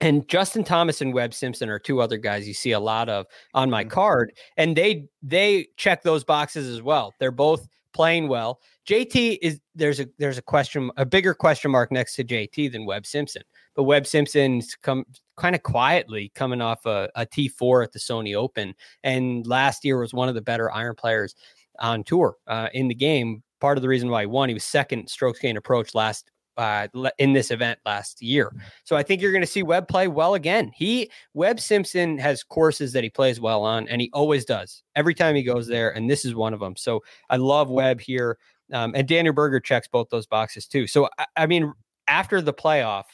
And 0.00 0.26
Justin 0.28 0.64
Thomas 0.64 1.00
and 1.00 1.14
Webb 1.14 1.32
Simpson 1.32 1.68
are 1.68 1.78
two 1.78 2.00
other 2.00 2.18
guys 2.18 2.48
you 2.48 2.54
see 2.54 2.72
a 2.72 2.80
lot 2.80 3.08
of 3.08 3.26
on 3.54 3.70
my 3.70 3.84
card, 3.84 4.32
and 4.56 4.76
they 4.76 5.06
they 5.22 5.68
check 5.76 6.02
those 6.02 6.24
boxes 6.24 6.66
as 6.68 6.82
well. 6.82 7.14
They're 7.20 7.30
both 7.30 7.68
playing 7.92 8.28
well. 8.28 8.60
JT 8.88 9.38
is 9.42 9.60
there's 9.74 10.00
a 10.00 10.08
there's 10.18 10.38
a 10.38 10.42
question 10.42 10.90
a 10.96 11.06
bigger 11.06 11.34
question 11.34 11.70
mark 11.70 11.92
next 11.92 12.14
to 12.16 12.24
JT 12.24 12.72
than 12.72 12.86
Webb 12.86 13.06
Simpson. 13.06 13.42
But 13.74 13.84
Webb 13.84 14.06
Simpson's 14.06 14.76
come 14.82 15.04
kind 15.36 15.54
of 15.54 15.62
quietly 15.62 16.32
coming 16.34 16.60
off 16.60 16.84
a 16.86 17.08
a 17.14 17.26
T4 17.26 17.84
at 17.84 17.92
the 17.92 17.98
Sony 17.98 18.34
Open, 18.34 18.74
and 19.02 19.46
last 19.46 19.84
year 19.84 19.98
was 19.98 20.14
one 20.14 20.28
of 20.28 20.34
the 20.34 20.42
better 20.42 20.70
iron 20.72 20.94
players 20.94 21.34
on 21.78 22.04
tour 22.04 22.36
uh, 22.46 22.68
in 22.74 22.88
the 22.88 22.94
game. 22.94 23.42
Part 23.60 23.78
of 23.78 23.82
the 23.82 23.88
reason 23.88 24.10
why 24.10 24.22
he 24.22 24.26
won, 24.26 24.48
he 24.48 24.54
was 24.54 24.64
second 24.64 25.08
strokes 25.08 25.38
gain 25.38 25.56
approach 25.56 25.94
last 25.94 26.30
uh, 26.56 26.88
in 27.18 27.32
this 27.32 27.50
event 27.50 27.78
last 27.84 28.22
year. 28.22 28.52
So 28.84 28.96
I 28.96 29.02
think 29.02 29.20
you're 29.20 29.32
going 29.32 29.42
to 29.42 29.46
see 29.46 29.62
Webb 29.62 29.88
play 29.88 30.08
well 30.08 30.34
again. 30.34 30.72
He 30.74 31.10
Webb 31.34 31.60
Simpson 31.60 32.18
has 32.18 32.42
courses 32.42 32.92
that 32.92 33.04
he 33.04 33.10
plays 33.10 33.40
well 33.40 33.62
on, 33.62 33.88
and 33.88 34.00
he 34.00 34.10
always 34.12 34.44
does 34.44 34.82
every 34.94 35.14
time 35.14 35.34
he 35.34 35.42
goes 35.42 35.66
there, 35.66 35.90
and 35.90 36.10
this 36.10 36.24
is 36.24 36.34
one 36.34 36.54
of 36.54 36.60
them. 36.60 36.76
So 36.76 37.02
I 37.30 37.36
love 37.36 37.70
Webb 37.70 38.00
here, 38.00 38.38
um, 38.72 38.92
and 38.94 39.06
Daniel 39.08 39.34
Berger 39.34 39.60
checks 39.60 39.88
both 39.88 40.08
those 40.10 40.26
boxes 40.26 40.66
too. 40.66 40.86
So 40.86 41.08
I, 41.18 41.26
I 41.36 41.46
mean, 41.46 41.72
after 42.08 42.40
the 42.40 42.54
playoff, 42.54 43.04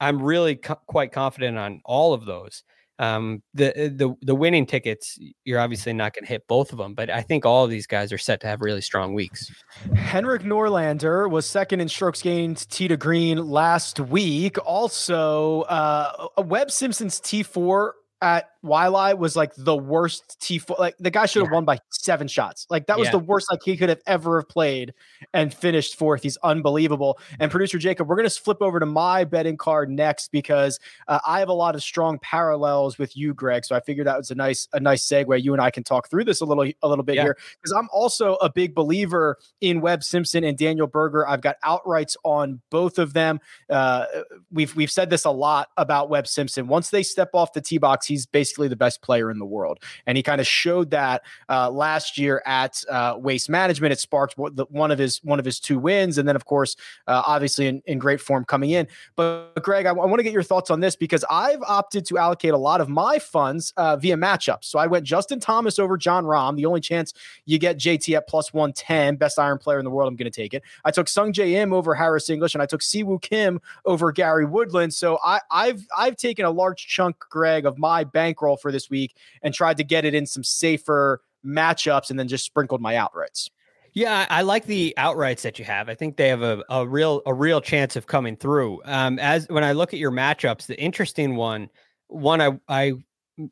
I'm 0.00 0.22
really 0.22 0.56
co- 0.56 0.80
quite 0.86 1.12
confident 1.12 1.58
on 1.58 1.80
all 1.84 2.14
of 2.14 2.24
those. 2.24 2.62
Um, 2.98 3.42
the 3.54 3.92
the 3.94 4.14
the 4.22 4.34
winning 4.34 4.66
tickets, 4.66 5.18
you're 5.44 5.60
obviously 5.60 5.92
not 5.92 6.14
going 6.14 6.24
to 6.24 6.28
hit 6.28 6.48
both 6.48 6.72
of 6.72 6.78
them, 6.78 6.94
but 6.94 7.10
I 7.10 7.22
think 7.22 7.46
all 7.46 7.64
of 7.64 7.70
these 7.70 7.86
guys 7.86 8.12
are 8.12 8.18
set 8.18 8.40
to 8.40 8.48
have 8.48 8.60
really 8.60 8.80
strong 8.80 9.14
weeks. 9.14 9.50
Henrik 9.94 10.42
Norlander 10.42 11.30
was 11.30 11.46
second 11.46 11.80
in 11.80 11.88
strokes 11.88 12.22
gained 12.22 12.68
tee 12.70 12.88
to 12.88 12.96
green 12.96 13.46
last 13.46 14.00
week. 14.00 14.56
Also, 14.66 15.62
uh, 15.62 16.28
Webb 16.38 16.70
Simpson's 16.70 17.20
T4 17.20 17.92
at 18.20 18.50
Waialae 18.68 19.16
was 19.18 19.34
like 19.36 19.52
the 19.56 19.76
worst 19.76 20.38
T4. 20.40 20.78
Like 20.78 20.96
the 20.98 21.10
guy 21.10 21.26
should 21.26 21.42
have 21.42 21.50
won 21.52 21.64
by 21.64 21.78
seven 21.90 22.28
shots. 22.28 22.66
Like 22.70 22.86
that 22.86 22.98
was 22.98 23.06
Yeah. 23.06 23.12
the 23.12 23.18
worst 23.20 23.50
like 23.50 23.60
he 23.64 23.76
could 23.76 23.88
have 23.88 24.00
ever 24.06 24.40
have 24.40 24.48
played 24.48 24.94
and 25.32 25.52
finished 25.52 25.96
fourth. 25.96 26.22
He's 26.22 26.36
unbelievable. 26.44 27.18
And 27.40 27.50
producer 27.50 27.78
Jacob, 27.78 28.08
we're 28.08 28.16
going 28.16 28.28
to 28.28 28.34
flip 28.40 28.58
over 28.60 28.78
to 28.80 28.86
my 28.86 29.24
betting 29.24 29.56
card 29.56 29.90
next 29.90 30.30
because 30.30 30.78
uh, 31.08 31.18
I 31.26 31.38
have 31.40 31.48
a 31.48 31.52
lot 31.54 31.74
of 31.74 31.82
strong 31.82 32.18
parallels 32.20 32.98
with 32.98 33.16
you, 33.16 33.34
Greg. 33.34 33.64
So 33.64 33.74
I 33.74 33.80
figured 33.80 34.06
that 34.06 34.16
was 34.18 34.30
a 34.30 34.34
nice 34.34 34.68
a 34.72 34.80
nice 34.80 35.06
segue. 35.06 35.42
You 35.42 35.52
and 35.52 35.62
I 35.62 35.70
can 35.70 35.84
talk 35.84 36.10
through 36.10 36.24
this 36.24 36.40
a 36.40 36.44
little 36.44 36.64
a 36.82 36.88
little 36.88 37.04
bit 37.04 37.16
Yeah. 37.16 37.22
here 37.24 37.36
because 37.60 37.72
I'm 37.72 37.88
also 37.92 38.34
a 38.36 38.50
big 38.50 38.74
believer 38.74 39.38
in 39.60 39.80
Webb 39.80 40.02
Simpson 40.04 40.44
and 40.44 40.58
Daniel 40.58 40.86
Berger. 40.86 41.26
I've 41.28 41.40
got 41.40 41.56
outrights 41.64 42.16
on 42.24 42.60
both 42.70 42.98
of 42.98 43.12
them. 43.12 43.40
Uh, 43.70 44.06
we've 44.50 44.74
we've 44.74 44.90
said 44.90 45.10
this 45.10 45.24
a 45.24 45.30
lot 45.30 45.68
about 45.76 46.10
Webb 46.10 46.26
Simpson. 46.26 46.66
Once 46.66 46.90
they 46.90 47.02
step 47.02 47.30
off 47.34 47.52
the 47.52 47.60
tee 47.60 47.78
box, 47.78 48.06
he's 48.06 48.26
basically 48.26 48.57
the 48.66 48.74
best 48.74 49.00
player 49.02 49.30
in 49.30 49.38
the 49.38 49.46
world, 49.46 49.78
and 50.06 50.16
he 50.16 50.22
kind 50.24 50.40
of 50.40 50.46
showed 50.46 50.90
that 50.90 51.22
uh, 51.48 51.70
last 51.70 52.18
year 52.18 52.42
at 52.44 52.82
uh, 52.90 53.14
Waste 53.16 53.48
Management. 53.48 53.92
It 53.92 54.00
sparked 54.00 54.36
one- 54.36 54.56
one 54.70 54.90
of 54.90 54.98
his 54.98 55.22
one 55.22 55.38
of 55.38 55.44
his 55.44 55.60
two 55.60 55.78
wins, 55.78 56.18
and 56.18 56.26
then 56.26 56.34
of 56.34 56.44
course, 56.44 56.74
uh, 57.06 57.22
obviously 57.26 57.68
in, 57.68 57.82
in 57.86 57.98
great 57.98 58.20
form 58.20 58.44
coming 58.44 58.70
in. 58.70 58.88
But 59.14 59.62
Greg, 59.62 59.86
I, 59.86 59.92
want 59.92 60.18
to 60.18 60.22
get 60.22 60.32
your 60.32 60.42
thoughts 60.42 60.70
on 60.70 60.80
this 60.80 60.96
because 60.96 61.24
I've 61.30 61.62
opted 61.62 62.06
to 62.06 62.18
allocate 62.18 62.54
a 62.54 62.58
lot 62.58 62.80
of 62.80 62.88
my 62.88 63.18
funds 63.18 63.72
uh, 63.76 63.96
via 63.96 64.16
matchups. 64.16 64.64
So 64.64 64.78
I 64.78 64.86
went 64.86 65.04
Justin 65.04 65.38
Thomas 65.38 65.78
over 65.78 65.96
Jon 65.96 66.24
Rahm. 66.24 66.56
The 66.56 66.66
only 66.66 66.80
chance 66.80 67.12
you 67.44 67.58
get 67.58 67.78
JT 67.78 68.16
at 68.16 68.26
plus 68.28 68.52
110, 68.52 69.16
best 69.16 69.38
iron 69.38 69.58
player 69.58 69.78
in 69.78 69.84
the 69.84 69.90
world. 69.90 70.08
I'm 70.08 70.16
going 70.16 70.30
to 70.30 70.42
take 70.42 70.54
it. 70.54 70.62
I 70.84 70.90
took 70.90 71.06
Sungjae 71.06 71.52
Im 71.52 71.72
over 71.72 71.94
Harris 71.94 72.30
English, 72.30 72.54
and 72.54 72.62
I 72.62 72.66
took 72.66 72.82
Si 72.82 73.02
Woo 73.02 73.18
Kim 73.18 73.60
over 73.84 74.10
Gary 74.12 74.44
Woodland. 74.44 74.94
So 74.94 75.18
I, 75.24 75.40
I've 75.50 75.86
I've 75.96 76.16
taken 76.16 76.44
a 76.44 76.50
large 76.50 76.86
chunk, 76.86 77.18
Greg, 77.30 77.66
of 77.66 77.78
my 77.78 78.04
bankroll 78.38 78.56
for 78.56 78.72
this 78.72 78.90
week 78.90 79.16
and 79.42 79.54
tried 79.54 79.76
to 79.76 79.84
get 79.84 80.04
it 80.04 80.14
in 80.14 80.26
some 80.26 80.44
safer 80.44 81.20
matchups, 81.44 82.10
and 82.10 82.18
then 82.18 82.28
just 82.28 82.44
sprinkled 82.44 82.80
my 82.80 82.94
outrights. 82.94 83.48
Yeah, 83.94 84.26
I 84.28 84.42
like 84.42 84.66
the 84.66 84.94
outrights 84.98 85.42
that 85.42 85.58
you 85.58 85.64
have. 85.64 85.88
I 85.88 85.94
think 85.94 86.16
they 86.16 86.28
have 86.28 86.42
a, 86.42 86.62
a 86.68 86.86
real 86.86 87.22
a 87.26 87.34
real 87.34 87.60
chance 87.60 87.96
of 87.96 88.06
coming 88.06 88.36
through. 88.36 88.80
Um, 88.84 89.18
as 89.18 89.46
when 89.48 89.64
I 89.64 89.72
look 89.72 89.92
at 89.92 89.98
your 89.98 90.10
matchups, 90.10 90.66
the 90.66 90.78
interesting 90.80 91.36
one, 91.36 91.68
one 92.08 92.40
I 92.40 92.58
I 92.68 92.92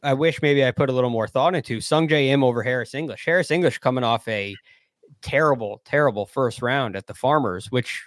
I 0.02 0.14
wish 0.14 0.42
maybe 0.42 0.64
I 0.64 0.72
put 0.72 0.90
a 0.90 0.92
little 0.92 1.10
more 1.10 1.28
thought 1.28 1.54
into 1.54 1.78
Sungjae 1.78 2.28
Im 2.28 2.44
over 2.44 2.62
Harris 2.62 2.94
English. 2.94 3.24
Harris 3.24 3.50
English 3.50 3.78
coming 3.78 4.04
off 4.04 4.26
a 4.28 4.54
terrible, 5.22 5.80
terrible 5.84 6.26
first 6.26 6.60
round 6.60 6.96
at 6.96 7.06
the 7.06 7.14
Farmers, 7.14 7.70
which 7.70 8.04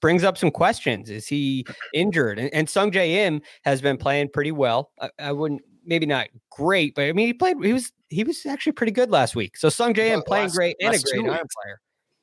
brings 0.00 0.24
up 0.24 0.38
some 0.38 0.50
questions. 0.50 1.10
Is 1.10 1.26
he 1.26 1.66
injured? 1.92 2.38
And, 2.38 2.52
and 2.54 2.68
Sungjae 2.68 3.08
Im 3.08 3.42
has 3.64 3.82
been 3.82 3.98
playing 3.98 4.30
pretty 4.30 4.52
well. 4.52 4.90
I, 5.00 5.10
I 5.18 5.32
wouldn't 5.32 5.62
maybe 5.88 6.06
not 6.06 6.28
great, 6.50 6.94
but 6.94 7.02
I 7.06 7.12
mean 7.12 7.26
he 7.26 7.32
played. 7.32 7.56
He 7.62 7.72
was 7.72 7.90
he 8.08 8.22
was 8.22 8.46
actually 8.46 8.72
pretty 8.72 8.92
good 8.92 9.10
last 9.10 9.34
week. 9.34 9.56
So 9.56 9.68
Sungjae 9.68 10.08
Im 10.10 10.12
Well, 10.18 10.22
playing 10.22 10.44
last- 10.46 10.56
great 10.56 10.76
and 10.80 10.94
a 10.94 10.98
great 10.98 11.24
iron 11.24 11.46
player. 11.62 11.80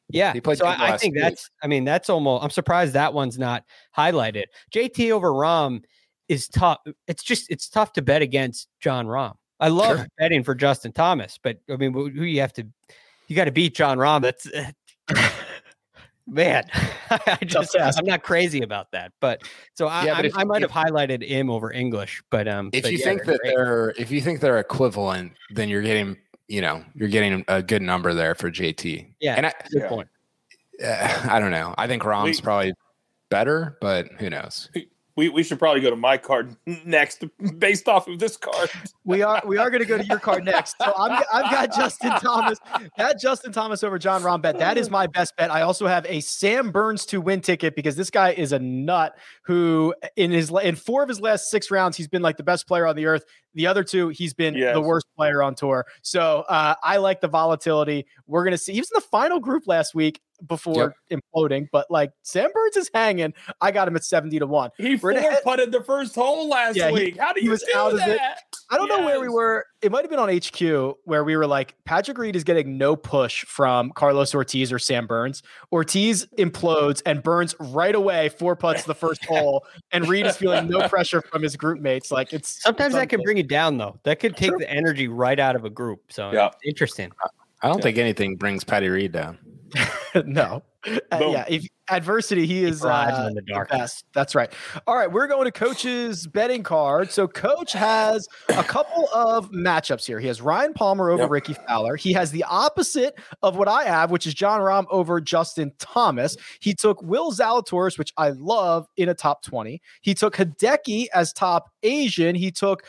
Yeah, 0.10 0.34
He 0.34 0.40
played 0.42 0.60
so 0.60 0.66
I, 0.68 0.94
I 0.94 0.98
think 0.98 1.16
week. 1.16 1.24
that's. 1.24 1.50
I 1.64 1.68
mean, 1.68 1.84
that's 1.84 2.10
almost. 2.12 2.44
I'm 2.44 2.52
surprised 2.52 2.94
that 2.94 3.12
one's 3.14 3.40
not 3.40 3.64
highlighted. 3.98 4.44
JT 4.72 5.12
over 5.12 5.32
Rahm 5.32 5.84
is 6.30 6.48
tough. 6.48 6.78
It's 7.08 7.24
just 7.24 7.50
it's 7.50 7.68
tough 7.68 7.92
to 7.94 8.04
bet 8.04 8.22
against 8.22 8.68
Jon 8.80 9.08
Rahm. 9.08 9.34
I 9.60 9.70
love 9.70 9.98
Sure. 9.98 10.08
betting 10.20 10.44
for 10.44 10.54
Justin 10.54 10.92
Thomas, 10.92 11.40
but 11.42 11.58
I 11.72 11.78
mean, 11.78 11.92
who 11.94 12.10
you 12.10 12.42
have 12.42 12.54
to, 12.54 12.68
you 13.28 13.36
got 13.36 13.46
to 13.46 13.52
beat 13.52 13.74
Jon 13.74 13.98
Rahm. 13.98 14.22
That's 14.22 14.48
eh, 14.54 14.72
man. 16.28 16.66
I 17.10 17.38
just 17.46 17.76
I'm 17.80 18.06
not 18.06 18.24
crazy 18.24 18.62
about 18.62 18.92
that, 18.92 19.12
but 19.20 19.44
so 19.76 19.88
I, 19.88 20.06
Yeah, 20.06 20.12
but 20.14 20.18
I'm- 20.18 20.26
if- 20.26 20.38
I 20.38 20.44
might 20.44 20.62
have 20.62 20.72
highlighted 20.72 21.24
him 21.28 21.50
over 21.50 21.72
English, 21.72 22.24
but 22.30 22.48
um, 22.48 22.70
if 22.74 22.84
but 22.84 22.92
you 22.92 22.98
yeah, 22.98 23.04
think 23.06 23.26
that 23.26 23.40
great. 23.40 23.56
they're 23.56 23.90
if 23.98 24.12
you 24.12 24.22
think 24.22 24.40
they're 24.40 24.60
equivalent, 24.60 25.34
then 25.52 25.70
you're 25.70 25.82
getting 25.84 26.18
you 26.48 26.62
know 26.62 26.84
you're 26.96 27.10
getting 27.10 27.44
a 27.48 27.62
good 27.62 27.82
number 27.82 28.14
there 28.14 28.36
for 28.36 28.50
JT. 28.52 29.14
yeah, 29.20 29.36
and 29.36 29.46
I 29.46 29.54
good 29.72 29.82
Yeah. 29.84 29.90
point. 29.90 30.08
uh, 30.84 31.28
I 31.30 31.40
don't 31.40 31.52
know. 31.52 31.74
I 31.78 31.88
think 31.88 32.04
Rahm's 32.04 32.38
We- 32.40 32.44
probably 32.44 32.74
better, 33.30 33.78
but 33.82 34.08
who 34.20 34.30
knows? 34.30 34.70
We, 35.18 35.30
we 35.30 35.44
should 35.44 35.60
probably 35.60 35.80
go 35.80 35.90
to 35.90 35.96
my 35.96 36.18
card 36.18 36.56
next 36.86 37.24
based 37.58 37.88
off 37.88 38.08
of 38.10 38.20
this 38.20 38.36
card. 38.36 38.70
We 39.06 39.22
are 39.22 39.42
we 39.46 39.58
are 39.58 39.70
going 39.70 39.82
to 39.82 39.88
go 39.88 39.98
to 39.98 40.06
your 40.06 40.20
card 40.20 40.44
next. 40.44 40.76
So 40.78 40.92
I'm 40.98 41.24
I've 41.34 41.50
got 41.52 41.74
Justin 41.76 42.12
Thomas. 42.20 42.60
That 42.98 43.20
Justin 43.20 43.54
Thomas 43.54 43.84
over 43.84 43.98
Jon 43.98 44.24
Rahm 44.24 44.42
bet. 44.42 44.58
That 44.60 44.78
is 44.78 44.90
my 44.90 45.08
best 45.08 45.36
bet. 45.38 45.52
I 45.52 45.62
also 45.62 45.88
have 45.88 46.06
a 46.08 46.20
Sam 46.20 46.70
Burns 46.72 47.06
to 47.08 47.22
win 47.22 47.40
ticket 47.42 47.76
because 47.76 47.96
this 47.96 48.10
guy 48.10 48.32
is 48.32 48.52
a 48.52 48.60
nut 48.60 49.18
who 49.44 49.94
in 50.18 50.32
his 50.32 50.52
in 50.64 50.76
four 50.76 51.02
of 51.04 51.08
his 51.10 51.22
last 51.22 51.50
six 51.50 51.72
rounds 51.72 51.96
he's 51.96 52.08
been 52.10 52.22
like 52.22 52.36
the 52.38 52.44
best 52.44 52.68
player 52.68 52.86
on 52.86 52.96
the 52.98 53.06
earth. 53.06 53.24
The 53.54 53.68
other 53.68 53.84
two 53.86 54.10
he's 54.10 54.34
been 54.34 54.54
Yes. 54.56 54.74
the 54.74 54.82
worst 54.82 55.06
player 55.16 55.42
on 55.42 55.56
tour. 55.56 55.86
So 56.02 56.44
uh, 56.50 56.76
I 56.84 56.98
like 56.98 57.22
the 57.22 57.30
volatility. 57.30 58.06
We're 58.28 58.44
going 58.44 58.52
to 58.52 58.58
see. 58.58 58.74
He 58.74 58.80
was 58.82 58.92
in 58.92 58.96
the 58.96 59.02
final 59.02 59.40
group 59.40 59.64
last 59.66 59.96
week 59.96 60.20
before 60.48 60.96
imploding, 61.12 61.68
but 61.72 61.90
like 61.90 62.12
Sam 62.24 62.50
Burns 62.54 62.78
is 62.78 62.90
hanging. 62.94 63.34
I 63.62 63.72
got 63.72 63.88
him 63.88 63.96
at 63.96 64.04
seventy 64.04 64.40
to 64.40 64.48
one. 64.48 64.72
He 64.78 64.96
We're 64.96 65.20
four 65.22 65.32
putted 65.44 65.72
the 65.72 65.84
first 65.84 66.16
hole 66.16 66.48
last 66.50 66.76
Yeah, 66.76 66.88
he- 66.90 66.94
week. 66.94 67.18
How 67.20 67.34
do 67.34 67.44
you 67.44 67.52
was 67.52 67.64
do 67.64 67.78
out 67.78 67.94
of 67.94 68.00
it. 68.00 68.18
that? 68.18 68.42
I 68.72 68.78
don't 68.78 68.88
know 68.88 69.06
where 69.06 69.20
we 69.20 69.30
were. 69.30 69.66
It 69.84 69.92
might 69.92 70.02
have 70.02 70.10
been 70.10 70.18
on 70.20 70.28
HQ 70.36 70.98
where 71.04 71.24
we 71.24 71.38
were 71.38 71.46
like, 71.46 71.76
Patrick 71.86 72.18
Reed 72.18 72.36
is 72.36 72.44
getting 72.44 72.80
no 72.80 72.96
push 72.96 73.46
from 73.46 73.92
Carlos 73.92 74.34
Ortiz 74.34 74.72
or 74.74 74.80
Sam 74.80 75.06
Burns. 75.06 75.44
Ortiz 75.72 76.26
implodes 76.40 77.04
and 77.06 77.22
Burns 77.22 77.54
right 77.60 77.94
away 77.94 78.30
four 78.30 78.56
putts 78.56 78.84
the 78.86 78.96
first 78.96 79.24
hole, 79.28 79.64
and 79.92 80.08
Reed 80.08 80.26
is 80.26 80.36
feeling 80.38 80.68
no 80.68 80.88
pressure 80.90 81.22
from 81.22 81.44
his 81.44 81.56
group 81.56 81.80
mates. 81.80 82.12
Like 82.12 82.34
it's 82.34 82.62
Sometimes 82.64 82.96
it's 82.96 83.02
that 83.02 83.10
can 83.10 83.22
bring 83.22 83.38
you 83.38 83.44
down, 83.44 83.78
though. 83.78 84.00
That 84.04 84.20
could 84.20 84.36
take 84.36 84.58
the 84.58 84.70
energy 84.70 85.08
right 85.08 85.40
out 85.40 85.56
of 85.56 85.64
a 85.66 85.70
group. 85.70 86.02
So 86.12 86.32
Yeah. 86.32 86.50
interesting. 86.64 87.12
I 87.62 87.68
don't 87.68 87.82
think 87.84 87.98
anything 87.98 88.36
brings 88.36 88.64
Patty 88.64 88.90
Reed 88.90 89.12
down. 89.12 89.38
no. 90.26 90.64
Uh, 91.12 91.30
yeah, 91.32 91.46
if 91.50 91.66
adversity, 91.90 92.46
he 92.46 92.64
is 92.64 92.86
uh, 92.86 93.26
in 93.28 93.34
the 93.34 93.66
best. 93.70 94.06
That's 94.14 94.36
right. 94.36 94.54
All 94.86 94.96
right, 94.96 95.12
we're 95.12 95.26
going 95.26 95.46
to 95.46 95.52
Coach's 95.52 96.28
betting 96.28 96.62
card. 96.62 97.10
So 97.10 97.28
Coach 97.28 97.74
has 97.74 98.28
a 98.50 98.64
couple 98.64 99.10
of 99.14 99.50
matchups 99.52 100.06
here. 100.06 100.20
He 100.20 100.28
has 100.28 100.42
Ryan 100.42 100.74
Palmer 100.74 101.10
over 101.10 101.24
Yep. 101.24 101.32
Rickie 101.32 101.56
Fowler. 101.68 101.96
He 101.96 102.14
has 102.14 102.30
the 102.30 102.44
opposite 102.44 103.18
of 103.42 103.58
what 103.58 103.68
I 103.68 103.86
have, 103.86 104.12
which 104.12 104.28
is 104.28 104.36
Jon 104.36 104.62
Rahm 104.62 104.86
over 104.92 105.20
Justin 105.20 105.72
Thomas. 105.80 106.38
He 106.60 106.76
took 106.76 107.02
Will 107.02 107.32
Zalatoris, 107.32 107.98
which 107.98 108.14
I 108.18 108.30
love, 108.30 108.86
in 108.96 109.10
a 109.10 109.16
top 109.16 109.42
20. 109.44 109.82
He 110.02 110.14
took 110.14 110.36
Hideki 110.36 111.08
as 111.16 111.34
top 111.34 111.72
Asian. 111.82 112.36
He 112.36 112.52
took 112.52 112.84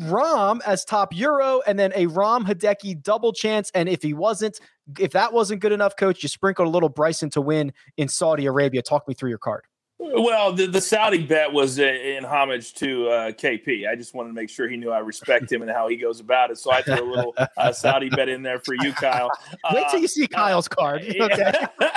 Rahm 0.00 0.60
as 0.66 0.84
top 0.84 1.14
Euro, 1.14 1.60
and 1.66 1.78
then 1.78 1.92
a 1.94 2.06
Rahm 2.06 2.44
Hideki 2.44 3.02
double 3.02 3.32
chance. 3.32 3.70
And 3.74 3.88
if 3.88 4.02
he 4.02 4.14
wasn't, 4.14 4.58
if 4.98 5.12
that 5.12 5.32
wasn't 5.32 5.60
good 5.60 5.72
enough, 5.72 5.96
coach, 5.96 6.22
you 6.22 6.28
sprinkled 6.28 6.68
a 6.68 6.70
little 6.70 6.88
Bryson 6.88 7.30
to 7.30 7.40
win 7.40 7.72
in 7.96 8.08
Saudi 8.08 8.46
Arabia. 8.46 8.82
Talk 8.82 9.06
me 9.06 9.14
through 9.14 9.30
your 9.30 9.38
card. 9.38 9.64
Well, 10.02 10.52
the, 10.52 10.66
the 10.66 10.80
Saudi 10.80 11.22
bet 11.22 11.52
was 11.52 11.78
uh, 11.78 11.84
in 11.84 12.24
homage 12.24 12.74
to 12.74 13.08
uh, 13.08 13.30
KP. 13.32 13.88
I 13.88 13.94
just 13.94 14.14
wanted 14.14 14.30
to 14.30 14.34
make 14.34 14.50
sure 14.50 14.68
he 14.68 14.76
knew 14.76 14.90
I 14.90 14.98
respect 14.98 15.50
him 15.50 15.62
and 15.62 15.70
how 15.70 15.86
he 15.86 15.96
goes 15.96 16.18
about 16.18 16.50
it. 16.50 16.58
So 16.58 16.72
I 16.72 16.82
threw 16.82 17.00
a 17.00 17.08
little 17.08 17.34
uh, 17.56 17.72
Saudi 17.72 18.08
bet 18.08 18.28
in 18.28 18.42
there 18.42 18.58
for 18.58 18.74
you, 18.74 18.92
Kyle. 18.92 19.30
Wait 19.72 19.86
till 19.90 19.98
Uh, 19.98 20.02
you 20.02 20.08
see 20.08 20.26
Kyle's 20.26 20.68
card. 20.68 21.02
Okay. 21.22 21.52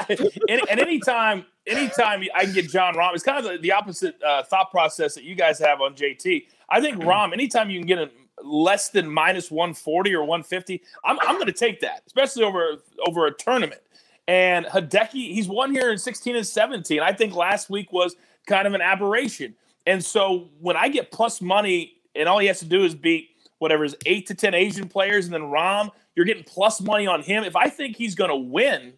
and, 0.50 0.62
and 0.70 0.80
anytime, 0.80 1.46
anytime 1.66 2.24
I 2.36 2.46
can 2.46 2.54
get 2.54 2.70
Jon 2.70 2.94
Rahm, 2.94 3.14
it's 3.16 3.24
kind 3.24 3.44
of 3.44 3.52
the, 3.52 3.58
the 3.58 3.72
opposite 3.72 4.22
uh, 4.22 4.44
thought 4.44 4.70
process 4.70 5.16
that 5.16 5.24
you 5.24 5.34
guys 5.34 5.58
have 5.60 5.82
on 5.82 5.96
JT. 5.96 6.46
I 6.70 6.80
think 6.82 6.98
Rahm, 6.98 7.34
anytime 7.34 7.70
you 7.72 7.80
can 7.80 7.88
get 7.88 7.98
him 7.98 8.10
less 8.44 8.90
than 8.90 9.10
minus 9.10 9.50
140 9.50 10.14
or 10.14 10.22
150, 10.22 10.82
I'm, 11.04 11.18
I'm 11.22 11.36
going 11.36 11.48
to 11.48 11.54
take 11.54 11.80
that, 11.82 12.04
especially 12.06 12.44
over 12.44 12.78
over 13.08 13.26
a 13.26 13.34
tournament. 13.34 13.82
And 14.28 14.66
Hideki, 14.66 15.34
he's 15.34 15.48
won 15.48 15.72
here 15.72 15.92
in 15.92 15.98
16 15.98 16.36
and 16.36 16.46
17. 16.46 17.00
I 17.00 17.14
think 17.14 17.36
last 17.36 17.70
week 17.70 17.92
was 17.92 18.16
kind 18.48 18.68
of 18.68 18.74
an 18.74 18.82
aberration. 18.82 19.56
And 19.86 20.04
so 20.04 20.50
when 20.60 20.76
I 20.76 20.90
get 20.90 21.12
plus 21.12 21.42
money, 21.42 21.98
and 22.16 22.28
all 22.28 22.40
he 22.40 22.48
has 22.48 22.60
to 22.60 22.66
do 22.66 22.84
is 22.84 22.96
beat 22.96 23.30
whatever 23.60 23.84
is 23.84 23.96
eight 24.06 24.28
to 24.28 24.36
ten 24.36 24.54
Asian 24.54 24.88
players, 24.88 25.26
and 25.26 25.34
then 25.34 25.42
Rahm, 25.42 25.92
you're 26.16 26.26
getting 26.26 26.44
plus 26.44 26.82
money 26.82 27.08
on 27.08 27.22
him. 27.22 27.44
If 27.44 27.56
I 27.56 27.70
think 27.70 27.96
he's 27.96 28.16
going 28.16 28.30
to 28.30 28.36
win, 28.36 28.94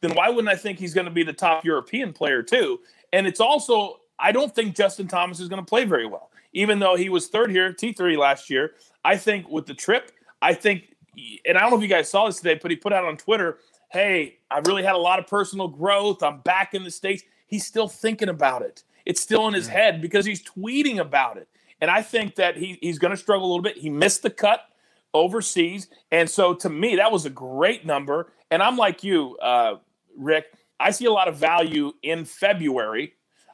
then 0.00 0.14
why 0.14 0.28
wouldn't 0.28 0.48
I 0.48 0.56
think 0.56 0.78
he's 0.78 0.94
going 0.94 1.04
to 1.04 1.12
be 1.12 1.22
the 1.22 1.32
top 1.32 1.64
European 1.64 2.12
player 2.12 2.42
too? 2.42 2.80
And 3.12 3.26
it's 3.26 3.40
also 3.40 4.00
I 4.18 4.32
don't 4.32 4.54
think 4.54 4.76
Justin 4.76 5.08
Thomas 5.08 5.40
is 5.40 5.48
going 5.48 5.62
to 5.62 5.68
play 5.68 5.84
very 5.84 6.06
well, 6.06 6.30
even 6.52 6.78
though 6.78 6.96
he 6.96 7.08
was 7.08 7.28
third 7.28 7.50
here, 7.50 7.72
T3 7.72 8.16
last 8.16 8.50
year. 8.50 8.72
I 9.04 9.16
think 9.16 9.48
with 9.48 9.66
the 9.66 9.74
trip, 9.74 10.12
I 10.40 10.54
think, 10.54 10.94
and 11.44 11.58
I 11.58 11.62
don't 11.62 11.70
know 11.70 11.76
if 11.76 11.82
you 11.82 11.88
guys 11.88 12.08
saw 12.08 12.26
this 12.26 12.36
today, 12.36 12.58
but 12.60 12.70
he 12.70 12.76
put 12.76 12.92
out 12.92 13.04
on 13.04 13.16
Twitter, 13.16 13.58
hey, 13.92 14.38
I 14.50 14.60
really 14.60 14.82
had 14.82 14.94
a 14.94 14.98
lot 14.98 15.18
of 15.18 15.26
personal 15.26 15.68
growth. 15.68 16.22
I'm 16.22 16.40
back 16.40 16.72
in 16.72 16.82
the 16.82 16.90
States. 16.90 17.22
He's 17.46 17.66
still 17.66 17.88
thinking 17.88 18.30
about 18.30 18.62
it. 18.62 18.84
It's 19.04 19.20
still 19.20 19.46
in 19.48 19.54
his 19.54 19.68
head 19.68 20.00
because 20.00 20.24
he's 20.24 20.42
tweeting 20.42 20.98
about 20.98 21.36
it. 21.36 21.48
And 21.80 21.90
I 21.90 22.00
think 22.00 22.36
that 22.36 22.56
he, 22.56 22.78
he's 22.80 22.98
going 22.98 23.10
to 23.10 23.16
struggle 23.16 23.46
a 23.46 23.48
little 23.48 23.62
bit. 23.62 23.76
He 23.76 23.90
missed 23.90 24.22
the 24.22 24.30
cut 24.30 24.60
overseas. 25.12 25.88
And 26.10 26.30
so 26.30 26.54
to 26.54 26.70
me, 26.70 26.96
that 26.96 27.12
was 27.12 27.26
a 27.26 27.30
great 27.30 27.84
number. 27.84 28.32
And 28.50 28.62
I'm 28.62 28.78
like 28.78 29.04
you, 29.04 29.36
uh, 29.42 29.76
Rick, 30.16 30.46
I 30.80 30.90
see 30.90 31.04
a 31.04 31.12
lot 31.12 31.28
of 31.28 31.36
value 31.36 31.92
in 32.02 32.24
February 32.24 33.12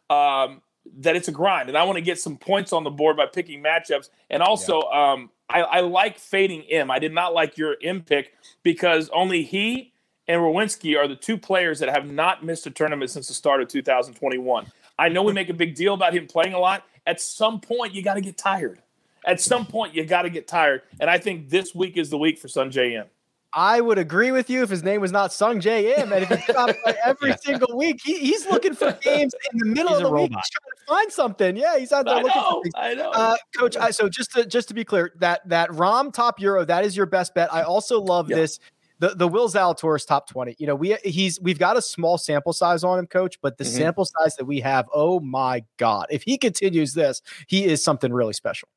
um, 0.09 0.63
that 0.99 1.17
it's 1.17 1.27
a 1.27 1.33
grind. 1.33 1.69
And 1.69 1.77
I 1.77 1.83
want 1.83 1.97
to 1.97 2.03
get 2.03 2.21
some 2.21 2.37
points 2.37 2.73
on 2.73 2.85
the 2.85 2.91
board 2.91 3.17
by 3.17 3.27
picking 3.27 3.61
matchups. 3.61 4.11
And 4.31 4.43
also, 4.43 4.83
yeah. 4.93 5.13
um, 5.13 5.31
I, 5.49 5.63
I, 5.63 5.81
like 5.81 6.19
fading 6.19 6.63
M. 6.71 6.91
I 6.91 6.99
did 6.99 7.13
not 7.13 7.35
like 7.35 7.59
your 7.59 7.77
M 7.83 8.03
pick 8.03 8.33
because 8.63 9.09
only 9.09 9.43
he 9.43 9.93
and 10.29 10.41
Rowinski 10.41 10.97
are 10.97 11.09
the 11.09 11.17
two 11.17 11.39
players 11.39 11.79
that 11.81 11.89
have 11.89 12.11
not 12.11 12.45
missed 12.45 12.67
a 12.67 12.71
tournament 12.71 13.11
since 13.11 13.29
the 13.29 13.35
start 13.35 13.63
of 13.63 13.69
2021. 13.69 14.67
I 14.99 15.09
know 15.09 15.23
we 15.23 15.33
make 15.33 15.49
a 15.49 15.55
big 15.55 15.75
deal 15.75 15.95
about 15.95 16.13
him 16.13 16.27
playing 16.27 16.53
a 16.53 16.59
lot. 16.59 16.85
At 17.07 17.21
some 17.21 17.61
point, 17.61 17.95
you 17.95 18.03
got 18.03 18.15
to 18.15 18.21
get 18.21 18.37
tired. 18.37 18.81
At 19.25 19.41
some 19.41 19.65
point, 19.65 19.95
you 19.95 20.05
got 20.05 20.23
to 20.23 20.31
get 20.31 20.47
tired. 20.47 20.83
And 21.01 21.09
I 21.09 21.19
think 21.19 21.49
this 21.49 21.75
week 21.75 21.97
is 21.97 22.11
the 22.11 22.19
week 22.19 22.39
for 22.39 22.49
Sungjae 22.49 22.93
Im. 22.93 23.07
I 23.55 23.81
would 23.81 23.97
agree 23.97 24.31
with 24.31 24.51
you 24.51 24.63
if 24.63 24.69
his 24.69 24.83
name 24.83 25.01
was 25.01 25.11
not 25.11 25.31
Sungjae 25.31 25.99
Im. 25.99 26.13
And 26.13 26.25
if 26.25 26.29
he's 26.29 26.49
not 26.55 26.75
every 27.05 27.35
single 27.43 27.77
week, 27.77 28.01
he, 28.05 28.19
he's 28.19 28.47
looking 28.47 28.75
for 28.75 28.93
games 29.01 29.35
in 29.53 29.59
the 29.59 29.65
middle 29.65 29.89
he's 29.89 29.99
of 29.99 30.05
the 30.05 30.11
week. 30.11 30.33
He's 30.35 30.51
trying 30.51 30.77
to 30.77 30.87
find 30.87 31.13
something. 31.13 31.57
Yeah, 31.57 31.79
he's 31.79 31.93
out 31.93 32.05
there 32.05 32.17
I 32.17 32.23
looking 32.23 32.43
know, 32.43 32.51
for 32.51 32.63
things. 32.63 32.75
I 32.77 32.95
know. 32.95 33.11
Uh, 33.11 33.37
Coach, 33.57 33.77
I, 33.79 33.91
so 33.91 34.09
just 34.11 34.33
to 34.33 34.45
just 34.45 34.69
to 34.69 34.75
be 34.75 34.85
clear, 34.85 35.13
that 35.21 35.49
that 35.49 35.71
Rahm 35.71 36.13
top 36.13 36.41
Euro, 36.41 36.65
that 36.67 36.85
is 36.85 36.97
your 36.97 37.07
best 37.07 37.35
bet. 37.35 37.53
I 37.53 37.63
also 37.63 38.01
love 38.01 38.29
this 38.29 38.61
the 38.99 39.11
the 39.11 39.29
Will 39.29 39.49
Zalatoris 39.49 40.07
top 40.07 40.29
20. 40.29 40.57
You 40.59 40.67
know, 40.67 40.75
we 40.75 40.97
he's 41.05 41.41
we've 41.41 41.59
got 41.59 41.77
a 41.77 41.83
small 41.83 42.19
sample 42.19 42.53
size 42.53 42.85
on 42.85 42.99
him, 42.99 43.07
coach, 43.07 43.39
but 43.41 43.59
the 43.59 43.65
mm-hmm. 43.65 43.77
sample 43.77 44.05
size 44.05 44.37
that 44.37 44.45
we 44.45 44.61
have, 44.61 44.89
oh 44.93 45.21
my 45.21 45.65
God. 45.77 46.07
If 46.11 46.23
he 46.23 46.39
continues 46.39 46.95
this, 46.95 47.23
he 47.47 47.65
is 47.65 47.83
something 47.83 48.13
really 48.13 48.33
special. 48.33 48.69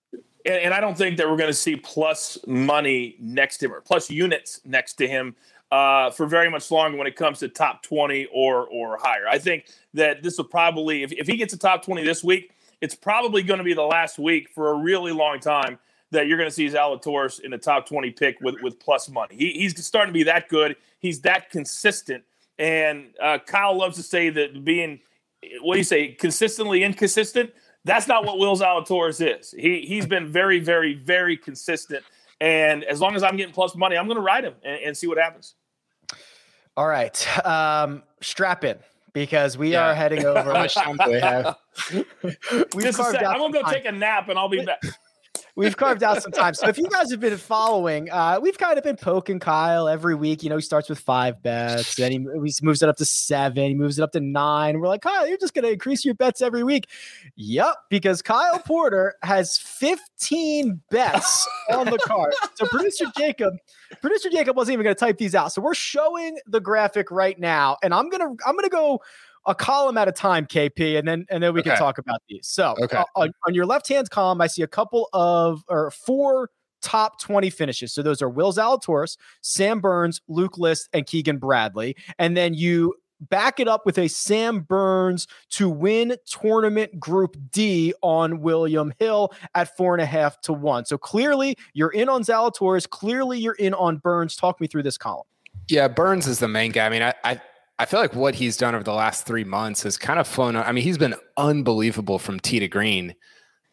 And, 0.45 0.55
and 0.55 0.73
I 0.73 0.79
don't 0.79 0.97
think 0.97 1.17
that 1.17 1.29
we're 1.29 1.37
going 1.37 1.49
to 1.49 1.53
see 1.53 1.75
plus 1.75 2.37
money 2.47 3.15
next 3.19 3.57
to 3.59 3.67
him 3.67 3.73
or 3.73 3.81
plus 3.81 4.09
units 4.09 4.61
next 4.65 4.93
to 4.95 5.07
him 5.07 5.35
uh, 5.71 6.09
for 6.11 6.25
very 6.25 6.49
much 6.49 6.69
longer 6.71 6.97
when 6.97 7.07
it 7.07 7.15
comes 7.15 7.39
to 7.39 7.47
top 7.47 7.83
20 7.83 8.27
or 8.33 8.67
or 8.67 8.97
higher. 9.01 9.27
I 9.27 9.37
think 9.37 9.65
that 9.93 10.23
this 10.23 10.37
will 10.37 10.45
probably, 10.45 11.03
if, 11.03 11.11
if 11.13 11.27
he 11.27 11.37
gets 11.37 11.53
a 11.53 11.57
top 11.57 11.83
20 11.83 12.03
this 12.03 12.23
week, 12.23 12.51
it's 12.81 12.95
probably 12.95 13.43
going 13.43 13.59
to 13.59 13.63
be 13.63 13.73
the 13.73 13.83
last 13.83 14.17
week 14.17 14.49
for 14.53 14.71
a 14.71 14.75
really 14.75 15.11
long 15.11 15.39
time 15.39 15.79
that 16.11 16.27
you're 16.27 16.37
going 16.37 16.49
to 16.49 16.53
see 16.53 16.67
Zalatoris 16.67 17.39
in 17.39 17.51
the 17.51 17.57
top 17.57 17.87
20 17.87 18.11
pick 18.11 18.39
with, 18.41 18.55
with 18.61 18.79
plus 18.79 19.09
money. 19.09 19.35
He, 19.35 19.51
he's 19.53 19.83
starting 19.85 20.13
to 20.13 20.17
be 20.17 20.23
that 20.23 20.49
good. 20.49 20.75
He's 20.99 21.21
that 21.21 21.49
consistent. 21.49 22.23
And 22.59 23.13
uh, 23.21 23.39
Kyle 23.45 23.77
loves 23.77 23.97
to 23.97 24.03
say 24.03 24.29
that 24.29 24.63
being, 24.63 24.99
what 25.61 25.75
do 25.75 25.79
you 25.79 25.85
say, 25.85 26.09
consistently 26.09 26.83
inconsistent? 26.83 27.51
That's 27.85 28.07
not 28.07 28.25
what 28.25 28.37
Will 28.37 28.55
Zalatoris 28.55 29.39
is. 29.39 29.55
He, 29.57 29.81
he's 29.81 30.05
been 30.05 30.27
very, 30.27 30.59
very, 30.59 30.93
very 30.93 31.37
consistent. 31.37 32.03
And 32.39 32.83
as 32.83 32.99
long 32.99 33.15
as 33.15 33.23
I'm 33.23 33.37
getting 33.37 33.53
plus 33.53 33.75
money, 33.75 33.97
I'm 33.97 34.05
going 34.05 34.17
to 34.17 34.21
ride 34.21 34.43
him 34.43 34.55
and, 34.63 34.81
and, 34.83 34.97
see 34.97 35.07
what 35.07 35.17
happens. 35.17 35.55
All 36.75 36.87
right. 36.87 37.45
Um, 37.45 38.03
strap 38.21 38.63
in 38.63 38.77
because 39.13 39.57
we 39.57 39.73
yeah. 39.73 39.89
are 39.89 39.93
heading 39.95 40.25
over. 40.25 40.41
How 40.43 40.53
much 40.53 40.75
time 40.75 40.97
do 40.97 41.11
we 41.11 41.19
have? 41.19 41.57
We've 42.75 42.93
carved 42.95 43.17
out 43.17 43.33
I'm 43.33 43.39
going 43.39 43.53
to 43.53 43.59
go 43.59 43.63
time. 43.63 43.73
take 43.73 43.85
a 43.85 43.91
nap 43.91 44.29
and 44.29 44.37
I'll 44.37 44.49
be 44.49 44.63
back 44.63 44.81
we've 45.55 45.75
carved 45.77 46.03
out 46.03 46.21
some 46.21 46.31
time. 46.31 46.53
So 46.53 46.67
if 46.67 46.77
you 46.77 46.87
guys 46.87 47.11
have 47.11 47.19
been 47.19 47.37
following, 47.37 48.09
uh, 48.09 48.39
we've 48.41 48.57
kind 48.57 48.77
of 48.77 48.83
been 48.83 48.95
poking 48.95 49.39
Kyle 49.39 49.87
every 49.87 50.15
week. 50.15 50.43
You 50.43 50.49
know, 50.49 50.55
he 50.55 50.61
starts 50.61 50.89
with 50.89 50.99
five 50.99 51.41
bets, 51.41 51.95
then 51.95 52.11
he, 52.11 52.19
moves 52.19 52.81
it 52.81 52.89
up 52.89 52.97
to 52.97 53.05
seven, 53.05 53.63
he 53.63 53.73
moves 53.73 53.99
it 53.99 54.03
up 54.03 54.11
to 54.13 54.19
nine. 54.19 54.79
We're 54.79 54.87
like, 54.87 55.01
Kyle, 55.01 55.27
you're 55.27 55.37
just 55.37 55.53
going 55.53 55.65
to 55.65 55.71
increase 55.71 56.05
your 56.05 56.13
bets 56.13 56.41
every 56.41 56.63
week. 56.63 56.87
Yep, 57.35 57.75
because 57.89 58.21
Kyle 58.21 58.59
Porter 58.59 59.15
has 59.23 59.57
15 59.57 60.81
bets 60.89 61.47
on 61.71 61.85
the 61.85 61.99
card. 61.99 62.33
So 62.55 62.65
producer 62.67 63.05
Jacob, 63.17 63.53
producer 64.01 64.29
Jacob 64.29 64.55
wasn't 64.55 64.73
even 64.73 64.83
going 64.83 64.95
to 64.95 64.99
type 64.99 65.17
these 65.17 65.35
out. 65.35 65.51
So 65.53 65.61
we're 65.61 65.73
showing 65.73 66.37
the 66.47 66.59
graphic 66.59 67.11
right 67.11 67.39
now, 67.39 67.77
and 67.83 67.93
I'm 67.93 68.09
gonna 68.09 68.29
I'm 68.45 68.55
gonna 68.55 68.69
go 68.69 69.01
a 69.45 69.55
column 69.55 69.97
at 69.97 70.07
a 70.07 70.11
time, 70.11 70.45
KP, 70.45 70.97
and 70.97 71.07
then 71.07 71.25
and 71.29 71.41
then 71.41 71.53
we 71.53 71.61
okay. 71.61 71.71
can 71.71 71.79
talk 71.79 71.97
about 71.97 72.21
these. 72.29 72.47
So 72.47 72.75
okay. 72.81 72.97
uh, 72.97 73.05
on, 73.15 73.31
on 73.47 73.53
your 73.53 73.65
left 73.65 73.87
hand 73.87 74.09
column, 74.09 74.41
I 74.41 74.47
see 74.47 74.61
a 74.61 74.67
couple 74.67 75.09
of 75.13 75.63
or 75.67 75.91
four 75.91 76.49
top 76.81 77.19
20 77.19 77.49
finishes. 77.49 77.93
So 77.93 78.01
those 78.01 78.21
are 78.21 78.29
Will 78.29 78.51
Zalatoris, 78.51 79.17
Sam 79.41 79.79
Burns, 79.79 80.21
Luke 80.27 80.57
List, 80.57 80.89
and 80.93 81.05
Keegan 81.05 81.37
Bradley. 81.37 81.95
And 82.17 82.35
then 82.35 82.53
you 82.53 82.95
back 83.29 83.59
it 83.59 83.67
up 83.67 83.85
with 83.85 83.97
a 83.99 84.07
Sam 84.07 84.61
Burns 84.61 85.27
to 85.51 85.69
win 85.69 86.15
tournament 86.25 86.99
group 86.99 87.37
D 87.51 87.93
on 88.01 88.41
William 88.41 88.93
Hill 88.99 89.31
at 89.53 89.75
four 89.77 89.93
and 89.93 90.01
a 90.01 90.05
half 90.05 90.41
to 90.41 90.53
one. 90.53 90.85
So 90.85 90.97
clearly 90.97 91.55
you're 91.73 91.91
in 91.91 92.09
on 92.09 92.23
Zalatoris. 92.23 92.89
Clearly 92.89 93.39
you're 93.39 93.53
in 93.53 93.73
on 93.73 93.97
Burns. 93.97 94.35
Talk 94.35 94.59
me 94.59 94.67
through 94.67 94.83
this 94.83 94.97
column. 94.97 95.27
Yeah, 95.67 95.87
Burns 95.87 96.27
is 96.27 96.39
the 96.39 96.47
main 96.47 96.71
guy. 96.71 96.87
I 96.87 96.89
mean, 96.89 97.03
I, 97.03 97.13
I 97.23 97.41
I 97.81 97.85
feel 97.85 97.99
like 97.99 98.13
what 98.13 98.35
he's 98.35 98.57
done 98.57 98.75
over 98.75 98.83
the 98.83 98.93
last 98.93 99.25
three 99.25 99.43
months 99.43 99.81
has 99.81 99.97
kind 99.97 100.19
of 100.19 100.27
flown. 100.27 100.55
I 100.55 100.71
mean, 100.71 100.83
he's 100.83 100.99
been 100.99 101.15
unbelievable 101.35 102.19
from 102.19 102.39
tee 102.39 102.59
to 102.59 102.67
green 102.67 103.15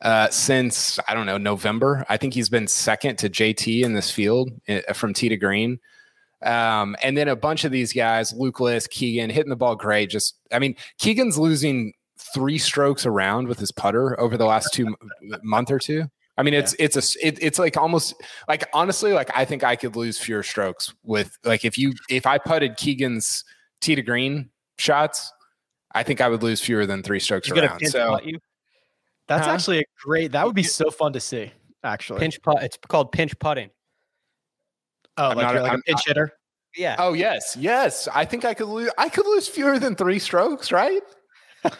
uh, 0.00 0.30
since 0.30 0.98
I 1.06 1.12
don't 1.12 1.26
know 1.26 1.36
November. 1.36 2.06
I 2.08 2.16
think 2.16 2.32
he's 2.32 2.48
been 2.48 2.66
second 2.68 3.16
to 3.18 3.28
JT 3.28 3.84
in 3.84 3.92
this 3.92 4.10
field 4.10 4.50
uh, 4.66 4.94
from 4.94 5.12
tee 5.12 5.28
to 5.28 5.36
green. 5.36 5.78
Um, 6.40 6.96
and 7.02 7.18
then 7.18 7.28
a 7.28 7.36
bunch 7.36 7.66
of 7.66 7.70
these 7.70 7.92
guys, 7.92 8.32
Luke 8.32 8.60
List, 8.60 8.88
Keegan, 8.88 9.28
hitting 9.28 9.50
the 9.50 9.56
ball 9.56 9.76
great. 9.76 10.08
Just, 10.08 10.38
I 10.50 10.58
mean, 10.58 10.74
Keegan's 10.98 11.36
losing 11.36 11.92
three 12.16 12.56
strokes 12.56 13.04
around 13.04 13.46
with 13.46 13.58
his 13.58 13.72
putter 13.72 14.18
over 14.18 14.38
the 14.38 14.46
last 14.46 14.72
two 14.72 14.96
month 15.42 15.70
or 15.70 15.78
two. 15.78 16.06
I 16.38 16.44
mean, 16.44 16.54
it's 16.54 16.74
yeah. 16.78 16.86
it's 16.86 16.96
a 16.96 17.26
it, 17.26 17.42
it's 17.42 17.58
like 17.58 17.76
almost 17.76 18.14
like 18.48 18.66
honestly, 18.72 19.12
like 19.12 19.30
I 19.36 19.44
think 19.44 19.64
I 19.64 19.76
could 19.76 19.96
lose 19.96 20.18
fewer 20.18 20.42
strokes 20.42 20.94
with 21.04 21.36
like 21.44 21.66
if 21.66 21.76
you 21.76 21.92
if 22.08 22.24
I 22.24 22.38
putted 22.38 22.78
Keegan's 22.78 23.44
tee 23.80 23.94
to 23.94 24.02
green 24.02 24.50
shots, 24.78 25.32
I 25.92 26.02
think 26.02 26.20
I 26.20 26.28
would 26.28 26.42
lose 26.42 26.60
fewer 26.60 26.86
than 26.86 27.02
three 27.02 27.20
strokes 27.20 27.50
around. 27.50 27.86
So 27.86 28.18
that's 29.26 29.46
huh? 29.46 29.52
actually 29.52 29.80
a 29.80 29.84
great. 30.02 30.32
That 30.32 30.46
would 30.46 30.54
be 30.54 30.62
so 30.62 30.90
fun 30.90 31.12
to 31.12 31.20
see. 31.20 31.52
Actually, 31.84 32.20
pinch 32.20 32.42
putt. 32.42 32.62
It's 32.62 32.78
called 32.88 33.12
pinch 33.12 33.38
putting. 33.38 33.70
Oh, 35.16 35.30
I'm 35.30 35.36
like, 35.36 35.46
not, 35.46 35.54
you're 35.54 35.62
like 35.62 35.72
I'm, 35.72 35.78
a 35.80 35.82
pinch 35.82 36.00
hitter. 36.06 36.32
Yeah. 36.76 36.96
Oh 36.98 37.12
yes, 37.12 37.56
yes. 37.58 38.08
I 38.14 38.24
think 38.24 38.44
I 38.44 38.54
could 38.54 38.68
lose. 38.68 38.90
I 38.98 39.08
could 39.08 39.26
lose 39.26 39.48
fewer 39.48 39.78
than 39.78 39.94
three 39.94 40.18
strokes, 40.18 40.72
right? 40.72 41.02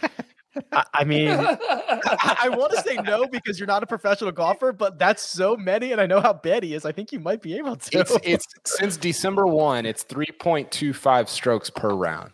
I, 0.73 0.85
I 0.95 1.05
mean, 1.05 1.29
I, 1.31 2.39
I 2.45 2.49
want 2.51 2.73
to 2.73 2.83
say 2.83 2.97
no 2.97 3.27
because 3.27 3.59
you're 3.59 3.67
not 3.67 3.83
a 3.83 3.87
professional 3.87 4.33
golfer, 4.33 4.73
but 4.73 4.99
that's 4.99 5.23
so 5.23 5.57
many, 5.57 5.93
and 5.93 6.01
I 6.01 6.07
know 6.07 6.21
how 6.21 6.33
bad 6.33 6.63
he 6.63 6.75
is. 6.75 6.85
I 6.85 6.93
think 6.93 7.13
you 7.13 7.21
might 7.21 7.43
be 7.43 7.57
able 7.57 7.77
to. 7.77 7.99
It's, 7.99 8.17
it's 8.23 8.47
since 8.65 8.97
December 8.97 9.47
one. 9.47 9.87
It's 9.87 10.03
three 10.03 10.31
point 10.41 10.71
two 10.71 10.93
five 10.93 11.29
strokes 11.29 11.71
per 11.71 11.91
round. 11.91 12.33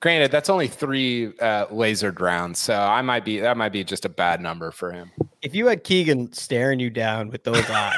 Granted, 0.00 0.30
that's 0.30 0.50
only 0.50 0.68
three 0.68 1.28
uh, 1.40 1.66
lasered 1.66 2.20
rounds, 2.20 2.58
so 2.58 2.74
I 2.74 3.02
might 3.02 3.24
be 3.24 3.40
that 3.40 3.56
might 3.56 3.72
be 3.72 3.82
just 3.84 4.04
a 4.04 4.10
bad 4.10 4.40
number 4.40 4.70
for 4.70 4.92
him. 4.92 5.10
If 5.42 5.54
you 5.54 5.66
had 5.66 5.84
Keegan 5.84 6.32
staring 6.32 6.80
you 6.80 6.90
down 6.90 7.30
with 7.30 7.44
those 7.44 7.68
eyes. 7.70 7.96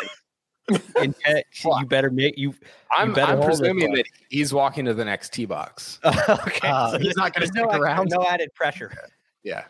and 1.01 1.15
you 1.25 1.87
better 1.87 2.11
make 2.11 2.37
you. 2.37 2.55
I'm, 2.93 3.17
you 3.17 3.23
I'm 3.23 3.41
presuming 3.41 3.95
that 3.95 4.05
he's 4.29 4.53
walking 4.53 4.85
to 4.85 4.93
the 4.93 5.05
next 5.05 5.33
tee 5.33 5.47
box. 5.47 5.99
okay, 6.05 6.69
uh, 6.69 6.91
so 6.91 6.99
he's 6.99 7.17
not 7.17 7.33
going 7.33 7.41
to 7.41 7.47
stick 7.47 7.65
no, 7.71 7.79
around. 7.79 8.11
No 8.11 8.23
added 8.23 8.53
pressure. 8.55 8.93
Yeah. 9.43 9.65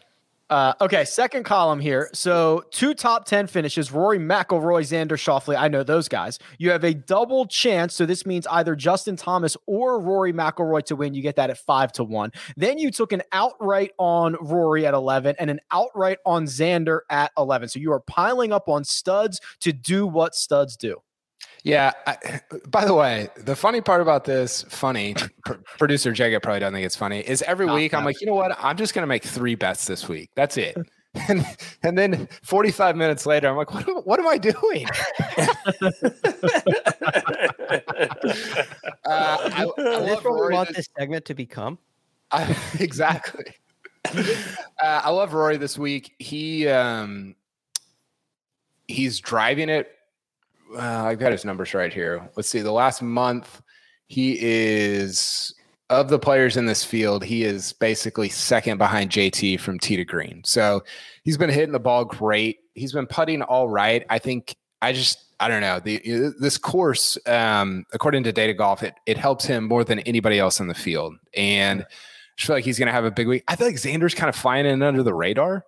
Uh, 0.50 0.72
okay, 0.80 1.04
second 1.04 1.44
column 1.44 1.78
here. 1.78 2.08
So 2.14 2.64
two 2.70 2.94
top 2.94 3.26
10 3.26 3.48
finishes 3.48 3.92
Rory 3.92 4.18
McIlroy, 4.18 4.80
Xander 4.80 5.10
Schauffele. 5.10 5.58
I 5.58 5.68
know 5.68 5.82
those 5.82 6.08
guys. 6.08 6.38
You 6.56 6.70
have 6.70 6.84
a 6.84 6.94
double 6.94 7.46
chance. 7.46 7.94
So 7.94 8.06
this 8.06 8.24
means 8.24 8.46
either 8.46 8.74
Justin 8.74 9.16
Thomas 9.16 9.58
or 9.66 10.00
Rory 10.00 10.32
McIlroy 10.32 10.84
to 10.84 10.96
win. 10.96 11.12
You 11.12 11.20
get 11.20 11.36
that 11.36 11.50
at 11.50 11.58
five 11.58 11.92
to 11.92 12.04
one. 12.04 12.32
Then 12.56 12.78
you 12.78 12.90
took 12.90 13.12
an 13.12 13.22
outright 13.32 13.92
on 13.98 14.36
Rory 14.40 14.86
at 14.86 14.94
11 14.94 15.36
and 15.38 15.50
an 15.50 15.60
outright 15.70 16.18
on 16.24 16.46
Xander 16.46 17.00
at 17.10 17.30
11. 17.36 17.68
So 17.68 17.78
you 17.78 17.92
are 17.92 18.00
piling 18.00 18.50
up 18.50 18.70
on 18.70 18.84
studs 18.84 19.40
to 19.60 19.72
do 19.74 20.06
what 20.06 20.34
studs 20.34 20.78
do. 20.78 20.96
Yeah. 21.64 21.92
I, 22.06 22.40
by 22.68 22.84
the 22.84 22.94
way, 22.94 23.28
the 23.36 23.56
funny 23.56 23.80
part 23.80 24.00
about 24.00 24.24
this, 24.24 24.62
funny, 24.68 25.14
pr- 25.44 25.54
producer 25.78 26.12
Jacob 26.12 26.42
probably 26.42 26.60
doesn't 26.60 26.74
think 26.74 26.86
it's 26.86 26.96
funny, 26.96 27.20
is 27.20 27.42
every 27.42 27.66
Not 27.66 27.74
week 27.76 27.94
I'm 27.94 28.04
like, 28.04 28.20
you 28.20 28.26
know 28.26 28.34
what? 28.34 28.56
I'm 28.62 28.76
just 28.76 28.94
going 28.94 29.02
to 29.02 29.06
make 29.08 29.24
three 29.24 29.54
bets 29.54 29.86
this 29.86 30.08
week. 30.08 30.30
That's 30.34 30.56
it. 30.56 30.76
And, 31.26 31.44
and 31.82 31.98
then 31.98 32.28
45 32.42 32.94
minutes 32.94 33.24
later, 33.26 33.48
I'm 33.48 33.56
like, 33.56 33.72
what, 33.74 33.88
am- 33.88 33.96
what 34.04 34.20
am 34.20 34.28
I 34.28 34.36
doing? 34.38 34.86
uh, 37.88 37.90
I, 39.06 39.50
I 39.54 39.64
Is 39.64 39.74
this 39.76 40.10
love 40.10 40.24
what 40.24 40.48
we 40.48 40.54
want 40.54 40.68
this- 40.68 40.76
this 40.76 40.88
segment 40.98 41.24
to 41.24 41.34
become? 41.34 41.78
I, 42.30 42.54
exactly. 42.78 43.46
uh, 44.14 44.34
I 44.82 45.10
love 45.10 45.32
Rory 45.32 45.56
this 45.56 45.78
week. 45.78 46.14
He 46.18 46.68
um, 46.68 47.34
he's 48.86 49.18
driving 49.18 49.70
it. 49.70 49.90
Uh, 50.74 50.80
I've 51.04 51.18
got 51.18 51.32
his 51.32 51.44
numbers 51.44 51.74
right 51.74 51.92
here. 51.92 52.28
Let's 52.36 52.48
see. 52.48 52.60
The 52.60 52.72
last 52.72 53.02
month, 53.02 53.62
he 54.06 54.38
is 54.40 55.54
of 55.90 56.08
the 56.10 56.18
players 56.18 56.56
in 56.56 56.66
this 56.66 56.84
field. 56.84 57.24
He 57.24 57.44
is 57.44 57.72
basically 57.72 58.28
second 58.28 58.76
behind 58.78 59.10
JT 59.10 59.60
from 59.60 59.78
tee 59.78 59.96
to 59.96 60.04
green. 60.04 60.42
So 60.44 60.82
he's 61.24 61.38
been 61.38 61.50
hitting 61.50 61.72
the 61.72 61.80
ball 61.80 62.04
great. 62.04 62.58
He's 62.74 62.92
been 62.92 63.06
putting 63.06 63.42
all 63.42 63.68
right. 63.68 64.04
I 64.10 64.18
think. 64.18 64.54
I 64.80 64.92
just 64.92 65.24
I 65.40 65.48
don't 65.48 65.60
know 65.60 65.80
the 65.80 66.32
this 66.38 66.56
course. 66.56 67.18
Um, 67.26 67.84
according 67.92 68.22
to 68.24 68.32
Data 68.32 68.54
Golf, 68.54 68.82
it 68.84 68.94
it 69.06 69.16
helps 69.16 69.44
him 69.44 69.64
more 69.64 69.82
than 69.82 69.98
anybody 70.00 70.38
else 70.38 70.60
in 70.60 70.68
the 70.68 70.74
field, 70.74 71.14
and. 71.34 71.84
I 72.40 72.44
feel 72.44 72.54
like 72.54 72.64
he's 72.64 72.78
going 72.78 72.86
to 72.86 72.92
have 72.92 73.04
a 73.04 73.10
big 73.10 73.26
week. 73.26 73.42
I 73.48 73.56
feel 73.56 73.66
like 73.66 73.74
Xander's 73.74 74.14
kind 74.14 74.28
of 74.28 74.36
flying 74.36 74.64
in 74.64 74.80
under 74.80 75.02
the 75.02 75.12
radar. 75.12 75.64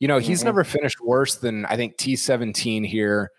You 0.00 0.08
know, 0.08 0.18
he's 0.18 0.40
Mhm. 0.40 0.46
never 0.46 0.64
finished 0.64 1.00
worse 1.00 1.36
than 1.36 1.64
I 1.66 1.76
think 1.76 1.96
T17 1.96 2.84
here, 2.84 3.30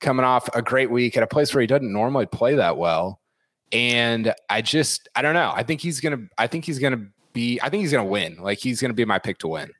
coming 0.00 0.24
off 0.24 0.48
a 0.54 0.62
great 0.62 0.90
week 0.90 1.16
at 1.16 1.22
a 1.22 1.26
place 1.26 1.54
where 1.54 1.60
he 1.60 1.66
doesn't 1.66 1.92
normally 1.92 2.26
play 2.26 2.54
that 2.54 2.76
well. 2.76 3.20
And 3.72 4.34
I 4.48 4.62
just, 4.62 5.08
I 5.14 5.22
don't 5.22 5.34
know. 5.34 5.52
I 5.54 5.62
think 5.62 5.80
he's 5.80 6.00
to, 6.18 6.28
I 6.38 6.46
think 6.46 6.64
he's 6.64 6.78
to 6.98 7.06
be, 7.32 7.60
I 7.60 7.68
think 7.68 7.82
he's 7.82 7.92
to 8.04 8.10
win. 8.10 8.36
Like 8.40 8.58
he's 8.58 8.80
to 8.90 8.94
be 8.94 9.04
my 9.04 9.18
pick 9.18 9.38
to 9.38 9.48
win. 9.48 9.70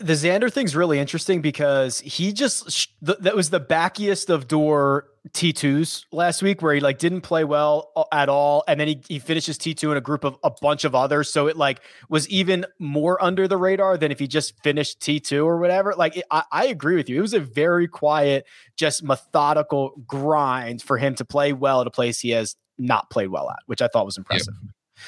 The 0.00 0.14
Xander 0.14 0.52
thing's 0.52 0.74
really 0.74 0.98
interesting 0.98 1.40
because 1.40 2.00
he 2.00 2.32
just 2.32 2.70
sh- 2.70 2.88
th- 3.04 3.18
that 3.20 3.36
was 3.36 3.50
the 3.50 3.60
backiest 3.60 4.30
of 4.30 4.48
door 4.48 5.06
T2s 5.30 6.06
last 6.10 6.42
week 6.42 6.60
where 6.60 6.74
he 6.74 6.80
like 6.80 6.98
didn't 6.98 7.20
play 7.20 7.44
well 7.44 7.92
at 8.12 8.28
all 8.28 8.64
and 8.66 8.80
then 8.80 8.88
he 8.88 9.00
he 9.06 9.18
finishes 9.20 9.58
T2 9.58 9.92
in 9.92 9.96
a 9.96 10.00
group 10.00 10.24
of 10.24 10.36
a 10.42 10.50
bunch 10.50 10.84
of 10.84 10.94
others 10.94 11.32
so 11.32 11.46
it 11.46 11.56
like 11.56 11.80
was 12.08 12.28
even 12.28 12.66
more 12.80 13.22
under 13.22 13.46
the 13.46 13.56
radar 13.56 13.96
than 13.96 14.10
if 14.10 14.18
he 14.18 14.26
just 14.26 14.60
finished 14.62 15.00
T2 15.00 15.44
or 15.44 15.58
whatever 15.58 15.94
like 15.96 16.16
it, 16.16 16.24
I, 16.30 16.42
I 16.50 16.66
agree 16.66 16.96
with 16.96 17.08
you 17.08 17.18
it 17.18 17.22
was 17.22 17.34
a 17.34 17.40
very 17.40 17.86
quiet 17.86 18.44
just 18.76 19.04
methodical 19.04 19.92
grind 20.06 20.82
for 20.82 20.98
him 20.98 21.14
to 21.16 21.24
play 21.24 21.52
well 21.52 21.80
at 21.80 21.86
a 21.86 21.92
place 21.92 22.20
he 22.20 22.30
has 22.30 22.56
not 22.78 23.08
played 23.10 23.28
well 23.28 23.50
at 23.50 23.60
which 23.66 23.82
I 23.82 23.88
thought 23.88 24.04
was 24.04 24.18
impressive 24.18 24.54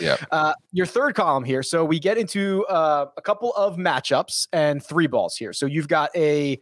Yeah. 0.00 0.16
uh, 0.30 0.54
your 0.72 0.86
third 0.86 1.14
column 1.14 1.44
here. 1.44 1.62
So 1.62 1.84
we 1.84 1.98
get 1.98 2.18
into 2.18 2.64
uh, 2.66 3.06
a 3.16 3.22
couple 3.22 3.52
of 3.54 3.76
matchups 3.76 4.48
and 4.52 4.84
three 4.84 5.06
balls 5.06 5.36
here. 5.36 5.52
So 5.52 5.66
you've 5.66 5.88
got 5.88 6.10
a 6.16 6.60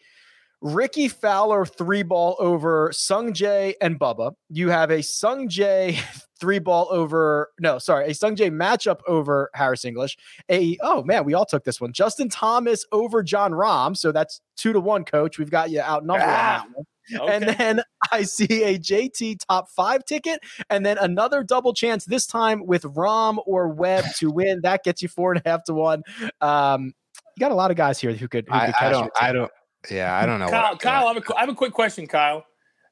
Rickie 0.61 1.09
Fowler 1.09 1.65
three 1.67 2.03
ball 2.03 2.37
over 2.39 2.91
Sung 2.93 3.33
Jae 3.33 3.75
and 3.81 3.99
Bubba. 3.99 4.33
You 4.49 4.71
have 4.71 4.91
a 4.91 5.03
Sung 5.03 5.49
Jae 5.49 5.99
three 6.41 6.59
ball 6.59 6.89
over, 6.91 7.51
no, 7.61 7.79
sorry, 7.79 8.11
a 8.11 8.15
Sung 8.15 8.37
Jae 8.37 8.51
matchup 8.51 9.01
over 9.07 9.51
Harris 9.55 9.85
English. 9.85 10.17
A, 10.51 10.77
oh 10.83 11.03
man, 11.03 11.25
we 11.25 11.35
all 11.35 11.47
took 11.47 11.65
this 11.65 11.81
one. 11.81 11.93
Justin 11.93 12.29
Thomas 12.29 12.85
over 12.93 13.23
Jon 13.23 13.53
Rahm. 13.53 13.97
So 13.97 14.13
that's 14.13 14.41
two 14.57 14.73
to 14.73 14.81
one, 14.81 15.05
coach. 15.05 15.39
We've 15.39 15.51
got 15.51 15.71
you 15.71 15.81
outnumbered. 15.81 16.25
on 16.25 16.35
Ah, 16.35 16.65
that 16.69 16.77
one. 16.77 16.85
And 17.31 17.45
then 17.45 17.83
I 18.13 18.23
see 18.23 18.65
a 18.65 18.79
JT 18.79 19.39
top 19.49 19.69
five 19.71 20.05
ticket, 20.05 20.41
and 20.71 20.85
then 20.85 20.99
another 20.99 21.45
double 21.45 21.73
chance 21.73 22.05
this 22.05 22.27
time 22.27 22.67
with 22.67 22.83
Rahm 22.83 23.39
or 23.47 23.69
Webb 23.69 24.05
to 24.19 24.31
win. 24.33 24.63
That 24.63 24.85
gets 24.85 25.03
you 25.03 25.09
four 25.09 25.33
and 25.33 25.43
a 25.45 25.49
half 25.49 25.65
to 25.65 25.75
one. 25.75 26.03
Um, 26.41 26.93
you 27.37 27.41
got 27.41 27.53
a 27.53 27.55
lot 27.55 27.71
of 27.71 27.77
guys 27.77 28.01
here 28.01 28.13
who 28.13 28.29
could. 28.29 28.47
Who 28.49 28.55
I, 28.55 28.67
could 28.67 28.75
I 28.75 28.79
cash 28.79 28.93
don't, 28.93 29.13
I 29.21 29.33
don't, 29.33 29.51
yeah, 29.91 30.17
I 30.17 30.27
don't 30.27 30.39
know. 30.41 30.49
Kyle, 30.49 30.73
what, 30.73 30.81
Kyle 30.81 31.09
I, 31.09 31.15
have 31.15 31.23
a, 31.29 31.39
have 31.39 31.49
a 31.49 31.55
quick 31.55 31.73
question, 31.73 32.07
Kyle. 32.07 32.45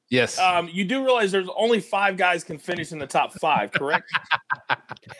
yes. 0.09 0.37
Um, 0.39 0.69
you 0.71 0.85
do 0.85 1.03
realize 1.03 1.31
there's 1.31 1.49
only 1.55 1.79
five 1.79 2.17
guys 2.17 2.43
can 2.43 2.57
finish 2.57 2.91
in 2.91 2.99
the 2.99 3.07
top 3.07 3.33
five, 3.33 3.71
correct? 3.71 4.09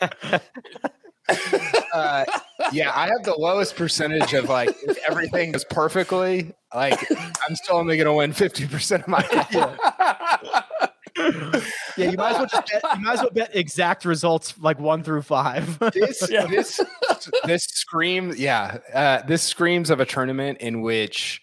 uh, 1.92 2.24
yeah, 2.72 2.92
I 2.94 3.06
have 3.08 3.24
the 3.24 3.34
lowest 3.36 3.76
percentage 3.76 4.32
of 4.34 4.48
like 4.48 4.70
if 4.86 4.98
everything 5.08 5.52
goes 5.52 5.64
perfectly, 5.64 6.52
like 6.74 6.98
I'm 7.48 7.56
still 7.56 7.76
only 7.76 7.96
going 7.96 8.06
to 8.06 8.12
win 8.14 8.32
50% 8.32 9.02
of 9.02 9.08
my 9.08 9.22
Yeah, 11.96 12.10
you 12.10 12.16
might 12.18 12.32
as 12.32 12.36
well 12.38 12.46
just 12.46 12.70
bet, 12.70 12.82
you 12.94 13.00
might 13.02 13.14
as 13.14 13.20
well 13.20 13.30
bet 13.30 13.56
exact 13.56 14.04
results 14.04 14.54
like 14.58 14.78
one 14.78 15.02
through 15.02 15.22
five. 15.22 15.78
this 15.94 16.28
Yeah. 16.30 16.46
this 16.46 16.78
this 17.44 17.64
screams 17.64 18.38
yeah 18.38 18.78
uh, 18.92 19.22
this 19.22 19.42
screams 19.42 19.88
of 19.88 19.98
a 20.00 20.04
tournament 20.04 20.58
in 20.58 20.82
which 20.82 21.40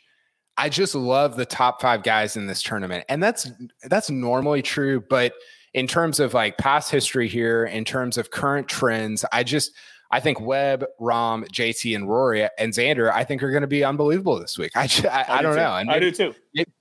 I 0.58 0.70
just 0.70 0.94
love 0.96 1.36
the 1.36 1.46
top 1.46 1.82
five 1.82 2.04
guys 2.04 2.38
in 2.38 2.48
this 2.48 2.62
tournament, 2.62 3.06
and 3.10 3.22
that's 3.22 3.50
that's 3.84 4.10
normally 4.10 4.62
true. 4.62 5.04
But 5.10 5.34
in 5.74 5.88
terms 5.88 6.20
of 6.20 6.34
like 6.34 6.58
past 6.58 6.92
history 6.92 7.28
here, 7.28 7.66
in 7.66 7.86
terms 7.86 8.18
of 8.18 8.32
current 8.32 8.68
trends, 8.68 9.26
I 9.32 9.44
just 9.44 9.72
I 10.12 10.20
think 10.20 10.40
Webb, 10.40 10.86
Rahm, 11.02 11.48
JT, 11.50 11.96
and 11.96 12.08
Rory 12.08 12.48
and 12.60 12.72
Xander, 12.72 13.12
I 13.12 13.24
think 13.24 13.42
are 13.42 13.50
going 13.50 13.62
to 13.62 13.68
be 13.68 13.84
unbelievable 13.84 14.40
this 14.40 14.58
week. 14.60 14.72
I 14.76 14.86
ju- 14.86 15.08
I, 15.08 15.26
I, 15.28 15.38
do 15.38 15.44
don't 15.44 15.56
too. 15.56 15.62
know, 15.62 15.76
and 15.76 15.92
I 15.92 16.00
do 16.00 16.12
too. 16.12 16.36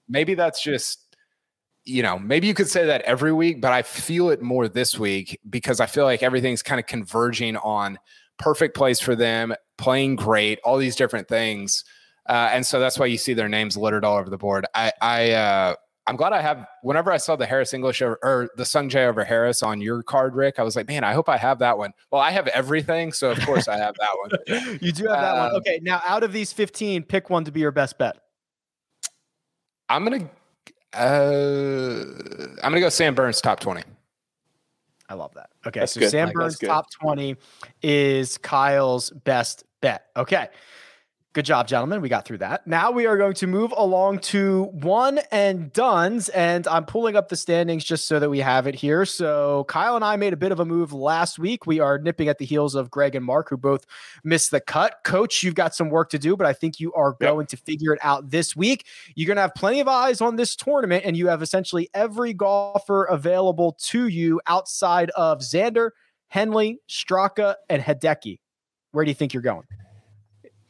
maybe 0.09 0.35
that's 0.35 0.63
just 0.63 1.03
you 1.85 2.03
know 2.03 2.19
maybe 2.19 2.47
you 2.47 2.55
could 2.55 2.69
say 2.69 2.87
that 2.87 3.03
every 3.03 3.33
week 3.33 3.61
but 3.61 3.73
i 3.73 3.83
feel 3.83 4.31
it 4.31 4.41
more 4.41 4.69
this 4.69 4.99
week 4.99 5.41
because 5.51 5.81
i 5.81 5.87
feel 5.87 6.05
like 6.05 6.23
everything's 6.23 6.63
kind 6.63 6.79
of 6.79 6.87
converging 6.87 7.57
on 7.57 7.99
perfect 8.39 8.77
place 8.77 9.01
for 9.01 9.17
them 9.17 9.53
playing 9.79 10.15
great 10.15 10.61
all 10.65 10.79
these 10.79 10.95
different 10.95 11.27
things 11.27 11.85
uh, 12.29 12.51
and 12.53 12.65
so 12.65 12.79
that's 12.81 12.99
why 12.99 13.07
you 13.07 13.19
see 13.19 13.35
their 13.35 13.49
names 13.49 13.77
littered 13.77 14.05
all 14.05 14.17
over 14.17 14.31
the 14.31 14.39
board 14.39 14.67
i 14.75 14.93
i 15.01 15.31
uh 15.33 15.75
I'm 16.07 16.17
glad 16.17 16.33
I 16.33 16.41
have. 16.41 16.67
Whenever 16.83 17.13
I 17.13 17.17
saw 17.17 17.37
the 17.37 17.47
Harris 17.47 17.73
English 17.73 18.03
or, 18.03 18.19
or 18.25 18.51
the 18.57 18.65
Sung 18.65 18.89
Jae 18.89 19.07
over 19.07 19.23
Harris 19.23 19.63
on 19.63 19.81
your 19.81 20.03
card, 20.03 20.35
Rick, 20.35 20.59
I 20.59 20.65
was 20.65 20.75
like, 20.75 20.89
man, 20.89 21.05
I 21.05 21.13
hope 21.13 21.29
I 21.29 21.37
have 21.37 21.61
that 21.61 21.79
one. 21.79 21.93
Well, 22.11 22.21
I 22.21 22.33
have 22.33 22.49
everything, 22.49 23.13
so 23.13 23.31
of 23.31 23.39
course 23.47 23.69
I 23.69 23.77
have 23.79 23.95
that 23.95 24.11
one. 24.21 24.79
you 24.83 24.91
do 24.91 25.05
have 25.05 25.21
that 25.21 25.35
one. 25.35 25.51
Um, 25.51 25.57
Okay, 25.57 25.79
now 25.81 26.03
out 26.05 26.25
of 26.25 26.33
these 26.33 26.53
15, 26.53 27.05
pick 27.05 27.31
one 27.31 27.45
to 27.45 27.53
be 27.53 27.61
your 27.61 27.71
best 27.71 27.99
bet. 27.99 28.17
I'm 29.89 30.03
gonna, 30.03 30.29
uh, 30.93 32.05
I'm 32.65 32.73
gonna 32.73 32.81
go 32.81 32.89
Sam 32.89 33.15
Burns 33.15 33.41
top 33.41 33.61
twenty. 33.61 33.83
I 35.09 35.15
love 35.15 35.35
that. 35.35 35.51
Okay, 35.67 35.81
That's 35.81 35.93
so 35.93 36.01
good. 36.01 36.11
Sam 36.11 36.31
Burns 36.33 36.59
top 36.59 36.91
20 36.91 37.37
is 37.83 38.39
Kyle's 38.39 39.11
best 39.11 39.65
bet. 39.83 40.07
Okay. 40.17 40.49
Good 41.35 41.47
job, 41.47 41.67
gentlemen. 41.67 42.03
We 42.03 42.11
got 42.11 42.27
through 42.27 42.39
that. 42.39 42.67
Now 42.67 42.91
we 42.91 43.07
are 43.07 43.17
going 43.17 43.33
to 43.35 43.47
move 43.47 43.73
along 43.75 44.19
to 44.19 44.65
one 44.65 45.19
and 45.31 45.73
duns. 45.73 46.29
And 46.29 46.69
I'm 46.69 46.85
pulling 46.85 47.17
up 47.17 47.31
the 47.31 47.37
standings 47.37 47.85
just 47.85 48.07
so 48.07 48.19
that 48.21 48.29
we 48.29 48.41
have 48.41 48.67
it 48.67 48.75
here. 48.75 49.07
So 49.07 49.65
Kyle 49.67 49.97
and 49.97 50.05
I 50.05 50.17
made 50.17 50.35
a 50.35 50.37
bit 50.37 50.53
of 50.53 50.61
a 50.61 50.67
move 50.67 50.93
last 50.93 51.39
week. 51.39 51.67
We 51.67 51.81
are 51.81 51.97
nipping 51.97 52.29
at 52.29 52.37
the 52.37 52.45
heels 52.45 52.75
of 52.75 52.91
Greg 52.91 53.15
and 53.15 53.25
Mark, 53.25 53.49
who 53.49 53.57
both 53.57 53.87
missed 54.23 54.51
the 54.51 54.61
cut. 54.61 54.97
Coach, 55.05 55.43
you've 55.43 55.55
got 55.55 55.75
some 55.75 55.89
work 55.89 56.11
to 56.11 56.19
do, 56.19 56.37
but 56.37 56.47
I 56.47 56.53
think 56.53 56.79
you 56.79 56.93
are 56.93 57.17
Yep. 57.19 57.31
going 57.31 57.47
to 57.47 57.57
figure 57.57 57.95
it 57.95 58.01
out 58.03 58.29
this 58.29 58.55
week. 58.55 58.85
You're 59.15 59.27
going 59.27 59.37
to 59.37 59.43
have 59.43 59.55
plenty 59.55 59.81
of 59.81 59.89
eyes 59.89 60.21
on 60.21 60.37
this 60.37 60.55
tournament, 60.55 61.07
and 61.07 61.17
you 61.17 61.29
have 61.29 61.41
essentially 61.41 61.89
every 61.95 62.35
golfer 62.35 63.05
available 63.05 63.73
to 63.85 64.07
you 64.07 64.39
outside 64.47 65.09
of 65.11 65.39
Xander, 65.39 65.93
Henley, 66.29 66.81
Straka, 66.91 67.55
and 67.71 67.81
Hideki. 67.81 68.39
Where 68.91 69.03
do 69.03 69.11
you 69.11 69.15
think 69.15 69.33
you're 69.33 69.43
going? 69.43 69.65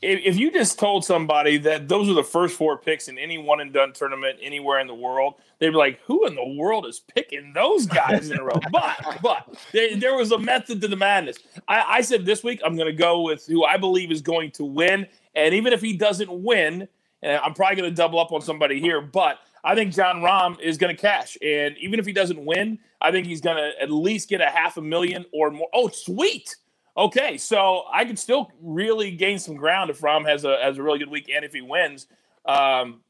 If, 0.03 0.21
if 0.25 0.37
you 0.37 0.51
just 0.51 0.81
told 0.81 1.05
somebody 1.05 1.59
that 1.59 1.89
those 1.89 2.09
are 2.09 2.15
the 2.15 2.25
first 2.25 2.57
four 2.57 2.77
picks 2.77 3.07
in 3.07 3.19
any 3.19 3.39
one 3.39 3.61
and 3.61 3.73
done 3.73 3.93
tournament 3.93 4.39
anywhere 4.43 4.81
in 4.81 4.89
the 4.89 4.95
world, 4.95 5.35
they'd 5.59 5.71
be 5.71 5.77
like, 5.77 6.01
"Who 6.07 6.27
in 6.27 6.35
the 6.35 6.55
world 6.57 6.87
is 6.87 6.99
picking 7.01 7.53
those 7.55 7.87
guys 7.87 8.29
in 8.31 8.39
a 8.39 8.45
row?" 8.45 8.61
But 8.73 9.19
but 9.23 9.57
there, 9.73 9.97
there 9.97 10.15
was 10.17 10.33
a 10.33 10.39
method 10.39 10.81
to 10.81 10.89
the 10.89 10.97
madness. 10.97 11.37
I, 11.69 11.85
I 11.99 12.01
said 12.01 12.27
this 12.27 12.43
week 12.43 12.61
I'm 12.65 12.77
going 12.77 12.89
to 12.89 12.93
go 12.93 13.23
with 13.23 13.47
who 13.47 13.65
I 13.65 13.77
believe 13.77 14.11
is 14.11 14.23
going 14.23 14.51
to 14.53 14.65
win, 14.65 15.07
and 15.35 15.55
even 15.55 15.73
if 15.73 15.81
he 15.81 15.97
doesn't 15.97 16.31
win, 16.31 16.89
and 17.23 17.41
I'm 17.41 17.55
probably 17.55 17.77
going 17.77 17.91
to 17.91 17.97
double 17.97 18.19
up 18.19 18.33
on 18.33 18.43
somebody 18.43 18.81
here, 18.81 19.01
but 19.01 19.39
I 19.63 19.77
think 19.77 19.95
Jon 19.95 20.17
Rahm 20.17 20.61
is 20.61 20.79
going 20.79 20.95
to 20.95 21.01
cash, 21.01 21.39
and 21.41 21.77
even 21.79 22.01
if 22.01 22.07
he 22.07 22.13
doesn't 22.13 22.45
win, 22.45 22.81
I 23.01 23.13
think 23.13 23.27
he's 23.27 23.41
going 23.41 23.57
to 23.57 23.71
at 23.81 23.91
least 23.91 24.29
get 24.29 24.41
a 24.41 24.47
half 24.47 24.77
a 24.77 24.83
million 24.83 25.25
or 25.33 25.53
more. 25.53 25.69
Oh, 25.73 25.89
sweet. 25.89 26.57
Okay, 26.97 27.39
so 27.39 27.85
I 27.91 28.05
could 28.05 28.19
still 28.19 28.51
really 28.61 29.13
gain 29.13 29.39
some 29.39 29.57
ground 29.57 29.91
if 29.91 30.01
Rahm 30.01 30.29
has 30.29 30.45
a 30.45 30.59
has 30.63 30.79
a 30.79 30.83
really 30.83 30.99
good 30.99 31.11
week 31.11 31.31
and 31.35 31.45
if 31.45 31.53
he 31.53 31.63
wins. 31.63 32.07
Um, 32.45 33.01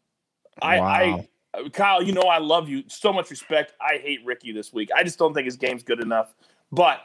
I, 0.60 0.78
I 0.78 1.68
Kyle, 1.72 2.02
you 2.02 2.12
know 2.12 2.22
I 2.22 2.38
love 2.38 2.68
you. 2.68 2.84
So 2.86 3.12
much 3.12 3.30
respect. 3.30 3.74
I 3.80 3.96
hate 3.98 4.20
Rickie 4.24 4.52
this 4.52 4.72
week. 4.72 4.90
I 4.94 5.02
just 5.02 5.18
don't 5.18 5.34
think 5.34 5.46
his 5.46 5.56
game's 5.56 5.82
good 5.82 6.00
enough. 6.00 6.34
But 6.70 7.00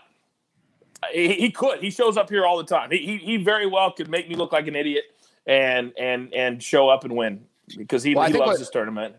he, 1.12 1.34
he 1.34 1.52
could. 1.52 1.80
He 1.80 1.90
shows 1.90 2.16
up 2.16 2.30
here 2.30 2.46
all 2.46 2.58
the 2.58 2.64
time. 2.64 2.92
He, 2.92 2.98
he 2.98 3.18
he 3.18 3.38
very 3.38 3.66
well 3.66 3.92
could 3.92 4.10
make 4.10 4.30
me 4.30 4.36
look 4.36 4.52
like 4.52 4.68
an 4.68 4.76
idiot 4.76 5.06
and 5.48 5.94
and 5.98 6.34
and 6.34 6.62
show 6.62 6.90
up 6.90 7.04
and 7.04 7.16
win 7.16 7.44
because 7.76 8.04
he, 8.04 8.14
Well, 8.16 8.28
he 8.28 8.34
loves 8.38 8.52
what- 8.52 8.60
this 8.60 8.70
tournament. 8.70 9.16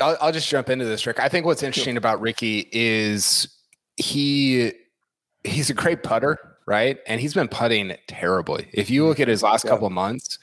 I'll, 0.00 0.16
I'll 0.20 0.32
just 0.32 0.48
jump 0.48 0.68
into 0.68 0.84
this, 0.84 1.06
Rick. 1.06 1.20
I 1.20 1.28
think 1.30 1.46
what's 1.46 1.62
interesting 1.62 1.96
about 1.96 2.20
Rickie 2.20 2.68
is 2.70 3.48
he 3.96 4.72
he's 5.42 5.70
a 5.70 5.74
great 5.74 6.02
putter, 6.02 6.55
right? 6.66 6.98
And 7.06 7.20
he's 7.20 7.34
been 7.34 7.48
putting 7.48 7.96
terribly. 8.08 8.68
If 8.72 8.90
you 8.90 9.06
look 9.06 9.20
at 9.20 9.28
his 9.28 9.42
last 9.42 9.64
Yeah. 9.64 9.70
couple 9.70 9.86
of 9.86 9.92
months, 9.92 10.38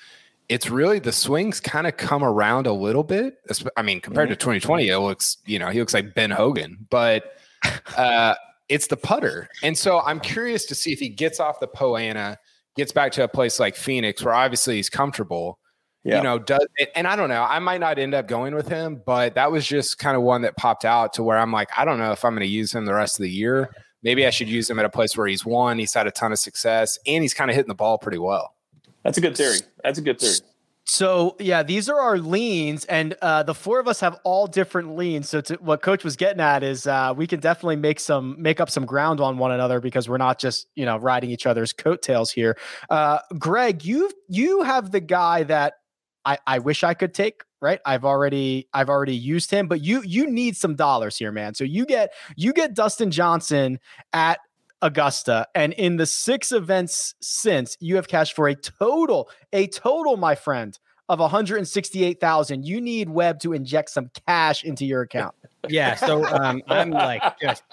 it's 0.50 0.70
really 0.70 1.00
the 1.00 1.12
swings 1.12 1.60
kind 1.60 1.88
of 1.88 1.98
come 1.98 2.24
around 2.24 2.68
a 2.68 2.74
little 2.74 3.04
bit. 3.04 3.36
I 3.78 3.82
mean, 3.82 4.02
compared 4.02 4.30
to 4.30 4.36
2020, 4.36 4.88
it 4.90 4.98
looks, 5.00 5.38
you 5.46 5.60
know, 5.60 5.70
he 5.70 5.80
looks 5.80 5.94
like 5.94 6.14
Ben 6.16 6.32
Hogan, 6.32 6.86
but 6.90 7.38
uh, 7.98 8.36
it's 8.70 8.88
the 8.88 8.98
putter. 8.98 9.48
And 9.64 9.78
so 9.78 10.02
I'm 10.02 10.20
curious 10.20 10.66
to 10.66 10.76
see 10.76 10.92
if 10.92 11.00
he 11.00 11.10
gets 11.10 11.40
off 11.40 11.60
the 11.60 11.68
Poa 11.68 12.00
annua, 12.02 12.38
gets 12.76 12.92
back 12.92 13.12
to 13.14 13.24
a 13.24 13.28
place 13.28 13.60
like 13.60 13.76
Phoenix, 13.76 14.24
where 14.24 14.34
obviously 14.34 14.76
he's 14.76 14.90
comfortable. 14.90 15.60
Yeah. 16.04 16.18
You 16.18 16.24
know, 16.24 16.40
does 16.40 16.66
and 16.96 17.08
I 17.08 17.16
don't 17.16 17.30
know. 17.30 17.44
I 17.44 17.60
might 17.60 17.80
not 17.80 17.98
end 17.98 18.14
up 18.14 18.28
going 18.28 18.54
with 18.54 18.68
him, 18.68 19.02
but 19.06 19.36
that 19.36 19.50
was 19.54 19.66
just 19.66 20.00
kind 20.00 20.18
of 20.18 20.24
one 20.24 20.42
that 20.42 20.58
popped 20.58 20.84
out 20.84 21.14
to 21.14 21.24
where 21.24 21.38
I'm 21.38 21.54
like, 21.54 21.70
I 21.78 21.86
don't 21.86 21.98
know 21.98 22.12
if 22.12 22.26
I'm 22.26 22.34
going 22.34 22.42
to 22.46 22.52
use 22.54 22.76
him 22.76 22.84
the 22.84 22.94
rest 22.94 23.18
of 23.18 23.24
the 23.24 23.30
year. 23.32 23.74
Maybe 24.04 24.26
I 24.26 24.30
should 24.30 24.50
use 24.50 24.70
him 24.70 24.80
at 24.80 24.86
a 24.86 24.90
place 24.90 25.16
where 25.18 25.28
he's 25.28 25.46
won, 25.46 25.80
he's 25.80 25.94
had 25.94 26.08
a 26.08 26.12
ton 26.12 26.32
of 26.32 26.40
success, 26.40 27.00
and 27.06 27.24
he's 27.24 27.34
kind 27.34 27.50
of 27.50 27.56
hitting 27.56 27.70
the 27.70 27.76
ball 27.76 27.98
pretty 27.98 28.18
well. 28.18 28.56
That's 29.04 29.18
a 29.18 29.22
good 29.22 29.36
theory. 29.36 29.60
That's 29.84 30.00
a 30.00 30.02
good 30.02 30.20
theory. 30.20 30.36
So 30.86 31.38
yeah, 31.40 31.64
these 31.64 31.88
are 31.88 32.00
our 32.00 32.18
leans, 32.18 32.84
and 32.86 33.16
uh, 33.22 33.44
the 33.44 33.54
four 33.54 33.80
of 33.80 33.88
us 33.88 34.02
have 34.02 34.20
all 34.26 34.48
different 34.48 34.98
leans. 34.98 35.30
So 35.30 35.40
to, 35.42 35.56
what 35.56 35.82
Coach 35.82 36.04
was 36.04 36.18
getting 36.18 36.42
at 36.42 36.62
is 36.62 36.86
uh, 36.86 37.14
we 37.16 37.26
can 37.26 37.40
definitely 37.40 37.78
make 37.78 38.02
some 38.02 38.36
make 38.38 38.60
up 38.60 38.70
some 38.70 38.86
ground 38.86 39.22
on 39.22 39.38
one 39.38 39.52
another 39.52 39.80
because 39.80 40.10
we're 40.10 40.18
not 40.18 40.40
just 40.40 40.68
you 40.76 40.86
know 40.86 40.98
riding 40.98 41.30
each 41.30 41.46
other's 41.46 41.72
coattails 41.72 42.32
here. 42.32 42.58
Uh, 42.90 43.20
Greg, 43.40 43.86
you 43.86 44.12
you 44.28 44.64
have 44.64 44.92
the 44.92 45.00
guy 45.00 45.44
that 45.44 45.76
I, 46.26 46.38
I 46.48 46.60
wish 46.60 46.84
I 46.84 46.94
could 46.94 47.14
take. 47.14 47.44
Right, 47.62 47.80
I've 47.86 48.04
already 48.04 48.68
I've 48.74 48.90
already 48.90 49.16
used 49.16 49.50
him, 49.50 49.70
but 49.70 49.82
you 49.82 50.02
you 50.04 50.30
need 50.30 50.58
some 50.58 50.76
dollars 50.76 51.16
here, 51.16 51.32
man. 51.32 51.54
So 51.54 51.64
you 51.64 51.86
get 51.86 52.12
you 52.36 52.52
get 52.52 52.74
Dustin 52.74 53.10
Johnson 53.10 53.80
at 54.12 54.40
Augusta. 54.84 55.48
And 55.56 55.74
in 55.74 55.96
the 55.96 56.06
six 56.06 56.52
events 56.52 57.16
since, 57.22 57.78
you 57.80 57.96
have 57.96 58.08
cashed 58.08 58.36
for 58.36 58.50
a 58.50 58.56
total, 58.56 59.30
a 59.54 59.68
total, 59.68 60.18
my 60.18 60.36
friend, 60.36 60.78
of 61.10 61.20
168,000. 61.20 62.66
You 62.66 62.82
need 62.82 63.10
Webb 63.10 63.40
to 63.40 63.54
inject 63.54 63.90
some 63.90 64.12
cash 64.28 64.64
into 64.64 64.86
your 64.86 65.02
account. 65.02 65.34
Yeah, 65.70 65.96
so 65.96 66.26
um, 66.42 66.62
I'm 66.68 66.92
like 66.92 67.24
just 67.40 67.64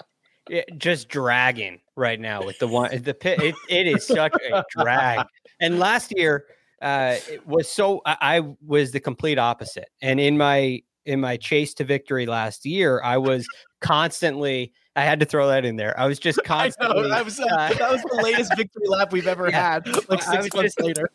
eh, 0.49 0.63
just 0.77 1.09
dragging 1.09 1.81
right 1.97 2.19
now 2.19 2.43
with 2.43 2.57
the 2.59 2.67
one 2.67 3.01
the 3.03 3.13
pit. 3.13 3.41
It, 3.41 3.55
it 3.69 3.87
is 3.87 4.07
such 4.07 4.33
a 4.49 4.63
drag. 4.71 5.27
And 5.59 5.79
last 5.79 6.13
year, 6.15 6.45
uh, 6.81 7.15
it 7.29 7.45
was 7.47 7.69
so 7.69 8.01
I, 8.05 8.17
I 8.21 8.41
was 8.65 8.91
the 8.91 8.99
complete 8.99 9.37
opposite. 9.39 9.89
And 10.01 10.19
in 10.19 10.37
my 10.37 10.81
in 11.05 11.19
my 11.19 11.35
chase 11.37 11.73
to 11.75 11.83
victory 11.83 12.25
last 12.25 12.65
year, 12.65 13.01
I 13.03 13.17
was 13.17 13.47
constantly. 13.81 14.71
I 14.95 15.03
had 15.05 15.21
to 15.21 15.25
throw 15.25 15.47
that 15.47 15.63
in 15.63 15.77
there. 15.77 15.97
I 15.97 16.05
was 16.05 16.19
just 16.19 16.43
constantly. 16.45 17.07
that 17.09 17.23
was 17.23 17.39
uh, 17.39 17.45
that 17.45 17.91
was 17.91 18.01
the 18.01 18.21
latest 18.23 18.53
victory 18.57 18.87
lap 18.87 19.11
we've 19.13 19.27
ever 19.27 19.49
Yeah. 19.49 19.73
had. 19.73 19.87
Like 20.09 20.21
six 20.21 20.53
months 20.53 20.75
just- 20.75 20.81
later. 20.81 21.09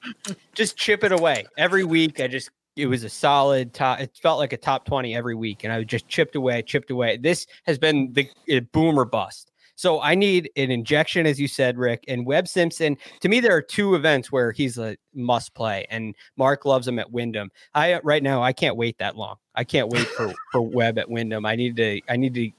just 0.55 0.77
chip 0.77 1.05
it 1.05 1.13
away 1.13 1.45
every 1.59 1.85
week. 1.85 2.21
I 2.21 2.27
just 2.27 2.51
it 2.77 2.87
was 2.87 3.05
a 3.05 3.09
solid 3.09 3.73
top. 3.75 4.01
It 4.01 4.17
felt 4.23 4.39
like 4.39 4.53
a 4.53 4.57
top 4.57 4.85
twenty 4.87 5.15
every 5.17 5.35
week, 5.35 5.65
and 5.65 5.73
I 5.73 5.83
just 5.85 6.09
chipped 6.09 6.37
away, 6.37 6.63
chipped 6.63 6.91
away. 6.91 7.17
This 7.17 7.47
has 7.67 7.79
been 7.79 8.13
the 8.15 8.61
boomer 8.73 9.05
bust. 9.05 9.51
So 9.77 10.01
I 10.01 10.15
need 10.15 10.51
an 10.57 10.71
injection, 10.71 11.27
as 11.27 11.39
you 11.39 11.49
said, 11.49 11.79
Rick, 11.79 12.05
and 12.09 12.27
Webb 12.27 12.49
Simpson. 12.49 12.97
To 13.21 13.29
me, 13.29 13.41
there 13.41 13.55
are 13.55 13.63
two 13.63 13.95
events 13.95 14.33
where 14.33 14.51
he's 14.51 14.79
a 14.79 14.97
must 15.15 15.55
play, 15.55 15.87
and 15.91 16.15
Mark 16.37 16.65
loves 16.65 16.89
him 16.89 16.99
at 16.99 17.13
Wyndham. 17.13 17.51
I 17.75 17.93
uh, 17.95 18.01
right 18.03 18.23
now 18.23 18.43
I 18.43 18.53
can't 18.53 18.77
wait 18.77 18.99
that 18.99 19.17
long. 19.17 19.37
I 19.55 19.65
can't 19.65 19.89
wait 19.89 20.07
for 20.09 20.33
for 20.53 20.63
Webb 20.63 20.99
at 20.99 21.09
Wyndham. 21.09 21.47
I 21.47 21.55
need 21.57 21.77
to 21.77 22.01
I 22.09 22.17
need 22.17 22.35
to 22.35 22.51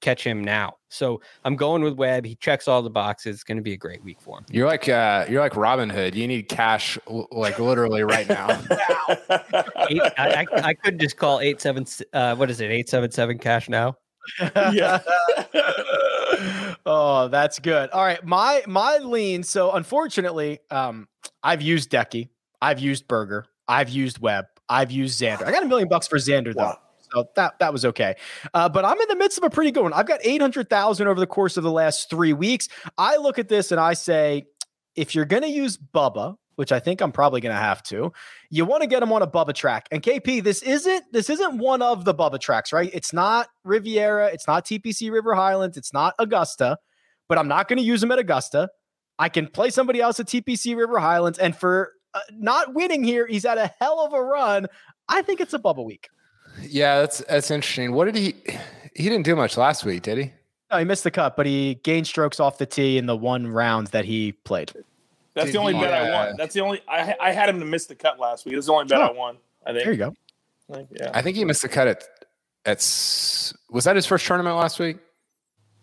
catch 0.00 0.24
him 0.24 0.44
now. 0.44 0.74
So 0.90 1.20
I'm 1.44 1.56
going 1.56 1.82
with 1.82 1.94
Webb. 1.94 2.24
He 2.24 2.36
checks 2.36 2.68
all 2.68 2.82
the 2.82 2.90
boxes. 2.90 3.36
It's 3.36 3.44
going 3.44 3.56
to 3.56 3.62
be 3.62 3.72
a 3.72 3.76
great 3.76 4.02
week 4.04 4.20
for 4.20 4.38
him. 4.38 4.46
You're 4.50 4.66
like 4.66 4.88
uh, 4.88 5.26
you're 5.28 5.40
like 5.40 5.56
Robin 5.56 5.90
Hood. 5.90 6.14
You 6.14 6.28
need 6.28 6.48
cash 6.48 6.98
like 7.30 7.58
literally 7.58 8.02
right 8.02 8.28
now. 8.28 8.48
Eight, 9.90 10.02
I, 10.18 10.46
I, 10.46 10.46
I 10.52 10.74
could 10.74 10.98
just 10.98 11.16
call 11.16 11.40
eight 11.40 11.60
seven. 11.60 11.86
Uh, 12.12 12.36
what 12.36 12.50
is 12.50 12.60
it? 12.60 12.70
Eight 12.70 12.88
seven 12.88 13.10
seven 13.10 13.38
cash 13.38 13.68
now. 13.68 13.96
yeah. 14.72 15.00
oh, 16.86 17.28
that's 17.28 17.58
good. 17.58 17.90
All 17.90 18.04
right, 18.04 18.24
my 18.24 18.62
my 18.66 18.98
lean. 18.98 19.42
So 19.42 19.72
unfortunately, 19.72 20.60
um, 20.70 21.08
I've 21.42 21.62
used 21.62 21.90
Decky, 21.90 22.28
I've 22.60 22.80
used 22.80 23.08
Berger, 23.08 23.46
I've 23.66 23.88
used 23.88 24.18
Webb, 24.18 24.46
I've 24.68 24.90
used 24.90 25.20
Xander. 25.20 25.44
I 25.44 25.50
got 25.50 25.62
a 25.62 25.66
million 25.66 25.88
bucks 25.88 26.08
for 26.08 26.18
Xander 26.18 26.54
though. 26.54 26.74
So 27.12 27.26
that 27.36 27.58
that 27.58 27.72
was 27.72 27.84
okay, 27.86 28.16
uh, 28.52 28.68
but 28.68 28.84
I'm 28.84 29.00
in 29.00 29.08
the 29.08 29.16
midst 29.16 29.38
of 29.38 29.44
a 29.44 29.50
pretty 29.50 29.70
good 29.70 29.82
one. 29.82 29.94
I've 29.94 30.06
got 30.06 30.20
eight 30.24 30.42
hundred 30.42 30.68
thousand 30.68 31.08
over 31.08 31.18
the 31.18 31.26
course 31.26 31.56
of 31.56 31.64
the 31.64 31.70
last 31.70 32.10
three 32.10 32.34
weeks. 32.34 32.68
I 32.98 33.16
look 33.16 33.38
at 33.38 33.48
this 33.48 33.72
and 33.72 33.80
I 33.80 33.94
say, 33.94 34.44
if 34.94 35.14
you're 35.14 35.24
going 35.24 35.42
to 35.42 35.48
use 35.48 35.78
Bubba, 35.78 36.36
which 36.58 36.72
I 36.72 36.80
think 36.80 37.00
I'm 37.00 37.12
probably 37.12 37.40
going 37.40 37.54
to 37.54 37.60
have 37.60 37.84
to, 37.84 38.12
you 38.50 38.64
want 38.64 38.82
to 38.82 38.88
get 38.88 39.00
him 39.00 39.12
on 39.12 39.22
a 39.22 39.28
Bubba 39.28 39.54
track. 39.54 39.86
And 39.92 40.02
KP, 40.02 40.42
this 40.42 40.60
isn't 40.62 41.04
this 41.12 41.30
isn't 41.30 41.58
one 41.58 41.82
of 41.82 42.04
the 42.04 42.12
Bubba 42.12 42.40
tracks, 42.40 42.72
right? 42.72 42.90
It's 42.92 43.12
not 43.12 43.48
Riviera, 43.62 44.26
it's 44.26 44.48
not 44.48 44.64
TPC 44.64 45.12
River 45.12 45.36
Highlands, 45.36 45.76
it's 45.76 45.92
not 45.92 46.14
Augusta, 46.18 46.76
but 47.28 47.38
I'm 47.38 47.46
not 47.46 47.68
going 47.68 47.76
to 47.76 47.84
use 47.84 48.02
him 48.02 48.10
at 48.10 48.18
Augusta. 48.18 48.70
I 49.20 49.28
can 49.28 49.46
play 49.46 49.70
somebody 49.70 50.00
else 50.00 50.18
at 50.18 50.26
TPC 50.26 50.76
River 50.76 50.98
Highlands, 50.98 51.38
and 51.38 51.54
for 51.54 51.92
uh, 52.12 52.20
not 52.32 52.74
winning 52.74 53.04
here, 53.04 53.24
he's 53.28 53.44
had 53.44 53.58
a 53.58 53.72
hell 53.78 54.04
of 54.04 54.12
a 54.12 54.20
run. 54.20 54.66
I 55.08 55.22
think 55.22 55.40
it's 55.40 55.54
a 55.54 55.60
Bubba 55.60 55.84
week. 55.84 56.08
yeah, 56.60 56.98
that's 57.02 57.18
that's 57.28 57.52
interesting. 57.52 57.92
What 57.92 58.06
did 58.06 58.16
he? 58.16 58.34
He 58.96 59.04
didn't 59.04 59.26
do 59.26 59.36
much 59.36 59.56
last 59.56 59.84
week, 59.84 60.02
did 60.02 60.18
he? 60.18 60.32
No, 60.72 60.78
he 60.78 60.84
missed 60.84 61.04
the 61.04 61.12
cut, 61.12 61.36
but 61.36 61.46
he 61.46 61.76
gained 61.84 62.08
strokes 62.08 62.40
off 62.40 62.58
the 62.58 62.66
tee 62.66 62.98
in 62.98 63.06
the 63.06 63.16
one 63.16 63.46
round 63.46 63.86
that 63.88 64.06
he 64.06 64.32
played. 64.32 64.72
That's 65.38 65.46
Did 65.46 65.54
the 65.54 65.58
only 65.60 65.74
he, 65.74 65.80
bet 65.80 65.92
I 65.94 66.10
won. 66.26 66.36
That's 66.36 66.52
the 66.54 66.60
only 66.60 66.80
I 66.88 67.14
I 67.20 67.30
had 67.32 67.48
him 67.48 67.60
to 67.60 67.64
miss 67.64 67.86
the 67.86 67.94
cut 67.94 68.18
last 68.18 68.44
week. 68.44 68.54
That's 68.54 68.66
the 68.66 68.72
only 68.72 68.86
bet 68.86 69.00
I 69.00 69.08
Oh. 69.10 69.12
won. 69.12 69.36
I 69.64 69.72
think. 69.72 69.84
There 69.84 69.92
you 69.92 69.98
go. 69.98 70.14
Like, 70.68 70.86
yeah. 70.90 71.10
I 71.14 71.22
think 71.22 71.36
he 71.36 71.44
missed 71.44 71.62
the 71.62 71.68
cut 71.68 71.86
at 71.88 72.04
at 72.66 72.78
was 73.70 73.84
that 73.84 73.94
his 73.96 74.04
first 74.06 74.26
tournament 74.26 74.56
last 74.56 74.78
week 74.78 74.98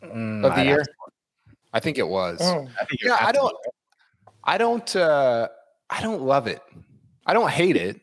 Mm, 0.03 0.45
of 0.45 0.53
the 0.53 0.61
I'd 0.61 0.67
year? 0.67 0.83
I 1.73 1.79
think 1.79 1.97
it 1.97 2.07
was. 2.07 2.39
Oh. 2.41 2.67
I 2.79 2.85
think 2.85 3.01
Yeah, 3.01 3.17
I 3.19 3.31
don't. 3.31 3.55
I 4.43 4.57
don't. 4.57 4.95
uh 4.95 5.47
I 5.89 6.01
don't 6.01 6.21
love 6.21 6.47
it. 6.47 6.61
I 7.25 7.33
don't 7.33 7.49
hate 7.49 7.75
it, 7.77 7.99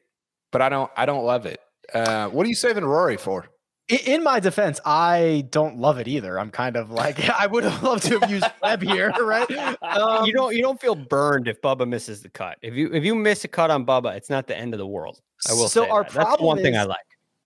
but 0.50 0.62
I 0.62 0.68
don't. 0.68 0.90
I 0.96 1.04
don't 1.06 1.24
love 1.24 1.46
it. 1.46 1.60
Uh 1.92 2.28
What 2.30 2.46
are 2.46 2.48
you 2.48 2.54
saving 2.54 2.84
Rory 2.84 3.16
for? 3.18 3.46
I- 3.92 3.96
In 4.06 4.22
my 4.22 4.40
defense, 4.40 4.80
I 4.84 5.46
don't 5.50 5.78
love 5.78 5.98
it 5.98 6.08
either. 6.08 6.38
I'm 6.38 6.50
kind 6.50 6.76
of 6.76 6.90
like 6.90 7.28
I 7.40 7.46
would 7.46 7.64
have 7.64 7.82
loved 7.82 8.04
to 8.04 8.18
have 8.18 8.30
used 8.30 8.46
Webb 8.62 8.82
here, 8.82 9.10
right? 9.20 9.50
Um, 9.82 10.24
you 10.26 10.32
don't 10.32 10.54
you 10.56 10.62
don't 10.62 10.80
feel 10.80 10.94
burned 10.94 11.46
if 11.48 11.60
Bubba 11.60 11.86
misses 11.88 12.22
the 12.22 12.28
cut. 12.30 12.58
If 12.62 12.74
you 12.74 12.90
if 12.92 13.04
you 13.04 13.14
miss 13.14 13.44
a 13.44 13.48
cut 13.48 13.70
on 13.70 13.84
Bubba, 13.86 14.16
it's 14.16 14.30
not 14.30 14.46
the 14.46 14.56
end 14.56 14.74
of 14.74 14.78
the 14.78 14.86
world. 14.86 15.20
I 15.48 15.52
will 15.52 15.68
So 15.68 15.84
say 15.84 15.88
our 15.90 16.02
that. 16.04 16.12
That's 16.12 16.14
the 16.14 16.20
problem 16.24 16.46
one 16.46 16.62
thing 16.62 16.76
I 16.76 16.84
like. 16.84 17.00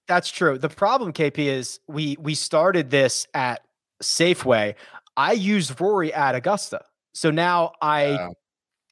That's 0.08 0.30
true. 0.30 0.56
The 0.56 0.68
problem, 0.68 1.12
KP, 1.12 1.38
is 1.38 1.80
we 1.88 2.16
we 2.20 2.34
started 2.36 2.90
this 2.90 3.26
at 3.34 3.62
Safeway. 4.02 4.74
I 5.16 5.32
used 5.32 5.80
Rory 5.80 6.12
at 6.14 6.34
Augusta, 6.36 6.82
so 7.14 7.30
now 7.30 7.72
I 7.82 8.04
Uh, 8.06 8.28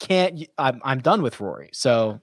can't. 0.01 0.35
y- 0.35 0.49
I'm 0.59 0.81
I'm 0.85 1.01
done 1.01 1.23
with 1.23 1.39
Rory. 1.41 1.71
So 1.73 2.21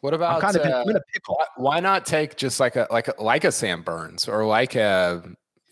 what 0.00 0.12
I'm 0.14 0.20
about? 0.20 0.40
kind 0.40 0.56
of 0.56 0.64
in, 0.64 0.72
uh, 0.72 0.82
I'm 0.82 0.88
in 0.90 0.96
a 0.96 1.00
pickle. 1.12 1.36
why, 1.36 1.46
why 1.56 1.80
not 1.80 2.06
take 2.06 2.36
just 2.36 2.60
like 2.60 2.76
a 2.76 2.86
like 2.90 3.08
a 3.08 3.14
like 3.18 3.44
a 3.44 3.52
Sam 3.52 3.82
Burns 3.82 4.28
or 4.28 4.44
like 4.46 4.74
a 4.74 5.22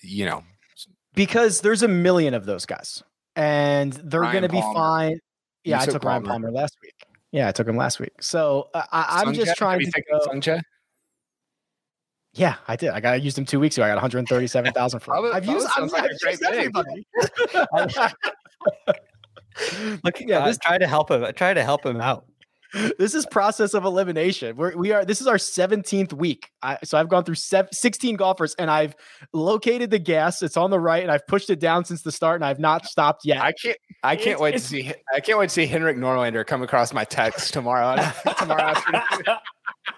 you 0.02 0.24
know 0.24 0.42
because 1.14 1.60
there's 1.60 1.82
a 1.82 1.88
million 1.88 2.34
of 2.34 2.46
those 2.46 2.64
guys, 2.66 3.02
and 3.36 3.92
they're 3.92 4.22
going 4.22 4.42
to 4.42 4.48
be 4.48 4.60
Palmer. 4.60 4.74
fine. 4.78 5.10
You 5.64 5.72
Yeah, 5.72 5.80
I 5.80 5.84
took 5.84 5.94
took 5.94 6.04
Ryan 6.04 6.22
Palmer. 6.22 6.46
Palmer 6.46 6.50
last 6.60 6.76
week. 6.82 6.94
Yeah, 7.32 7.48
I 7.48 7.52
took 7.52 7.68
him 7.68 7.76
last 7.76 8.00
week. 8.00 8.22
So 8.22 8.68
uh, 8.72 8.84
I, 8.92 9.22
I'm 9.26 9.34
just 9.34 9.56
trying 9.56 9.80
to 9.80 10.02
go. 10.10 10.20
Sungjae? 10.26 10.60
Yeah, 12.34 12.54
I 12.68 12.76
did. 12.76 12.90
I 12.90 13.00
got 13.00 13.14
I 13.14 13.16
used 13.16 13.36
him 13.36 13.44
two 13.44 13.58
weeks 13.60 13.76
ago. 13.76 13.84
I 13.84 13.88
got 13.88 13.96
137,000 13.96 15.00
for. 15.00 15.04
Probably- 15.06 15.32
I've 15.32 15.44
used, 15.44 15.66
I've, 15.76 15.90
like 15.90 16.04
a 16.04 16.10
I've 16.10 16.20
great 16.20 16.40
used 16.40 16.44
everybody. 16.44 17.06
Look, 20.04 20.20
yeah, 20.20 20.26
yeah, 20.26 20.44
this- 20.46 20.58
try 20.58 20.78
to 20.78 20.86
help 20.86 21.10
him. 21.10 21.24
I 21.24 21.32
try 21.32 21.52
to 21.52 21.64
help 21.64 21.84
him 21.84 22.00
out. 22.00 22.26
This 22.98 23.14
is 23.14 23.24
process 23.26 23.74
of 23.74 23.84
elimination. 23.84 24.56
We're, 24.56 24.76
we 24.76 24.92
are. 24.92 25.04
This 25.04 25.20
is 25.20 25.26
our 25.26 25.36
17th 25.36 26.12
week. 26.12 26.50
I, 26.62 26.78
so 26.84 26.98
I've 26.98 27.08
gone 27.08 27.24
through 27.24 27.36
sev- 27.36 27.68
16 27.72 28.16
golfers, 28.16 28.54
and 28.58 28.70
I've 28.70 28.94
located 29.32 29.90
the 29.90 29.98
gas. 29.98 30.42
It's 30.42 30.56
on 30.56 30.70
the 30.70 30.80
right, 30.80 31.02
and 31.02 31.10
I've 31.10 31.26
pushed 31.26 31.50
it 31.50 31.60
down 31.60 31.84
since 31.84 32.02
the 32.02 32.12
start, 32.12 32.36
and 32.36 32.44
I've 32.44 32.58
not 32.58 32.86
stopped 32.86 33.24
yet. 33.24 33.40
I 33.40 33.52
can't. 33.52 33.78
I 34.02 34.16
can't 34.16 34.26
It's- 34.28 34.40
wait 34.40 34.52
to 34.52 34.58
see. 34.58 34.92
I 35.14 35.20
can't 35.20 35.38
wait 35.38 35.48
to 35.48 35.54
see 35.54 35.66
Henrik 35.66 35.96
Norlander 35.96 36.46
come 36.46 36.62
across 36.62 36.92
my 36.92 37.04
text 37.04 37.52
tomorrow. 37.52 37.96
tomorrow 38.38 38.62
afternoon. 38.62 39.02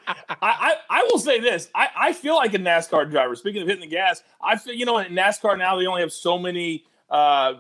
I, 0.07 0.15
I, 0.41 0.75
I 0.89 1.03
will 1.11 1.19
say 1.19 1.41
this. 1.41 1.69
I, 1.75 1.89
I 1.97 2.13
feel 2.13 2.37
like 2.37 2.55
a 2.55 2.59
NASCAR 2.59 3.11
driver. 3.11 3.35
Speaking 3.35 3.63
of 3.63 3.69
hitting 3.69 3.83
the 3.83 3.95
gas, 3.95 4.23
I 4.41 4.57
feel 4.57 4.75
you 4.75 4.87
know 4.87 4.99
in 4.99 5.13
NASCAR 5.13 5.59
now 5.59 5.77
they 5.77 5.87
only 5.87 6.01
have 6.03 6.13
so 6.13 6.39
many 6.39 6.85
uh, 7.11 7.55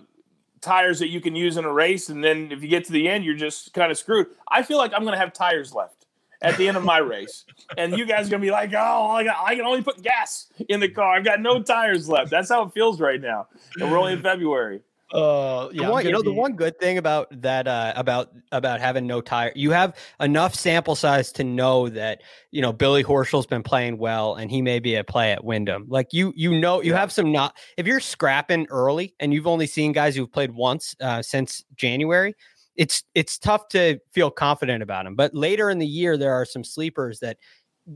tires 0.60 0.98
that 0.98 1.08
you 1.08 1.20
can 1.20 1.34
use 1.34 1.56
in 1.56 1.64
a 1.64 1.72
race, 1.72 2.08
and 2.08 2.22
then 2.22 2.50
if 2.52 2.62
you 2.62 2.68
get 2.68 2.84
to 2.86 2.92
the 2.92 3.08
end, 3.08 3.24
you're 3.24 3.34
just 3.34 3.72
kind 3.72 3.90
of 3.90 3.98
screwed. 3.98 4.28
I 4.48 4.62
feel 4.62 4.78
like 4.78 4.92
I'm 4.94 5.02
going 5.02 5.12
to 5.14 5.18
have 5.18 5.32
tires 5.32 5.74
left 5.74 6.06
at 6.42 6.56
the 6.56 6.68
end 6.68 6.76
of 6.76 6.84
my 6.84 6.98
race, 7.14 7.44
and 7.76 7.96
you 7.96 8.04
guys 8.06 8.26
are 8.26 8.30
going 8.30 8.40
to 8.40 8.46
be 8.46 8.50
like, 8.50 8.72
"Oh, 8.74 9.08
I, 9.10 9.24
got, 9.24 9.36
I 9.44 9.54
can 9.54 9.64
only 9.64 9.82
put 9.82 10.02
gas 10.02 10.46
in 10.68 10.80
the 10.80 10.88
car. 10.88 11.14
I've 11.16 11.24
got 11.24 11.40
no 11.40 11.62
tires 11.62 12.08
left." 12.08 12.30
That's 12.30 12.48
how 12.48 12.62
it 12.62 12.72
feels 12.72 13.00
right 13.00 13.20
now, 13.20 13.48
and 13.76 13.90
we're 13.90 13.98
only 13.98 14.12
in 14.12 14.22
February. 14.22 14.80
Uh, 15.12 15.68
yeah, 15.72 15.88
one, 15.88 16.06
you 16.06 16.12
know 16.12 16.22
the 16.22 16.32
one 16.32 16.54
good 16.54 16.78
thing 16.78 16.96
about 16.96 17.28
that 17.42 17.66
uh, 17.66 17.92
about 17.96 18.30
about 18.52 18.80
having 18.80 19.08
no 19.08 19.20
tire, 19.20 19.52
you 19.56 19.72
have 19.72 19.96
enough 20.20 20.54
sample 20.54 20.94
size 20.94 21.32
to 21.32 21.42
know 21.42 21.88
that 21.88 22.22
you 22.52 22.62
know 22.62 22.72
Billy 22.72 23.02
Horschel's 23.02 23.46
been 23.46 23.64
playing 23.64 23.98
well 23.98 24.36
and 24.36 24.52
he 24.52 24.62
may 24.62 24.78
be 24.78 24.94
a 24.94 25.02
play 25.02 25.32
at 25.32 25.42
Wyndham. 25.42 25.86
Like 25.88 26.12
you 26.12 26.32
you 26.36 26.60
know 26.60 26.80
you 26.80 26.94
have 26.94 27.10
some 27.10 27.32
not 27.32 27.56
if 27.76 27.88
you're 27.88 27.98
scrapping 27.98 28.68
early 28.70 29.14
and 29.18 29.34
you've 29.34 29.48
only 29.48 29.66
seen 29.66 29.90
guys 29.90 30.14
who've 30.14 30.30
played 30.30 30.52
once 30.52 30.94
uh, 31.00 31.22
since 31.22 31.64
January, 31.74 32.34
it's 32.76 33.02
it's 33.16 33.36
tough 33.36 33.66
to 33.70 33.98
feel 34.12 34.30
confident 34.30 34.80
about 34.80 35.06
them. 35.06 35.16
But 35.16 35.34
later 35.34 35.70
in 35.70 35.80
the 35.80 35.86
year, 35.86 36.16
there 36.16 36.34
are 36.34 36.44
some 36.44 36.62
sleepers 36.62 37.18
that 37.18 37.36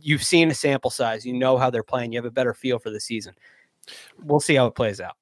you've 0.00 0.24
seen 0.24 0.50
a 0.50 0.54
sample 0.54 0.90
size, 0.90 1.24
you 1.24 1.32
know 1.32 1.58
how 1.58 1.70
they're 1.70 1.84
playing, 1.84 2.12
you 2.12 2.18
have 2.18 2.24
a 2.24 2.30
better 2.30 2.54
feel 2.54 2.80
for 2.80 2.90
the 2.90 2.98
season. 3.00 3.34
We'll 4.18 4.40
see 4.40 4.56
how 4.56 4.66
it 4.66 4.74
plays 4.74 5.00
out. 5.00 5.16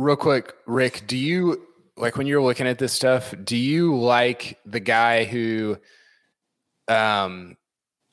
Real 0.00 0.16
quick, 0.16 0.54
Rick, 0.64 1.02
do 1.06 1.14
you 1.14 1.60
like 1.98 2.16
when 2.16 2.26
you're 2.26 2.40
looking 2.40 2.66
at 2.66 2.78
this 2.78 2.90
stuff, 2.90 3.34
do 3.44 3.54
you 3.54 3.94
like 3.94 4.58
the 4.64 4.80
guy 4.80 5.24
who 5.24 5.76
um 6.88 7.58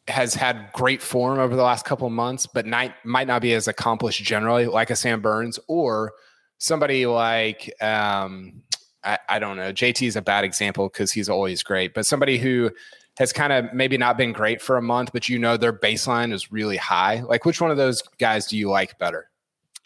has 0.10 0.34
had 0.34 0.70
great 0.74 1.02
form 1.02 1.40
over 1.40 1.56
the 1.56 1.64
last 1.64 1.86
couple 1.86 2.06
of 2.06 2.12
months, 2.12 2.46
but 2.46 2.66
might 2.66 2.94
might 3.06 3.26
not 3.26 3.42
be 3.42 3.54
as 3.54 3.70
accomplished 3.70 4.22
generally, 4.22 4.66
like 4.66 4.90
a 4.90 4.98
Sam 4.98 5.22
Burns, 5.22 5.62
or 5.70 6.12
somebody 6.58 7.06
like 7.06 7.74
um 7.82 8.64
I, 9.06 9.18
I 9.30 9.40
don't 9.40 9.56
know, 9.56 9.72
JT 9.72 10.06
is 10.06 10.18
a 10.18 10.22
bad 10.22 10.44
example 10.44 10.90
because 10.90 11.14
he's 11.14 11.30
always 11.30 11.64
great, 11.64 11.94
but 11.94 12.06
somebody 12.06 12.38
who 12.38 12.70
has 13.18 13.32
kind 13.32 13.54
of 13.54 13.74
maybe 13.74 13.98
not 13.98 14.18
been 14.18 14.34
great 14.34 14.62
for 14.62 14.76
a 14.76 14.82
month, 14.82 15.12
but 15.14 15.30
you 15.30 15.40
know 15.40 15.56
their 15.56 15.72
baseline 15.72 16.34
is 16.34 16.52
really 16.52 16.76
high. 16.76 17.22
Like 17.22 17.46
which 17.46 17.62
one 17.62 17.72
of 17.72 17.78
those 17.78 18.02
guys 18.20 18.46
do 18.46 18.58
you 18.58 18.70
like 18.70 19.00
better? 19.00 19.30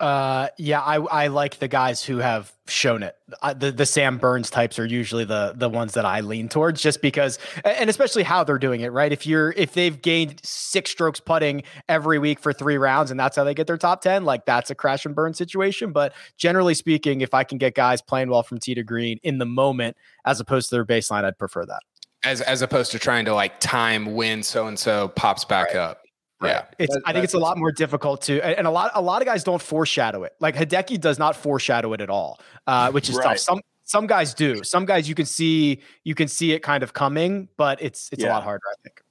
Uh, 0.02 0.50
yeah, 0.58 0.82
I 0.82 0.96
I 0.96 1.28
like 1.28 1.60
the 1.60 1.68
guys 1.68 2.04
who 2.04 2.18
have 2.18 2.52
shown 2.68 3.04
it. 3.04 3.16
I, 3.44 3.54
the 3.54 3.72
the 3.72 3.86
Sam 3.86 4.18
Burns 4.18 4.50
types 4.50 4.80
are 4.80 4.86
usually 4.86 5.26
the 5.26 5.54
the 5.56 5.70
ones 5.70 5.94
that 5.94 6.06
I 6.06 6.22
lean 6.22 6.50
towards, 6.50 6.82
just 6.82 7.04
because, 7.04 7.38
and 7.64 7.88
especially 7.88 8.24
how 8.24 8.44
they're 8.44 8.58
doing 8.58 8.82
it. 8.82 8.92
Right, 8.92 9.12
if 9.12 9.28
you're 9.28 9.52
if 9.52 9.74
they've 9.74 10.02
gained 10.02 10.42
six 10.44 10.90
strokes 10.90 11.20
putting 11.20 11.62
every 11.88 12.18
week 12.18 12.40
for 12.40 12.52
three 12.52 12.78
rounds, 12.78 13.12
and 13.12 13.20
that's 13.20 13.36
how 13.36 13.44
they 13.44 13.54
get 13.54 13.68
their 13.68 13.78
top 13.78 14.02
ten, 14.02 14.26
like 14.26 14.46
that's 14.48 14.72
a 14.72 14.76
crash 14.76 15.06
and 15.06 15.14
burn 15.14 15.36
situation. 15.36 15.92
But 15.92 16.14
generally 16.36 16.74
speaking, 16.74 17.22
if 17.22 17.36
I 17.36 17.44
can 17.44 17.60
get 17.60 17.76
guys 17.76 18.02
playing 18.02 18.32
well 18.32 18.42
from 18.42 18.58
tee 18.58 18.74
to 18.74 18.84
green 18.84 19.20
in 19.22 19.38
the 19.38 19.46
moment 19.46 19.96
as 20.26 20.40
opposed 20.40 20.70
to 20.70 20.76
their 20.78 20.86
baseline, 20.86 21.26
I'd 21.26 21.38
prefer 21.38 21.64
that. 21.68 21.82
as 22.24 22.42
as 22.42 22.64
opposed 22.64 22.92
to 22.94 23.00
trying 23.00 23.26
to 23.26 23.36
like 23.36 23.60
time 23.60 24.16
when 24.16 24.42
so 24.42 24.66
and 24.66 24.80
so 24.80 25.10
pops 25.10 25.46
back 25.46 25.76
up. 25.76 26.01
Yeah. 26.50 26.66
It's 26.80 26.94
That- 26.94 27.04
I 27.06 27.14
think 27.14 27.24
it's 27.24 27.34
a 27.34 27.40
lot 27.40 27.58
more 27.58 27.72
difficult 27.72 28.22
to 28.24 28.42
and 28.42 28.66
a 28.68 28.72
lot 28.72 28.92
a 28.96 29.02
lot 29.02 29.22
of 29.22 29.26
guys 29.28 29.44
don't 29.44 29.62
foreshadow 29.62 30.24
it. 30.24 30.34
Like 30.40 30.56
Hideki 30.56 31.00
does 31.00 31.20
not 31.20 31.36
foreshadow 31.36 31.94
it 31.94 32.02
at 32.02 32.10
all, 32.10 32.40
uh, 32.68 32.92
which 32.92 33.10
is 33.10 33.16
Right. 33.16 33.24
tough. 33.26 33.40
Some 33.40 33.62
some 33.84 34.08
guys 34.08 34.34
do. 34.34 34.64
Some 34.64 34.86
guys 34.86 35.10
you 35.10 35.16
can 35.16 35.26
see 35.26 35.82
you 36.04 36.16
can 36.16 36.28
see 36.28 36.54
it 36.54 36.60
kind 36.62 36.82
of 36.84 36.94
coming, 36.94 37.50
but 37.58 37.82
it's 37.82 38.10
it's 38.12 38.24
a 38.24 38.28
lot 38.28 38.44
harder, 38.44 38.64
I 38.72 38.76
think. 38.84 39.02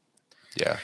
Yeah. 0.56 0.78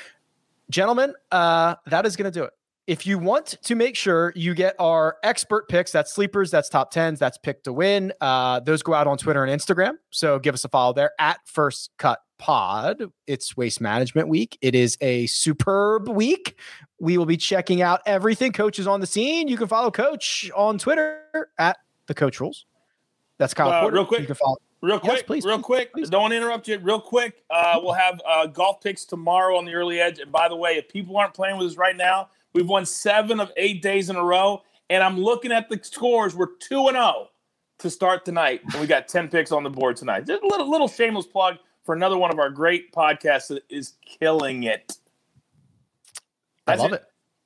Gentlemen, 0.71 1.15
uh, 1.33 1.77
that 1.87 2.07
is 2.07 2.17
going 2.17 2.31
to 2.31 2.37
do 2.39 2.45
it. 2.45 2.53
If 2.87 3.07
you 3.07 3.19
want 3.19 3.57
to 3.65 3.75
make 3.75 3.97
sure 3.97 4.33
you 4.37 4.55
get 4.55 4.77
our 4.79 5.17
expert 5.25 5.69
picks, 5.69 5.91
that's 5.91 6.13
sleepers, 6.13 6.51
that's 6.53 6.69
top 6.69 6.91
tens, 6.93 7.19
that's 7.19 7.37
pick 7.39 7.65
to 7.65 7.73
win. 7.73 8.13
Uh, 8.21 8.61
those 8.61 8.83
go 8.83 8.95
out 8.95 9.07
on 9.09 9.17
Twitter 9.19 9.45
and 9.45 9.61
Instagram. 9.61 9.95
So 10.11 10.39
give 10.39 10.55
us 10.55 10.65
a 10.65 10.69
follow 10.69 10.93
there 10.93 11.11
at 11.19 11.39
First 11.47 11.91
Cut 11.99 12.21
Pod. 12.39 13.03
It's 13.27 13.57
Waste 13.57 13.81
Management 13.81 14.29
Week. 14.29 14.59
It 14.61 14.75
is 14.75 14.97
a 15.01 15.27
superb 15.27 16.09
week. 16.09 16.59
We 17.01 17.19
will 17.19 17.27
be 17.27 17.37
checking 17.37 17.83
out 17.83 18.01
everything. 18.07 18.53
Coach 18.53 18.79
is 18.79 18.87
on 18.87 19.01
the 19.01 19.07
scene. 19.07 19.49
You 19.49 19.57
can 19.57 19.69
follow 19.69 19.91
Coach 19.91 20.51
on 20.55 20.79
Twitter 20.79 21.51
at 21.59 21.77
the 22.07 22.15
Coach 22.15 22.41
Rules. 22.41 22.67
That's 23.39 23.55
Kyle 23.55 23.71
Uh, 23.71 23.81
Porter. 23.83 23.97
real 23.97 24.07
quick, 24.07 24.21
You 24.21 24.27
can 24.27 24.35
follow. 24.37 24.57
Real 24.83 25.01
Yes, 25.03 25.15
quick, 25.15 25.27
please, 25.27 25.45
real 25.45 25.57
please, 25.57 25.65
quick. 25.65 25.93
please. 25.93 26.11
Don't 26.11 26.23
want 26.23 26.33
to 26.33 26.37
interrupt 26.37 26.69
you. 26.69 26.79
Real 26.79 27.01
quick, 27.01 27.43
uh, 27.51 27.81
we'll 27.83 27.95
have 27.95 28.21
uh, 28.27 28.47
golf 28.47 28.81
picks 28.83 29.05
tomorrow 29.05 29.57
on 29.57 29.65
the 29.65 29.75
early 29.75 30.01
edge. 30.01 30.19
And 30.21 30.31
by 30.31 30.49
the 30.49 30.57
way, 30.57 30.73
if 30.77 30.89
people 30.89 31.17
aren't 31.17 31.35
playing 31.35 31.57
with 31.57 31.69
us 31.69 31.77
right 31.77 31.97
now, 31.97 32.29
we've 32.53 32.69
won 32.69 32.85
seven 32.87 33.41
of 33.41 33.51
eight 33.57 33.83
days 33.83 34.11
in 34.11 34.17
a 34.17 34.23
row. 34.23 34.63
And 34.91 35.03
I'm 35.03 35.19
looking 35.19 35.51
at 35.51 35.69
the 35.69 35.81
scores. 35.83 36.37
We're 36.37 36.55
two 36.61 36.87
and 36.89 36.95
zero 36.97 37.31
to 37.79 37.91
start 37.91 38.25
tonight, 38.25 38.61
and 38.73 38.81
we 38.81 38.87
got 38.87 39.09
ten 39.09 39.29
picks 39.29 39.51
on 39.51 39.63
the 39.65 39.71
board 39.71 39.97
tonight. 39.97 40.27
Just 40.27 40.43
a 40.43 40.47
little, 40.47 40.71
little 40.71 40.89
shameless 40.89 41.27
plug 41.27 41.57
for 41.87 41.95
another 41.95 42.19
one 42.19 42.33
of 42.33 42.39
our 42.39 42.51
great 42.51 42.93
podcasts 42.93 43.49
that 43.49 43.63
is 43.71 43.95
killing 44.05 44.65
it. 44.65 44.99
I 46.67 46.75
love 46.75 46.93
it. 46.93 47.05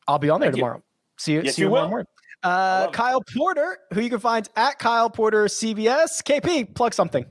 I'll 0.08 0.18
be 0.18 0.30
on 0.30 0.40
there 0.40 0.48
Thank 0.48 0.56
you. 0.56 0.62
tomorrow. 0.62 0.82
See 1.18 1.32
you. 1.34 1.42
Yes, 1.42 1.54
see 1.54 1.62
you 1.62 1.68
you 1.68 1.74
tomorrow 1.74 1.98
will. 1.98 2.04
Uh, 2.42 2.48
love 2.48 2.88
it. 2.88 2.92
Kyle 2.94 3.22
Porter, 3.36 3.78
who 3.92 4.00
you 4.00 4.08
can 4.08 4.18
find 4.18 4.48
at 4.56 4.78
Kyle 4.78 5.10
Porter 5.10 5.44
CBS. 5.44 6.22
KP, 6.22 6.74
plug 6.74 6.94
something. 6.94 7.26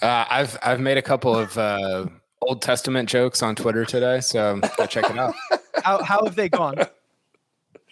Uh, 0.00 0.24
I've 0.30 0.56
I've 0.62 0.80
made 0.80 0.96
a 0.96 1.02
couple 1.02 1.36
of 1.36 1.58
uh, 1.58 2.06
Old 2.40 2.62
Testament 2.62 3.08
jokes 3.08 3.42
on 3.42 3.56
Twitter 3.56 3.84
today, 3.84 4.20
so 4.20 4.60
go 4.76 4.86
check 4.86 5.10
it 5.10 5.18
out. 5.18 5.34
How, 5.84 6.00
how 6.04 6.24
have 6.24 6.36
they 6.36 6.48
gone? 6.48 6.76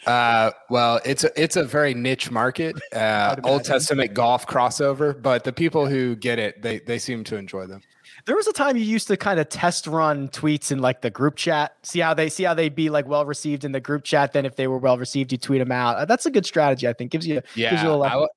Uh, 0.06 0.52
well, 0.68 1.00
it's 1.04 1.24
a 1.24 1.42
it's 1.42 1.56
a 1.56 1.64
very 1.64 1.92
niche 1.92 2.30
market, 2.30 2.76
uh, 2.94 3.34
Old. 3.42 3.64
Testament 3.64 4.14
golf 4.14 4.46
crossover, 4.46 5.20
but 5.20 5.42
the 5.42 5.52
people 5.52 5.86
who 5.86 6.14
get 6.14 6.38
it, 6.38 6.62
they 6.62 6.78
they 6.78 6.98
seem 6.98 7.24
to 7.24 7.36
enjoy 7.36 7.66
them. 7.66 7.80
There 8.26 8.36
was 8.36 8.46
a 8.46 8.52
time 8.52 8.76
you 8.76 8.84
used 8.84 9.08
to 9.08 9.16
kind 9.16 9.40
of 9.40 9.48
test 9.48 9.86
run 9.86 10.28
tweets 10.28 10.70
in 10.72 10.78
like 10.80 11.00
the 11.00 11.10
group 11.10 11.36
chat, 11.36 11.74
see 11.82 12.00
how 12.00 12.14
they 12.14 12.28
see 12.28 12.44
how 12.44 12.54
they'd 12.54 12.74
be 12.74 12.90
like 12.90 13.06
well 13.06 13.24
received 13.24 13.64
in 13.64 13.72
the 13.72 13.80
group 13.80 14.04
chat. 14.04 14.32
Then 14.32 14.44
if 14.46 14.56
they 14.56 14.66
were 14.66 14.78
well 14.78 14.98
received, 14.98 15.32
you 15.32 15.38
tweet 15.38 15.60
them 15.60 15.72
out. 15.72 15.96
Uh, 15.96 16.04
That's 16.04 16.26
a 16.26 16.30
good 16.30 16.46
strategy, 16.46 16.86
I 16.88 16.92
think. 16.92 17.10
Gives 17.10 17.26
you 17.26 17.34
gives 17.36 17.56
Yeah, 17.56 17.82
you 17.82 17.88
a 17.90 17.92
I 17.94 17.96
level. 17.96 18.20
w- 18.20 18.28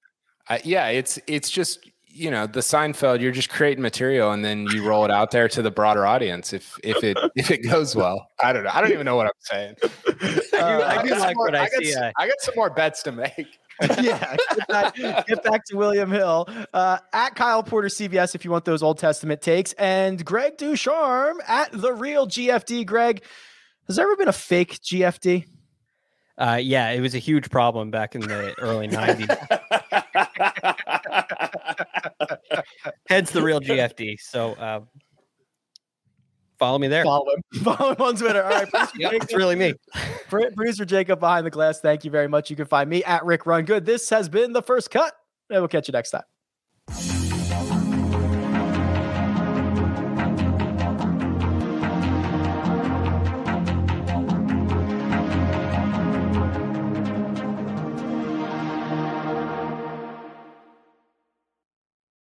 I- 0.50 0.62
yeah, 0.64 0.88
it's 0.88 1.20
it's 1.28 1.50
just 1.50 1.90
you 2.16 2.30
know 2.30 2.46
the 2.46 2.60
Seinfeld. 2.60 3.22
You're 3.22 3.32
just 3.32 3.50
creating 3.50 3.82
material, 3.82 4.32
and 4.32 4.46
then 4.46 4.68
you 4.68 4.86
roll 4.88 5.04
it 5.06 5.10
out 5.12 5.32
there 5.32 5.48
to 5.48 5.62
the 5.62 5.72
broader 5.72 6.06
audience. 6.06 6.54
If 6.54 6.78
if 6.84 7.04
it 7.04 7.18
if 7.36 7.50
it 7.52 7.60
goes 7.60 7.96
well, 7.96 8.28
I 8.42 8.54
don't 8.54 8.64
know. 8.64 8.70
I 8.74 8.82
don't 8.82 8.92
even 8.92 9.06
know 9.06 9.16
what 9.16 9.26
I'm 9.28 9.32
saying. 9.40 9.76
I 10.54 11.02
do 11.04 11.10
got 11.10 11.20
like 11.20 11.36
more- 11.36 11.46
what 11.48 11.56
I 11.56 11.70
got 11.70 11.84
see, 11.84 11.92
s- 11.92 11.98
uh, 11.98 12.12
I 12.18 12.28
got 12.28 12.40
some 12.40 12.54
more 12.56 12.70
bets 12.70 13.04
to 13.04 13.12
make. 13.12 13.60
yeah, 14.02 14.36
get 14.56 14.68
back, 14.68 14.96
get 14.96 15.44
back 15.44 15.66
to 15.66 15.76
William 15.76 16.12
Hill 16.12 16.48
uh, 16.74 17.00
at 17.12 17.36
Kyle 17.36 17.64
Porter 17.64 17.88
CBS 17.88 18.36
if 18.36 18.46
you 18.46 18.52
want 18.52 18.66
those 18.66 18.84
Old 18.84 19.00
Testament 19.00 19.42
takes, 19.42 19.74
and 19.74 20.24
Greg 20.24 20.58
Ducharme 20.58 21.40
at 21.48 21.72
the 21.72 21.94
real 21.94 22.28
GFD. 22.28 22.86
Greg, 22.86 23.24
has 23.88 23.96
there 23.96 24.06
ever 24.06 24.16
been 24.16 24.28
a 24.28 24.34
fake 24.34 24.80
GFD? 24.80 25.48
Uh, 26.38 26.60
yeah, 26.62 26.90
it 26.90 27.00
was 27.00 27.14
a 27.14 27.20
huge 27.20 27.50
problem 27.50 27.92
back 27.92 28.16
in 28.16 28.22
the 28.22 28.56
early 28.60 28.88
90s. 28.88 29.30
Heads 33.08 33.32
the 33.32 33.44
real 33.44 33.60
GFD. 33.60 34.20
So 34.20 34.54
uh, 34.54 34.82
follow 36.64 36.80
me 36.80 36.88
there. 36.88 37.04
Follow 37.04 37.26
him. 37.34 37.44
Follow 37.64 37.92
him 37.92 38.02
on 38.02 38.16
Twitter. 38.16 38.44
All 38.44 38.50
right, 38.50 38.70
it's 38.96 39.34
really 39.36 39.56
me. 39.56 39.74
Pro- 40.30 40.50
producer 40.52 40.86
Jacob 40.86 41.20
behind 41.20 41.46
the 41.46 41.52
glass. 41.52 41.80
Thank 41.80 42.06
you 42.06 42.12
very 42.12 42.28
much. 42.28 42.50
You 42.50 42.56
can 42.56 42.66
find 42.66 42.90
me 42.90 43.04
at 43.04 43.26
Rick 43.26 43.46
Run 43.46 43.66
Good. 43.66 43.86
This 43.86 44.10
has 44.10 44.30
been 44.30 44.54
the 44.54 44.62
first 44.62 44.90
cut, 44.90 45.14
and 45.50 45.60
we'll 45.60 45.68
catch 45.68 45.88
you 45.88 45.92
next 45.92 46.12
time. 46.12 46.24